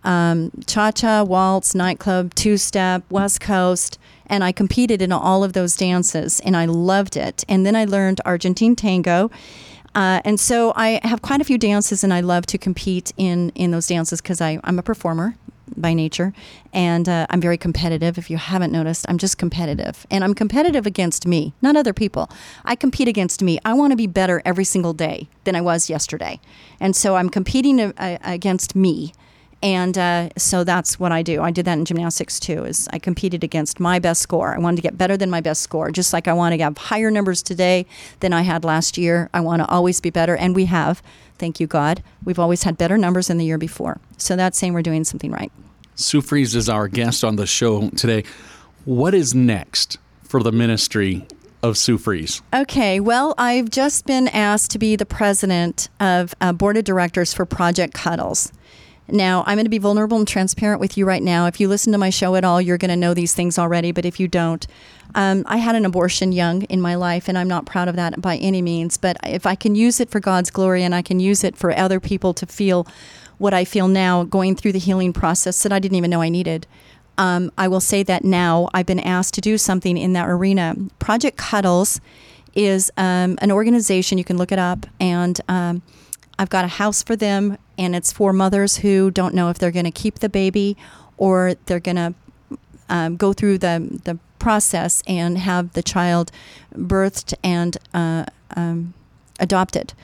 um, 0.05 0.51
cha 0.67 0.91
cha, 0.91 1.23
waltz, 1.23 1.75
nightclub, 1.75 2.35
two 2.35 2.57
step, 2.57 3.05
West 3.11 3.41
Coast 3.41 3.99
and 4.33 4.43
I 4.43 4.51
competed 4.51 5.03
in 5.03 5.13
all 5.13 5.45
of 5.45 5.53
those 5.53 5.77
dances, 5.77 6.41
and 6.41 6.57
I 6.57 6.65
loved 6.65 7.19
it. 7.19 7.45
And 7.51 7.67
then 7.67 7.77
I 7.77 7.85
learned 7.85 8.23
Argentine 8.25 8.75
tango. 8.75 9.31
Uh, 9.95 10.23
and 10.25 10.41
so 10.41 10.73
I 10.75 11.01
have 11.03 11.21
quite 11.21 11.43
a 11.43 11.45
few 11.45 11.59
dances, 11.59 12.03
and 12.03 12.15
I 12.15 12.21
love 12.21 12.47
to 12.47 12.57
compete 12.57 13.13
in, 13.19 13.51
in 13.51 13.73
those 13.73 13.87
dances 13.87 14.23
because 14.23 14.41
I'm 14.41 14.79
a 14.79 14.83
performer 14.83 15.37
by 15.77 15.93
nature, 15.93 16.33
and 16.73 17.09
uh, 17.11 17.27
I'm 17.29 17.43
very 17.43 17.59
competitive. 17.59 18.17
If 18.17 18.31
you 18.31 18.39
haven't 18.39 18.73
noticed, 18.73 19.05
I'm 19.07 19.19
just 19.19 19.37
competitive, 19.37 20.07
and 20.11 20.25
I'm 20.25 20.35
competitive 20.35 20.87
against 20.87 21.27
me, 21.27 21.53
not 21.61 21.77
other 21.77 21.93
people. 21.93 22.31
I 22.65 22.75
compete 22.75 23.09
against 23.09 23.43
me. 23.43 23.59
I 23.67 23.75
want 23.75 23.91
to 23.93 23.97
be 23.97 24.07
better 24.07 24.41
every 24.47 24.65
single 24.65 24.95
day 24.95 25.29
than 25.45 25.55
I 25.55 25.61
was 25.61 25.91
yesterday, 25.91 26.41
and 26.81 26.97
so 26.97 27.17
I'm 27.17 27.29
competing 27.29 27.81
uh, 27.81 28.19
against 28.23 28.75
me 28.75 29.13
and 29.63 29.97
uh, 29.97 30.29
so 30.37 30.65
that's 30.65 30.99
what 30.99 31.13
I 31.13 31.23
do. 31.23 31.41
I 31.41 31.51
did 31.51 31.65
that 31.67 31.79
in 31.79 31.85
gymnastics 31.85 32.41
too. 32.41 32.65
Is 32.65 32.89
I 32.93 32.99
competed 32.99 33.45
against 33.45 33.79
my 33.79 33.99
best 33.99 34.21
score. 34.21 34.55
I 34.55 34.59
wanted 34.59 34.77
to 34.77 34.83
get 34.83 34.99
better 34.99 35.17
than 35.17 35.31
my 35.31 35.41
best 35.41 35.63
score, 35.63 35.91
just 35.91 36.13
like 36.13 36.27
I 36.27 36.33
want 36.33 36.55
to 36.55 36.63
have 36.63 36.77
higher 36.77 37.11
numbers 37.11 37.43
today 37.43 37.87
than 38.21 38.33
I 38.33 38.43
had 38.43 38.65
last 38.65 38.99
year. 38.99 39.31
I 39.33 39.41
want 39.41 39.63
to 39.63 39.69
always 39.69 40.01
be 40.01 40.11
better, 40.11 40.37
and 40.37 40.55
we 40.55 40.67
have. 40.67 41.03
Thank 41.39 41.61
you, 41.61 41.67
God. 41.67 42.03
We've 42.25 42.39
always 42.39 42.65
had 42.65 42.79
better 42.79 42.99
numbers 42.99 43.29
than 43.29 43.39
the 43.39 43.45
year 43.45 43.59
before. 43.59 44.01
So 44.17 44.37
that's 44.37 44.59
saying 44.59 44.75
we're 44.75 44.83
doing 44.83 45.05
something 45.05 45.31
right. 45.31 45.51
Sue 45.95 46.21
Fries 46.21 46.55
is 46.55 46.69
our 46.69 46.89
guest 46.89 47.25
on 47.25 47.37
the 47.37 47.47
show 47.47 47.89
today. 47.91 48.25
What 48.85 49.15
is 49.15 49.35
next 49.35 49.99
for 50.25 50.43
the 50.43 50.53
ministry 50.53 51.27
of 51.63 51.79
Sue 51.79 51.99
Fries? 51.99 52.43
Okay, 52.53 52.99
well, 52.99 53.35
I've 53.39 53.71
just 53.71 54.07
been 54.07 54.29
asked 54.29 54.71
to 54.73 54.79
be 54.79 54.97
the 54.97 55.07
president 55.07 55.89
of 56.01 56.35
uh, 56.41 56.53
board 56.53 56.77
of 56.77 56.85
directors 56.85 57.33
for 57.33 57.47
Project 57.47 57.95
Cuddles. 57.95 58.53
Now, 59.13 59.45
I'm 59.47 59.57
going 59.57 59.67
to 59.67 59.71
be 59.71 59.79
vulnerable 59.79 60.17
and 60.17 60.27
transparent 60.27 60.81
with 60.81 60.97
you 60.97 61.05
right 61.05 61.23
now. 61.23 61.47
If 61.47 61.61
you 61.61 61.69
listen 61.69 61.93
to 61.93 61.99
my 61.99 62.09
show 62.09 62.35
at 62.35 62.45
all, 62.45 62.63
you're 62.63 62.79
going 62.79 62.89
to 62.89 62.97
know 62.97 63.13
these 63.13 63.35
things 63.35 63.59
already, 63.59 63.93
but 63.93 64.07
if 64.07 64.19
you 64.19 64.27
don't, 64.27 64.67
um, 65.15 65.45
I 65.47 65.59
had 65.59 65.77
an 65.77 65.85
abortion 65.85 66.33
young 66.33 66.63
in 66.63 66.81
my 66.81 66.95
life, 66.95 67.29
and 67.29 67.37
I'm 67.37 67.49
not 67.49 67.67
proud 67.67 67.89
of 67.89 67.97
that 67.97 68.23
by 68.23 68.39
any 68.39 68.63
means. 68.63 68.97
But 68.97 69.19
if 69.23 69.45
I 69.45 69.55
can 69.55 69.75
use 69.75 70.01
it 70.01 70.09
for 70.09 70.19
God's 70.19 70.51
glory 70.51 70.83
and 70.83 70.95
I 70.95 71.03
can 71.03 71.21
use 71.21 71.45
it 71.45 71.59
for 71.59 71.77
other 71.77 72.01
people 72.01 72.33
to 72.33 72.47
feel 72.47 72.87
what 73.37 73.53
I 73.53 73.67
feel 73.67 73.87
now 73.87 74.25
going 74.25 74.57
through 74.57 74.73
the 74.73 74.79
healing 74.79 75.13
process 75.13 75.63
that 75.63 75.73
I 75.73 75.79
didn't 75.79 75.97
even 75.97 76.11
know 76.11 76.23
I 76.23 76.31
needed, 76.31 76.67
um, 77.19 77.53
I 77.59 77.69
will 77.69 77.81
say 77.81 78.03
that 78.05 78.25
now 78.25 78.71
I've 78.73 78.87
been 78.87 79.01
asked 79.01 79.35
to 79.35 79.43
do 79.43 79.59
something 79.59 79.99
in 79.99 80.15
that 80.15 80.29
arena. 80.29 80.75
Project 80.99 81.37
Cuddles 81.37 82.01
is 82.55 82.91
um, 82.97 83.39
an 83.43 83.51
organization, 83.51 84.17
you 84.17 84.25
can 84.25 84.39
look 84.39 84.53
it 84.53 84.59
up, 84.59 84.87
and 84.99 85.39
um, 85.49 85.83
I've 86.43 86.51
got 86.51 86.65
a 86.65 86.69
house 86.69 87.05
for 87.05 87.15
them, 87.15 87.57
and 87.79 87.95
it's 87.95 88.11
for 88.11 88.33
mothers 88.33 88.79
who 88.79 89.13
don't 89.13 89.33
know 89.33 89.49
if 89.49 89.59
they're 89.59 89.71
going 89.71 89.85
to 89.85 89.93
keep 89.93 90.19
the 90.19 90.29
baby 90.29 90.77
or 91.17 91.55
they're 91.67 91.79
going 91.79 91.97
to 91.97 92.15
um, 92.89 93.17
go 93.17 93.33
through 93.33 93.59
the, 93.59 94.01
the 94.03 94.19
process 94.41 95.05
and 95.07 95.39
have 95.39 95.73
the 95.75 95.85
child 95.85 96.33
birthed 96.75 97.33
and 97.45 97.79
uh, 97.95 98.25
um, 98.57 98.93
adopted. 99.39 99.95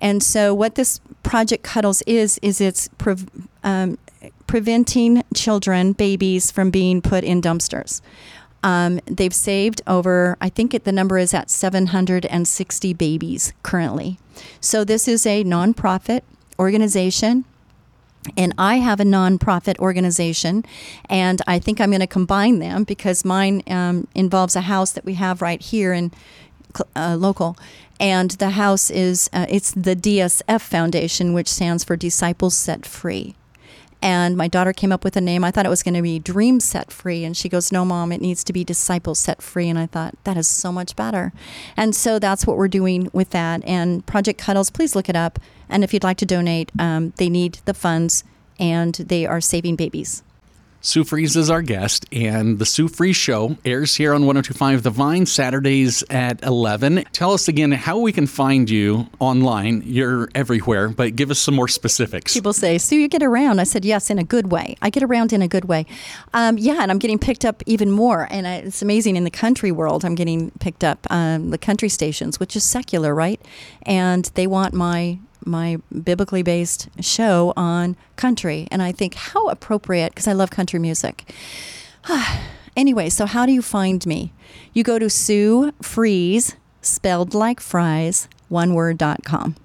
And 0.00 0.22
so, 0.22 0.54
what 0.54 0.76
this 0.76 1.00
Project 1.24 1.64
Cuddles 1.64 2.02
is, 2.02 2.38
is 2.40 2.60
it's 2.60 2.86
pre- 2.96 3.16
um, 3.64 3.98
preventing 4.46 5.24
children, 5.34 5.92
babies, 5.92 6.52
from 6.52 6.70
being 6.70 7.02
put 7.02 7.24
in 7.24 7.42
dumpsters. 7.42 8.00
Um, 8.62 9.00
they've 9.06 9.34
saved 9.34 9.82
over, 9.86 10.36
I 10.40 10.48
think 10.48 10.74
it, 10.74 10.84
the 10.84 10.92
number 10.92 11.18
is 11.18 11.32
at 11.32 11.50
760 11.50 12.92
babies 12.94 13.52
currently. 13.62 14.18
So 14.60 14.84
this 14.84 15.08
is 15.08 15.26
a 15.26 15.44
nonprofit 15.44 16.22
organization. 16.58 17.44
And 18.36 18.52
I 18.58 18.76
have 18.76 19.00
a 19.00 19.04
nonprofit 19.04 19.78
organization, 19.78 20.62
and 21.08 21.40
I 21.46 21.58
think 21.58 21.80
I'm 21.80 21.88
going 21.88 22.00
to 22.00 22.06
combine 22.06 22.58
them 22.58 22.84
because 22.84 23.24
mine 23.24 23.62
um, 23.66 24.08
involves 24.14 24.54
a 24.54 24.60
house 24.60 24.92
that 24.92 25.06
we 25.06 25.14
have 25.14 25.40
right 25.40 25.60
here 25.60 25.94
in 25.94 26.12
uh, 26.94 27.16
local, 27.18 27.56
and 27.98 28.32
the 28.32 28.50
house 28.50 28.90
is 28.90 29.30
uh, 29.32 29.46
it's 29.48 29.70
the 29.72 29.96
DSF 29.96 30.60
Foundation, 30.60 31.32
which 31.32 31.48
stands 31.48 31.82
for 31.82 31.96
Disciples 31.96 32.54
Set 32.54 32.84
Free. 32.84 33.36
And 34.02 34.36
my 34.36 34.48
daughter 34.48 34.72
came 34.72 34.92
up 34.92 35.04
with 35.04 35.16
a 35.16 35.20
name. 35.20 35.44
I 35.44 35.50
thought 35.50 35.66
it 35.66 35.70
was 35.70 35.82
going 35.82 35.94
to 35.94 36.02
be 36.02 36.18
Dream 36.18 36.60
Set 36.60 36.90
Free. 36.90 37.24
And 37.24 37.36
she 37.36 37.48
goes, 37.48 37.70
No, 37.70 37.84
mom, 37.84 38.12
it 38.12 38.20
needs 38.20 38.42
to 38.44 38.52
be 38.52 38.64
Disciple 38.64 39.14
Set 39.14 39.42
Free. 39.42 39.68
And 39.68 39.78
I 39.78 39.86
thought, 39.86 40.14
that 40.24 40.36
is 40.36 40.48
so 40.48 40.72
much 40.72 40.96
better. 40.96 41.32
And 41.76 41.94
so 41.94 42.18
that's 42.18 42.46
what 42.46 42.56
we're 42.56 42.68
doing 42.68 43.10
with 43.12 43.30
that. 43.30 43.62
And 43.64 44.04
Project 44.06 44.40
Cuddles, 44.40 44.70
please 44.70 44.96
look 44.96 45.08
it 45.08 45.16
up. 45.16 45.38
And 45.68 45.84
if 45.84 45.92
you'd 45.92 46.04
like 46.04 46.16
to 46.18 46.26
donate, 46.26 46.72
um, 46.78 47.12
they 47.16 47.28
need 47.28 47.58
the 47.64 47.74
funds 47.74 48.24
and 48.58 48.94
they 48.94 49.26
are 49.26 49.40
saving 49.40 49.76
babies. 49.76 50.22
Sue 50.82 51.04
Fries 51.04 51.36
is 51.36 51.50
our 51.50 51.60
guest, 51.60 52.06
and 52.10 52.58
the 52.58 52.64
Sue 52.64 52.88
Fries 52.88 53.14
Show 53.14 53.58
airs 53.66 53.96
here 53.96 54.14
on 54.14 54.24
1025 54.24 54.82
The 54.82 54.88
Vine 54.88 55.26
Saturdays 55.26 56.02
at 56.08 56.42
11. 56.42 57.04
Tell 57.12 57.34
us 57.34 57.48
again 57.48 57.70
how 57.70 57.98
we 57.98 58.12
can 58.12 58.26
find 58.26 58.70
you 58.70 59.06
online. 59.18 59.82
You're 59.84 60.30
everywhere, 60.34 60.88
but 60.88 61.16
give 61.16 61.30
us 61.30 61.38
some 61.38 61.54
more 61.54 61.68
specifics. 61.68 62.32
People 62.32 62.54
say, 62.54 62.78
Sue, 62.78 62.96
you 62.96 63.08
get 63.08 63.22
around. 63.22 63.60
I 63.60 63.64
said, 63.64 63.84
yes, 63.84 64.08
in 64.08 64.18
a 64.18 64.24
good 64.24 64.50
way. 64.50 64.74
I 64.80 64.88
get 64.88 65.02
around 65.02 65.34
in 65.34 65.42
a 65.42 65.48
good 65.48 65.66
way. 65.66 65.84
Um, 66.32 66.56
yeah, 66.56 66.78
and 66.80 66.90
I'm 66.90 66.98
getting 66.98 67.18
picked 67.18 67.44
up 67.44 67.62
even 67.66 67.90
more. 67.90 68.26
And 68.30 68.46
it's 68.46 68.80
amazing 68.80 69.16
in 69.16 69.24
the 69.24 69.30
country 69.30 69.70
world, 69.70 70.02
I'm 70.02 70.14
getting 70.14 70.50
picked 70.60 70.82
up, 70.82 71.06
um, 71.10 71.50
the 71.50 71.58
country 71.58 71.90
stations, 71.90 72.40
which 72.40 72.56
is 72.56 72.64
secular, 72.64 73.14
right? 73.14 73.38
And 73.82 74.24
they 74.34 74.46
want 74.46 74.72
my 74.72 75.18
my 75.44 75.78
biblically 76.02 76.42
based 76.42 76.88
show 77.00 77.52
on 77.56 77.96
country. 78.16 78.66
And 78.70 78.82
I 78.82 78.92
think 78.92 79.14
how 79.14 79.48
appropriate, 79.48 80.12
because 80.12 80.28
I 80.28 80.32
love 80.32 80.50
country 80.50 80.78
music. 80.78 81.32
anyway, 82.76 83.08
so 83.08 83.26
how 83.26 83.46
do 83.46 83.52
you 83.52 83.62
find 83.62 84.04
me? 84.06 84.32
You 84.72 84.82
go 84.82 84.98
to 84.98 85.10
Sue 85.10 85.72
Fries, 85.82 86.56
spelled 86.82 87.34
like 87.34 87.60
fries, 87.60 88.28
one 88.48 88.74
word.com. 88.74 89.56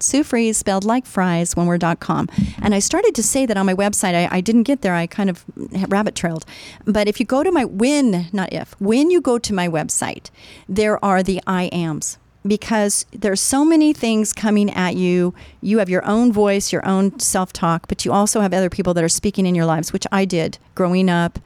Sue 0.00 0.22
Fries, 0.22 0.58
spelled 0.58 0.84
like 0.84 1.06
fries, 1.06 1.56
one 1.56 1.66
word.com. 1.66 2.28
And 2.60 2.74
I 2.74 2.78
started 2.78 3.14
to 3.14 3.22
say 3.22 3.46
that 3.46 3.56
on 3.56 3.64
my 3.64 3.74
website. 3.74 4.14
I, 4.14 4.28
I 4.30 4.40
didn't 4.40 4.64
get 4.64 4.82
there. 4.82 4.94
I 4.94 5.06
kind 5.06 5.30
of 5.30 5.44
rabbit 5.88 6.14
trailed. 6.14 6.44
But 6.84 7.08
if 7.08 7.20
you 7.20 7.24
go 7.24 7.42
to 7.42 7.50
my, 7.50 7.64
when, 7.64 8.28
not 8.32 8.52
if, 8.52 8.78
when 8.80 9.10
you 9.10 9.20
go 9.20 9.38
to 9.38 9.54
my 9.54 9.66
website, 9.66 10.30
there 10.68 11.02
are 11.02 11.22
the 11.22 11.40
I 11.46 11.64
ams 11.66 12.18
because 12.46 13.06
there's 13.12 13.40
so 13.40 13.64
many 13.64 13.92
things 13.92 14.32
coming 14.32 14.70
at 14.70 14.96
you. 14.96 15.34
You 15.60 15.78
have 15.78 15.88
your 15.88 16.04
own 16.04 16.32
voice, 16.32 16.72
your 16.72 16.86
own 16.86 17.18
self 17.18 17.52
talk, 17.52 17.88
but 17.88 18.04
you 18.04 18.12
also 18.12 18.40
have 18.40 18.52
other 18.52 18.70
people 18.70 18.94
that 18.94 19.04
are 19.04 19.08
speaking 19.08 19.46
in 19.46 19.54
your 19.54 19.66
lives, 19.66 19.92
which 19.92 20.06
I 20.12 20.24
did 20.24 20.58
growing 20.74 21.08
up 21.08 21.38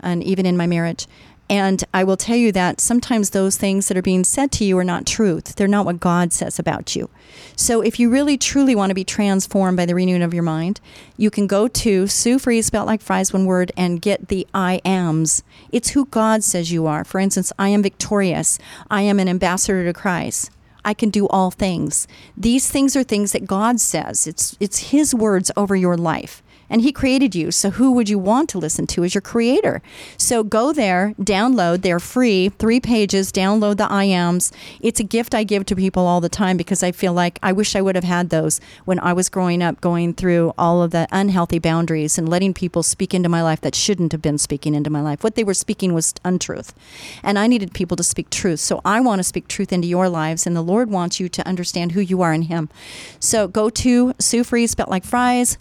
and 0.00 0.22
even 0.22 0.46
in 0.46 0.56
my 0.56 0.66
marriage. 0.66 1.06
And 1.48 1.84
I 1.94 2.02
will 2.02 2.16
tell 2.16 2.36
you 2.36 2.50
that 2.52 2.80
sometimes 2.80 3.30
those 3.30 3.56
things 3.56 3.86
that 3.86 3.96
are 3.96 4.02
being 4.02 4.24
said 4.24 4.50
to 4.52 4.64
you 4.64 4.76
are 4.78 4.84
not 4.84 5.06
truth. 5.06 5.54
They're 5.54 5.68
not 5.68 5.86
what 5.86 6.00
God 6.00 6.32
says 6.32 6.58
about 6.58 6.96
you. 6.96 7.08
So 7.54 7.80
if 7.82 8.00
you 8.00 8.10
really 8.10 8.36
truly 8.36 8.74
want 8.74 8.90
to 8.90 8.94
be 8.94 9.04
transformed 9.04 9.76
by 9.76 9.86
the 9.86 9.94
renewing 9.94 10.22
of 10.22 10.34
your 10.34 10.42
mind, 10.42 10.80
you 11.16 11.30
can 11.30 11.46
go 11.46 11.68
to 11.68 12.06
Sue 12.08 12.38
Fries, 12.38 12.66
spelled 12.66 12.86
like 12.86 13.00
fries, 13.00 13.32
one 13.32 13.46
word, 13.46 13.70
and 13.76 14.02
get 14.02 14.28
the 14.28 14.46
I 14.52 14.80
ams. 14.84 15.44
It's 15.70 15.90
who 15.90 16.06
God 16.06 16.42
says 16.42 16.72
you 16.72 16.86
are. 16.86 17.04
For 17.04 17.20
instance, 17.20 17.52
I 17.58 17.68
am 17.68 17.82
victorious. 17.82 18.58
I 18.90 19.02
am 19.02 19.20
an 19.20 19.28
ambassador 19.28 19.84
to 19.84 19.92
Christ. 19.92 20.50
I 20.84 20.94
can 20.94 21.10
do 21.10 21.26
all 21.28 21.50
things. 21.50 22.06
These 22.36 22.70
things 22.70 22.94
are 22.94 23.02
things 23.02 23.32
that 23.32 23.46
God 23.46 23.80
says. 23.80 24.26
It's 24.26 24.56
it's 24.60 24.90
his 24.90 25.14
words 25.14 25.50
over 25.56 25.74
your 25.74 25.96
life. 25.96 26.42
And 26.68 26.82
he 26.82 26.92
created 26.92 27.34
you. 27.34 27.50
So 27.50 27.70
who 27.70 27.92
would 27.92 28.08
you 28.08 28.18
want 28.18 28.48
to 28.50 28.58
listen 28.58 28.86
to 28.88 29.04
as 29.04 29.14
your 29.14 29.22
creator? 29.22 29.82
So 30.16 30.42
go 30.42 30.72
there, 30.72 31.14
download. 31.20 31.82
They're 31.82 32.00
free, 32.00 32.48
three 32.50 32.80
pages. 32.80 33.32
Download 33.32 33.76
the 33.76 33.90
I 33.90 34.04
ams. 34.04 34.52
It's 34.80 35.00
a 35.00 35.04
gift 35.04 35.34
I 35.34 35.44
give 35.44 35.66
to 35.66 35.76
people 35.76 36.06
all 36.06 36.20
the 36.20 36.28
time 36.28 36.56
because 36.56 36.82
I 36.82 36.92
feel 36.92 37.12
like 37.12 37.38
I 37.42 37.52
wish 37.52 37.76
I 37.76 37.80
would 37.80 37.94
have 37.94 38.04
had 38.04 38.30
those 38.30 38.60
when 38.84 38.98
I 39.00 39.12
was 39.12 39.28
growing 39.28 39.62
up, 39.62 39.80
going 39.80 40.14
through 40.14 40.52
all 40.58 40.82
of 40.82 40.90
the 40.90 41.06
unhealthy 41.12 41.58
boundaries 41.58 42.18
and 42.18 42.28
letting 42.28 42.54
people 42.54 42.82
speak 42.82 43.14
into 43.14 43.28
my 43.28 43.42
life 43.42 43.60
that 43.60 43.74
shouldn't 43.74 44.12
have 44.12 44.22
been 44.22 44.38
speaking 44.38 44.74
into 44.74 44.90
my 44.90 45.00
life. 45.00 45.22
What 45.22 45.34
they 45.34 45.44
were 45.44 45.54
speaking 45.54 45.94
was 45.94 46.14
untruth, 46.24 46.74
and 47.22 47.38
I 47.38 47.46
needed 47.46 47.74
people 47.74 47.96
to 47.96 48.02
speak 48.02 48.30
truth. 48.30 48.60
So 48.60 48.80
I 48.84 49.00
want 49.00 49.18
to 49.18 49.24
speak 49.24 49.48
truth 49.48 49.72
into 49.72 49.88
your 49.88 50.08
lives, 50.08 50.46
and 50.46 50.56
the 50.56 50.62
Lord 50.62 50.90
wants 50.90 51.20
you 51.20 51.28
to 51.28 51.46
understand 51.46 51.92
who 51.92 52.00
you 52.00 52.22
are 52.22 52.32
in 52.32 52.42
Him. 52.42 52.68
So 53.20 53.48
go 53.48 53.70
to 53.70 54.14
Sue 54.18 54.44
Fries, 54.44 54.72
spelled 54.72 54.90
like 54.90 55.04
fries 55.04 55.58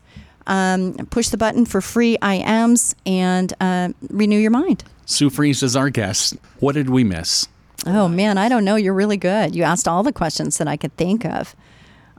um, 0.47 0.93
push 1.09 1.29
the 1.29 1.37
button 1.37 1.65
for 1.65 1.81
free 1.81 2.17
IMs 2.21 2.95
and 3.05 3.53
uh, 3.59 3.89
renew 4.09 4.37
your 4.37 4.51
mind. 4.51 4.83
Sue 5.05 5.29
Fries 5.29 5.61
is 5.63 5.75
our 5.75 5.89
guest. 5.89 6.35
What 6.59 6.73
did 6.75 6.89
we 6.89 7.03
miss? 7.03 7.47
Oh, 7.85 8.07
man, 8.07 8.37
I 8.37 8.49
don't 8.49 8.65
know. 8.65 8.75
You're 8.75 8.93
really 8.93 9.17
good. 9.17 9.55
You 9.55 9.63
asked 9.63 9.87
all 9.87 10.01
the 10.01 10.13
questions 10.13 10.57
that 10.57 10.67
I 10.67 10.77
could 10.77 10.95
think 10.97 11.25
of. 11.25 11.55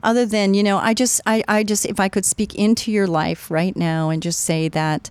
Other 0.03 0.25
than, 0.25 0.53
you 0.53 0.63
know, 0.63 0.77
I 0.77 0.93
just, 0.93 1.19
I, 1.25 1.43
I 1.47 1.63
just, 1.63 1.85
if 1.85 1.99
I 1.99 2.07
could 2.07 2.25
speak 2.25 2.55
into 2.55 2.91
your 2.91 3.07
life 3.07 3.51
right 3.51 3.75
now 3.75 4.09
and 4.09 4.21
just 4.21 4.39
say 4.41 4.69
that 4.69 5.09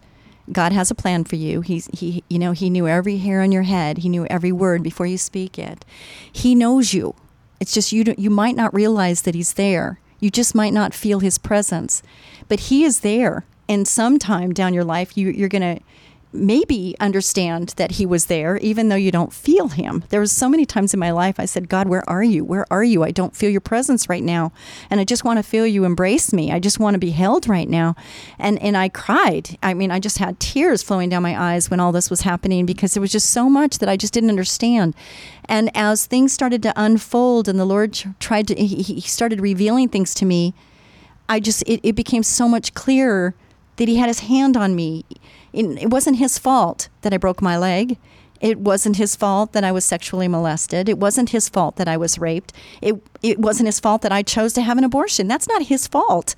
God 0.52 0.72
has 0.72 0.90
a 0.90 0.94
plan 0.94 1.24
for 1.24 1.36
you. 1.36 1.60
He's, 1.60 1.88
he, 1.92 2.22
you 2.28 2.38
know, 2.38 2.52
He 2.52 2.70
knew 2.70 2.86
every 2.86 3.18
hair 3.18 3.42
on 3.42 3.52
your 3.52 3.64
head. 3.64 3.98
He 3.98 4.08
knew 4.08 4.26
every 4.26 4.52
word 4.52 4.82
before 4.82 5.06
you 5.06 5.18
speak 5.18 5.58
it. 5.58 5.84
He 6.30 6.54
knows 6.54 6.94
you. 6.94 7.14
It's 7.58 7.72
just 7.72 7.92
you, 7.92 8.14
you 8.16 8.30
might 8.30 8.54
not 8.54 8.72
realize 8.72 9.22
that 9.22 9.34
He's 9.34 9.54
there. 9.54 9.98
You 10.20 10.30
just 10.30 10.54
might 10.54 10.72
not 10.72 10.94
feel 10.94 11.20
his 11.20 11.38
presence, 11.38 12.02
but 12.48 12.60
he 12.60 12.84
is 12.84 13.00
there. 13.00 13.44
And 13.68 13.86
sometime 13.86 14.52
down 14.52 14.74
your 14.74 14.84
life, 14.84 15.16
you, 15.16 15.28
you're 15.30 15.48
going 15.48 15.76
to 15.76 15.82
maybe 16.32 16.94
understand 17.00 17.74
that 17.76 17.92
he 17.92 18.06
was 18.06 18.26
there 18.26 18.58
even 18.58 18.88
though 18.88 18.96
you 18.96 19.10
don't 19.10 19.32
feel 19.32 19.68
him. 19.68 20.04
There 20.10 20.20
was 20.20 20.32
so 20.32 20.48
many 20.48 20.66
times 20.66 20.92
in 20.92 21.00
my 21.00 21.10
life 21.10 21.40
i 21.40 21.44
said 21.44 21.68
god 21.68 21.88
where 21.88 22.08
are 22.08 22.22
you? 22.22 22.44
Where 22.44 22.66
are 22.70 22.84
you? 22.84 23.02
I 23.02 23.10
don't 23.10 23.34
feel 23.34 23.50
your 23.50 23.60
presence 23.60 24.08
right 24.08 24.22
now. 24.22 24.52
And 24.90 25.00
i 25.00 25.04
just 25.04 25.24
want 25.24 25.38
to 25.38 25.42
feel 25.42 25.66
you 25.66 25.84
embrace 25.84 26.32
me. 26.32 26.52
I 26.52 26.58
just 26.58 26.78
want 26.78 26.94
to 26.94 26.98
be 26.98 27.10
held 27.10 27.48
right 27.48 27.68
now. 27.68 27.96
And 28.38 28.60
and 28.60 28.76
i 28.76 28.88
cried. 28.88 29.58
I 29.62 29.74
mean 29.74 29.90
i 29.90 29.98
just 29.98 30.18
had 30.18 30.38
tears 30.40 30.82
flowing 30.82 31.08
down 31.08 31.22
my 31.22 31.40
eyes 31.40 31.70
when 31.70 31.80
all 31.80 31.92
this 31.92 32.10
was 32.10 32.22
happening 32.22 32.66
because 32.66 32.94
there 32.94 33.00
was 33.00 33.12
just 33.12 33.30
so 33.30 33.48
much 33.48 33.78
that 33.78 33.88
i 33.88 33.96
just 33.96 34.12
didn't 34.12 34.30
understand. 34.30 34.94
And 35.48 35.70
as 35.74 36.06
things 36.06 36.32
started 36.32 36.62
to 36.64 36.72
unfold 36.76 37.48
and 37.48 37.58
the 37.58 37.64
lord 37.64 37.98
tried 38.20 38.48
to 38.48 38.54
he, 38.54 38.82
he 38.82 39.00
started 39.00 39.40
revealing 39.40 39.88
things 39.88 40.14
to 40.14 40.24
me 40.24 40.54
i 41.28 41.40
just 41.40 41.62
it, 41.66 41.80
it 41.82 41.94
became 41.94 42.22
so 42.22 42.48
much 42.48 42.74
clearer 42.74 43.34
that 43.76 43.88
he 43.88 43.96
had 43.96 44.08
his 44.08 44.20
hand 44.20 44.56
on 44.56 44.74
me 44.74 45.04
it 45.57 45.90
wasn't 45.90 46.18
his 46.18 46.38
fault 46.38 46.88
that 47.02 47.14
I 47.14 47.16
broke 47.16 47.40
my 47.40 47.57
leg. 47.57 47.98
It 48.40 48.59
wasn't 48.59 48.96
his 48.96 49.16
fault 49.16 49.52
that 49.52 49.64
I 49.64 49.72
was 49.72 49.84
sexually 49.84 50.28
molested. 50.28 50.88
It 50.88 50.98
wasn't 50.98 51.30
his 51.30 51.48
fault 51.48 51.76
that 51.76 51.88
I 51.88 51.96
was 51.96 52.18
raped. 52.18 52.52
It, 52.82 53.02
it 53.22 53.38
wasn't 53.38 53.66
his 53.66 53.80
fault 53.80 54.02
that 54.02 54.12
I 54.12 54.22
chose 54.22 54.52
to 54.54 54.62
have 54.62 54.76
an 54.76 54.84
abortion. 54.84 55.26
That's 55.26 55.48
not 55.48 55.62
his 55.62 55.86
fault. 55.86 56.34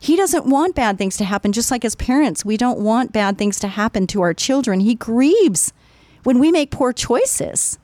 He 0.00 0.16
doesn't 0.16 0.46
want 0.46 0.74
bad 0.74 0.98
things 0.98 1.16
to 1.18 1.24
happen, 1.24 1.52
just 1.52 1.70
like 1.70 1.84
as 1.84 1.94
parents, 1.94 2.44
we 2.44 2.56
don't 2.56 2.78
want 2.78 3.12
bad 3.12 3.38
things 3.38 3.58
to 3.60 3.68
happen 3.68 4.06
to 4.08 4.22
our 4.22 4.34
children. 4.34 4.80
He 4.80 4.94
grieves 4.94 5.72
when 6.24 6.38
we 6.38 6.50
make 6.50 6.70
poor 6.70 6.92
choices. 6.92 7.78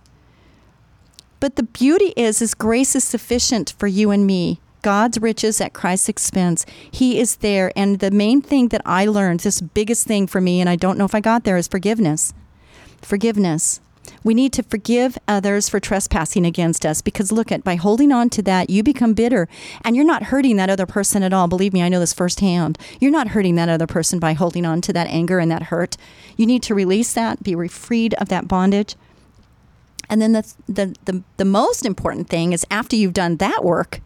But 1.39 1.57
the 1.57 1.63
beauty 1.63 2.13
is, 2.17 2.41
His 2.41 2.55
grace 2.55 2.95
is 2.95 3.05
sufficient 3.05 3.75
for 3.79 3.87
you 3.87 4.11
and 4.11 4.27
me. 4.27 4.61
God's 4.83 5.21
riches 5.21 5.61
at 5.61 5.73
Christ's 5.73 6.09
expense. 6.09 6.67
He 6.91 7.19
is 7.19 7.37
there. 7.37 7.73
And 7.77 7.99
the 7.99 8.11
main 8.11 8.43
thing 8.43 8.69
that 8.69 8.83
I 8.85 9.07
learned, 9.07 9.41
this 9.41 9.61
biggest 9.61 10.07
thing 10.07 10.27
for 10.27 10.41
me, 10.41 10.61
and 10.61 10.69
I 10.69 10.77
don't 10.77 10.99
know 10.99 11.05
if 11.05 11.15
I 11.15 11.21
got 11.21 11.45
there, 11.45 11.57
is 11.57 11.69
forgiveness. 11.69 12.33
Forgiveness. 13.03 13.81
We 14.23 14.35
need 14.35 14.53
to 14.55 14.63
forgive 14.63 15.19
others 15.29 15.69
for 15.69 15.81
trespassing 15.81 16.45
against 16.45 16.85
us 16.85 17.01
because 17.01 17.33
look 17.33 17.51
at 17.51 17.65
by 17.65 17.77
holding 17.77 18.13
on 18.13 18.29
to 18.31 18.43
that 18.43 18.69
you 18.69 18.83
become 18.83 19.15
bitter 19.15 19.49
and 19.85 19.97
you're 19.97 20.05
not 20.05 20.25
hurting 20.25 20.57
that 20.57 20.71
other 20.71 20.87
person 20.87 21.23
at 21.23 21.33
all. 21.33 21.49
Believe 21.49 21.73
me, 21.73 21.83
I 21.83 21.89
know 21.89 22.01
this 22.01 22.13
firsthand. 22.13 22.79
You're 23.01 23.11
not 23.11 23.29
hurting 23.29 23.55
that 23.55 23.69
other 23.69 23.87
person 23.87 24.19
by 24.19 24.33
holding 24.35 24.67
on 24.67 24.81
to 24.83 24.93
that 24.93 25.07
anger 25.09 25.39
and 25.39 25.51
that 25.51 25.65
hurt. 25.65 25.97
You 26.37 26.47
need 26.47 26.63
to 26.65 26.75
release 26.75 27.13
that, 27.15 27.43
be 27.43 27.55
freed 27.69 28.15
of 28.15 28.29
that 28.29 28.49
bondage. 28.49 28.97
And 30.09 30.21
then 30.21 30.33
the 30.33 30.53
the 30.69 30.95
the, 31.05 31.23
the 31.37 31.45
most 31.45 31.87
important 31.87 32.29
thing 32.29 32.53
is 32.53 32.67
after 32.71 32.97
you've 32.97 33.15
done 33.15 33.37
that 33.37 33.65
work, 33.65 34.01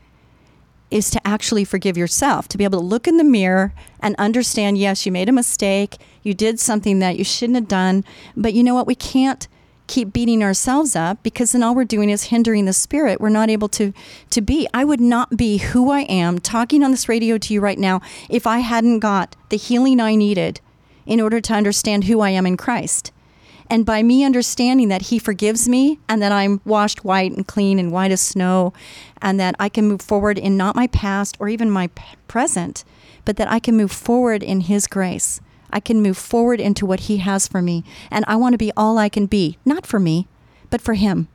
is 0.95 1.11
to 1.11 1.27
actually 1.27 1.65
forgive 1.65 1.99
yourself, 1.99 2.47
to 2.47 2.57
be 2.57 2.63
able 2.63 2.79
to 2.79 2.87
look 2.87 3.09
in 3.09 3.17
the 3.17 3.25
mirror 3.25 3.75
and 3.99 4.15
understand 4.17 4.79
yes, 4.79 5.05
you 5.05 5.11
made 5.11 5.29
a 5.29 5.33
mistake, 5.33 5.97
you 6.23 6.33
did 6.33 6.61
something 6.61 7.01
that 7.01 7.19
you 7.19 7.25
shouldn't 7.25 7.57
have 7.57 7.67
done, 7.67 8.05
but 8.37 8.55
you 8.55 8.63
know 8.63 8.75
what? 8.75 8.87
We 8.87 8.95
can't 8.95 9.49
keep 9.89 10.13
beating 10.13 10.41
ourselves 10.41 10.95
up 10.95 11.21
because 11.25 11.51
then 11.51 11.65
all 11.65 11.75
we're 11.75 11.85
doing 11.85 12.09
is 12.09 12.25
hindering 12.25 12.65
the 12.65 12.73
spirit. 12.73 13.21
We're 13.21 13.29
not 13.29 13.51
able 13.51 13.69
to 13.71 13.93
to 14.31 14.41
be. 14.41 14.69
I 14.73 14.85
would 14.85 15.01
not 15.01 15.37
be 15.37 15.59
who 15.59 15.91
i 15.91 16.03
am 16.03 16.39
talking 16.39 16.85
on 16.85 16.93
this 16.93 17.09
radio 17.09 17.39
to 17.39 17.53
you 17.53 17.61
right 17.61 17.79
now 17.79 18.01
if 18.31 18.47
i 18.47 18.61
hadn't 18.61 19.01
got 19.01 19.37
the 19.51 19.57
healing 19.57 20.01
i 20.01 20.15
needed 20.15 20.61
in 21.07 21.21
order 21.21 21.41
to 21.41 21.53
understand 21.53 22.05
who 22.05 22.21
i 22.21 22.31
am 22.31 22.47
in 22.47 22.57
christ 22.57 23.13
and 23.75 23.85
by 23.85 24.05
me 24.05 24.23
understanding 24.23 24.87
that 24.87 25.03
He 25.03 25.19
forgives 25.19 25.69
me 25.69 25.99
and 26.09 26.23
that 26.23 26.31
I'm 26.31 26.61
washed 26.65 27.05
white 27.05 27.33
and 27.33 27.45
clean 27.45 27.81
and 27.81 27.91
white 27.91 28.13
as 28.13 28.21
snow, 28.21 28.73
and 29.21 29.41
that 29.41 29.57
I 29.59 29.69
can 29.69 29.89
move 29.89 30.01
forward 30.01 30.39
in 30.39 30.57
not 30.57 30.77
my 30.77 30.87
past 30.87 31.37
or 31.41 31.49
even 31.49 31.73
my 31.73 31.89
present, 32.29 32.85
but 33.25 33.37
that 33.37 33.51
I 33.51 33.59
can 33.59 33.77
move 33.77 33.91
forward 33.91 34.45
in 34.45 34.61
His 34.61 34.87
grace. 34.87 35.41
I 35.71 35.81
can 35.81 36.01
move 36.01 36.17
forward 36.17 36.61
into 36.61 36.87
what 36.87 37.01
He 37.01 37.17
has 37.17 37.49
for 37.49 37.61
me. 37.61 37.83
And 38.13 38.25
I 38.29 38.37
want 38.37 38.53
to 38.53 38.59
be 38.59 38.71
all 38.77 38.97
I 38.97 39.09
can 39.09 39.27
be, 39.27 39.59
not 39.65 39.87
for 39.87 39.99
me, 39.99 40.29
but 40.71 40.81
for 40.81 40.95
Him. 40.95 41.27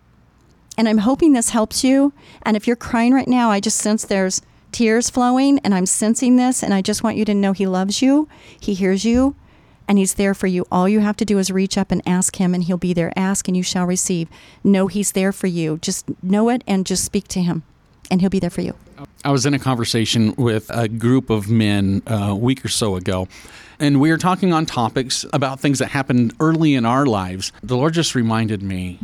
And 0.78 0.88
I'm 0.88 1.00
hoping 1.00 1.34
this 1.34 1.50
helps 1.50 1.84
you. 1.84 2.14
And 2.44 2.56
if 2.56 2.66
you're 2.68 2.78
crying 2.78 3.14
right 3.14 3.28
now, 3.28 3.52
I 3.52 3.60
just 3.60 3.80
sense 3.80 4.06
there's 4.06 4.42
tears 4.72 5.10
flowing, 5.10 5.60
and 5.60 5.76
I'm 5.76 5.86
sensing 5.86 6.38
this, 6.38 6.64
and 6.64 6.74
I 6.74 6.82
just 6.82 7.04
want 7.04 7.18
you 7.18 7.26
to 7.26 7.34
know 7.34 7.52
He 7.52 7.68
loves 7.68 8.02
you, 8.02 8.30
He 8.58 8.76
hears 8.76 9.04
you, 9.04 9.36
and 9.90 9.98
He's 9.98 10.14
there 10.14 10.34
for 10.34 10.48
you. 10.48 10.66
All 10.72 10.88
you 10.88 11.02
have 11.02 11.18
to 11.18 11.26
do 11.26 11.40
is 11.40 11.52
reach 11.52 11.78
up 11.78 11.92
and 11.92 12.02
ask 12.06 12.38
Him, 12.38 12.54
and 12.54 12.64
He'll 12.64 12.78
be 12.78 12.94
there. 12.94 13.12
Ask 13.18 13.48
and 13.48 13.58
you 13.58 13.64
shall 13.64 13.86
receive. 13.86 14.30
Know 14.64 14.88
He's 14.88 15.12
there 15.12 15.34
for 15.34 15.48
you. 15.48 15.80
Just 15.80 16.06
know 16.24 16.48
it 16.50 16.64
and 16.68 16.86
just 16.86 17.04
speak 17.04 17.28
to 17.30 17.42
Him, 17.42 17.64
and 18.10 18.22
He'll 18.22 18.30
be 18.30 18.40
there 18.40 18.52
for 18.52 18.62
you. 18.62 18.76
I 19.26 19.32
was 19.32 19.46
in 19.46 19.54
a 19.54 19.60
conversation 19.60 20.36
with 20.38 20.70
a 20.70 20.88
group 20.88 21.30
of 21.30 21.50
men 21.50 22.04
uh, 22.06 22.28
a 22.30 22.36
week 22.36 22.64
or 22.64 22.70
so 22.70 22.96
ago, 22.96 23.28
and 23.80 24.00
we 24.00 24.12
were 24.12 24.18
talking 24.18 24.54
on 24.54 24.66
topics 24.66 25.26
about 25.34 25.60
things 25.60 25.80
that 25.80 25.88
happened 25.88 26.34
early 26.40 26.76
in 26.76 26.86
our 26.86 27.06
lives. 27.06 27.52
The 27.64 27.76
Lord 27.76 27.94
just 27.94 28.16
reminded 28.16 28.62
me 28.62 29.00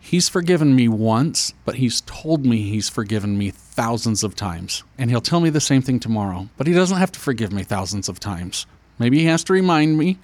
He's 0.00 0.28
forgiven 0.28 0.74
me 0.74 0.88
once, 0.88 1.52
but 1.66 1.76
He's 1.76 2.00
told 2.00 2.44
me 2.44 2.62
He's 2.62 2.88
forgiven 2.88 3.36
me 3.38 3.50
thousands 3.50 4.24
of 4.24 4.34
times. 4.34 4.82
And 4.96 5.10
He'll 5.10 5.20
tell 5.20 5.40
me 5.40 5.50
the 5.50 5.60
same 5.60 5.82
thing 5.82 6.00
tomorrow, 6.00 6.48
but 6.56 6.66
He 6.66 6.72
doesn't 6.72 6.96
have 6.96 7.12
to 7.12 7.20
forgive 7.20 7.52
me 7.52 7.62
thousands 7.62 8.08
of 8.08 8.18
times. 8.18 8.66
Maybe 8.98 9.18
he 9.20 9.26
has 9.26 9.44
to 9.44 9.52
remind 9.52 9.96
me, 9.98 10.18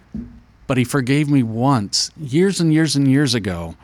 but 0.67 0.77
he 0.77 0.85
forgave 0.85 1.29
me 1.29 1.43
once, 1.43 2.11
years 2.17 2.61
and 2.61 2.73
years 2.73 2.97
and 2.97 3.09
years 3.09 3.35
ago. 3.35 3.77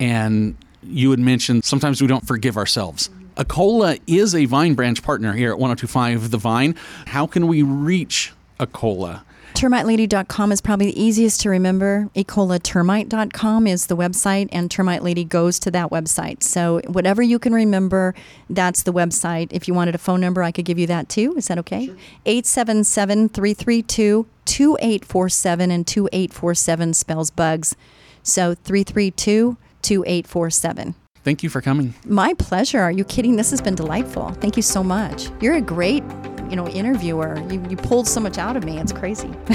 And 0.00 0.56
you 0.82 1.10
had 1.10 1.20
mentioned 1.20 1.64
sometimes 1.64 2.00
we 2.00 2.08
don't 2.08 2.26
forgive 2.26 2.56
ourselves. 2.56 3.10
Ecola 3.36 4.00
is 4.06 4.34
a 4.34 4.44
Vine 4.44 4.74
branch 4.74 5.02
partner 5.02 5.32
here 5.32 5.50
at 5.50 5.58
1025 5.58 6.30
The 6.30 6.38
Vine. 6.38 6.74
How 7.06 7.26
can 7.26 7.46
we 7.46 7.62
reach 7.62 8.32
Ecola? 8.60 9.22
termitelady.com 9.62 10.50
is 10.50 10.60
probably 10.60 10.86
the 10.86 11.00
easiest 11.00 11.40
to 11.40 11.48
remember. 11.48 12.10
ecolatermite.com 12.16 13.68
is 13.68 13.86
the 13.86 13.96
website, 13.96 14.48
and 14.50 14.68
Termite 14.68 15.04
Lady 15.04 15.22
goes 15.22 15.60
to 15.60 15.70
that 15.70 15.90
website. 15.90 16.42
So, 16.42 16.80
whatever 16.88 17.22
you 17.22 17.38
can 17.38 17.54
remember, 17.54 18.12
that's 18.50 18.82
the 18.82 18.92
website. 18.92 19.52
If 19.52 19.68
you 19.68 19.74
wanted 19.74 19.94
a 19.94 19.98
phone 19.98 20.20
number, 20.20 20.42
I 20.42 20.50
could 20.50 20.64
give 20.64 20.80
you 20.80 20.88
that 20.88 21.08
too. 21.08 21.34
Is 21.36 21.46
that 21.46 21.58
okay? 21.58 21.92
877 22.26 23.28
332 23.28 24.26
2847, 24.46 25.70
and 25.70 25.86
2847 25.86 26.94
spells 26.94 27.30
bugs. 27.30 27.76
So, 28.24 28.56
332 28.56 29.56
2847. 29.82 30.94
Thank 31.22 31.44
you 31.44 31.48
for 31.48 31.60
coming. 31.60 31.94
My 32.04 32.34
pleasure. 32.34 32.80
Are 32.80 32.90
you 32.90 33.04
kidding? 33.04 33.36
This 33.36 33.52
has 33.52 33.60
been 33.60 33.76
delightful. 33.76 34.30
Thank 34.30 34.56
you 34.56 34.62
so 34.62 34.82
much. 34.82 35.28
You're 35.40 35.54
a 35.54 35.60
great 35.60 36.02
you 36.50 36.56
know, 36.56 36.68
interviewer. 36.68 37.38
You, 37.50 37.64
you 37.68 37.76
pulled 37.76 38.06
so 38.08 38.20
much 38.20 38.38
out 38.38 38.56
of 38.56 38.64
me. 38.64 38.78
It's 38.78 38.92
crazy. 38.92 39.30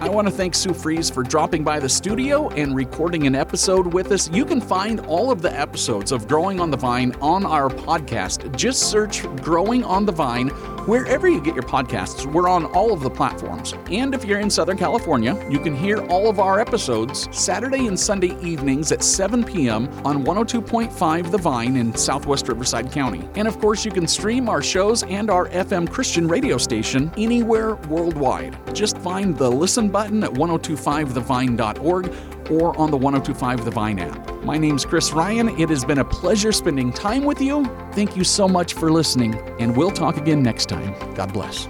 I 0.00 0.08
want 0.08 0.28
to 0.28 0.32
thank 0.32 0.54
Sue 0.54 0.72
Fries 0.72 1.10
for 1.10 1.22
dropping 1.22 1.64
by 1.64 1.80
the 1.80 1.88
studio 1.88 2.48
and 2.50 2.74
recording 2.74 3.26
an 3.26 3.34
episode 3.34 3.92
with 3.92 4.12
us. 4.12 4.30
You 4.30 4.44
can 4.44 4.60
find 4.60 5.00
all 5.00 5.30
of 5.30 5.42
the 5.42 5.52
episodes 5.52 6.12
of 6.12 6.28
Growing 6.28 6.60
on 6.60 6.70
the 6.70 6.76
Vine 6.76 7.14
on 7.20 7.44
our 7.44 7.68
podcast. 7.68 8.54
Just 8.56 8.90
search 8.90 9.22
Growing 9.42 9.84
on 9.84 10.06
the 10.06 10.12
Vine 10.12 10.50
Wherever 10.86 11.26
you 11.26 11.40
get 11.40 11.56
your 11.56 11.64
podcasts, 11.64 12.32
we're 12.32 12.48
on 12.48 12.66
all 12.66 12.92
of 12.92 13.00
the 13.00 13.10
platforms. 13.10 13.74
And 13.90 14.14
if 14.14 14.24
you're 14.24 14.38
in 14.38 14.48
Southern 14.48 14.78
California, 14.78 15.36
you 15.50 15.58
can 15.58 15.74
hear 15.74 15.98
all 16.06 16.30
of 16.30 16.38
our 16.38 16.60
episodes 16.60 17.28
Saturday 17.36 17.88
and 17.88 17.98
Sunday 17.98 18.38
evenings 18.40 18.92
at 18.92 19.02
7 19.02 19.42
p.m. 19.42 19.88
on 20.06 20.22
102.5 20.22 21.30
The 21.32 21.38
Vine 21.38 21.76
in 21.76 21.92
Southwest 21.96 22.46
Riverside 22.46 22.92
County. 22.92 23.28
And 23.34 23.48
of 23.48 23.58
course, 23.58 23.84
you 23.84 23.90
can 23.90 24.06
stream 24.06 24.48
our 24.48 24.62
shows 24.62 25.02
and 25.02 25.28
our 25.28 25.48
FM 25.48 25.90
Christian 25.96 26.28
radio 26.28 26.58
station 26.58 27.10
anywhere 27.16 27.76
worldwide. 27.88 28.54
Just 28.74 28.98
find 28.98 29.34
the 29.34 29.50
listen 29.50 29.88
button 29.88 30.22
at 30.24 30.30
1025thevine.org 30.30 32.50
or 32.50 32.78
on 32.78 32.90
the 32.90 32.98
1025 32.98 33.64
The 33.64 33.70
Vine 33.70 33.98
app. 34.00 34.44
My 34.44 34.58
name's 34.58 34.84
Chris 34.84 35.12
Ryan. 35.12 35.48
It 35.58 35.70
has 35.70 35.86
been 35.86 36.00
a 36.00 36.04
pleasure 36.04 36.52
spending 36.52 36.92
time 36.92 37.24
with 37.24 37.40
you. 37.40 37.64
Thank 37.92 38.14
you 38.14 38.24
so 38.24 38.46
much 38.46 38.74
for 38.74 38.92
listening, 38.92 39.36
and 39.58 39.74
we'll 39.74 39.90
talk 39.90 40.18
again 40.18 40.42
next 40.42 40.66
time. 40.66 40.94
God 41.14 41.32
bless. 41.32 41.66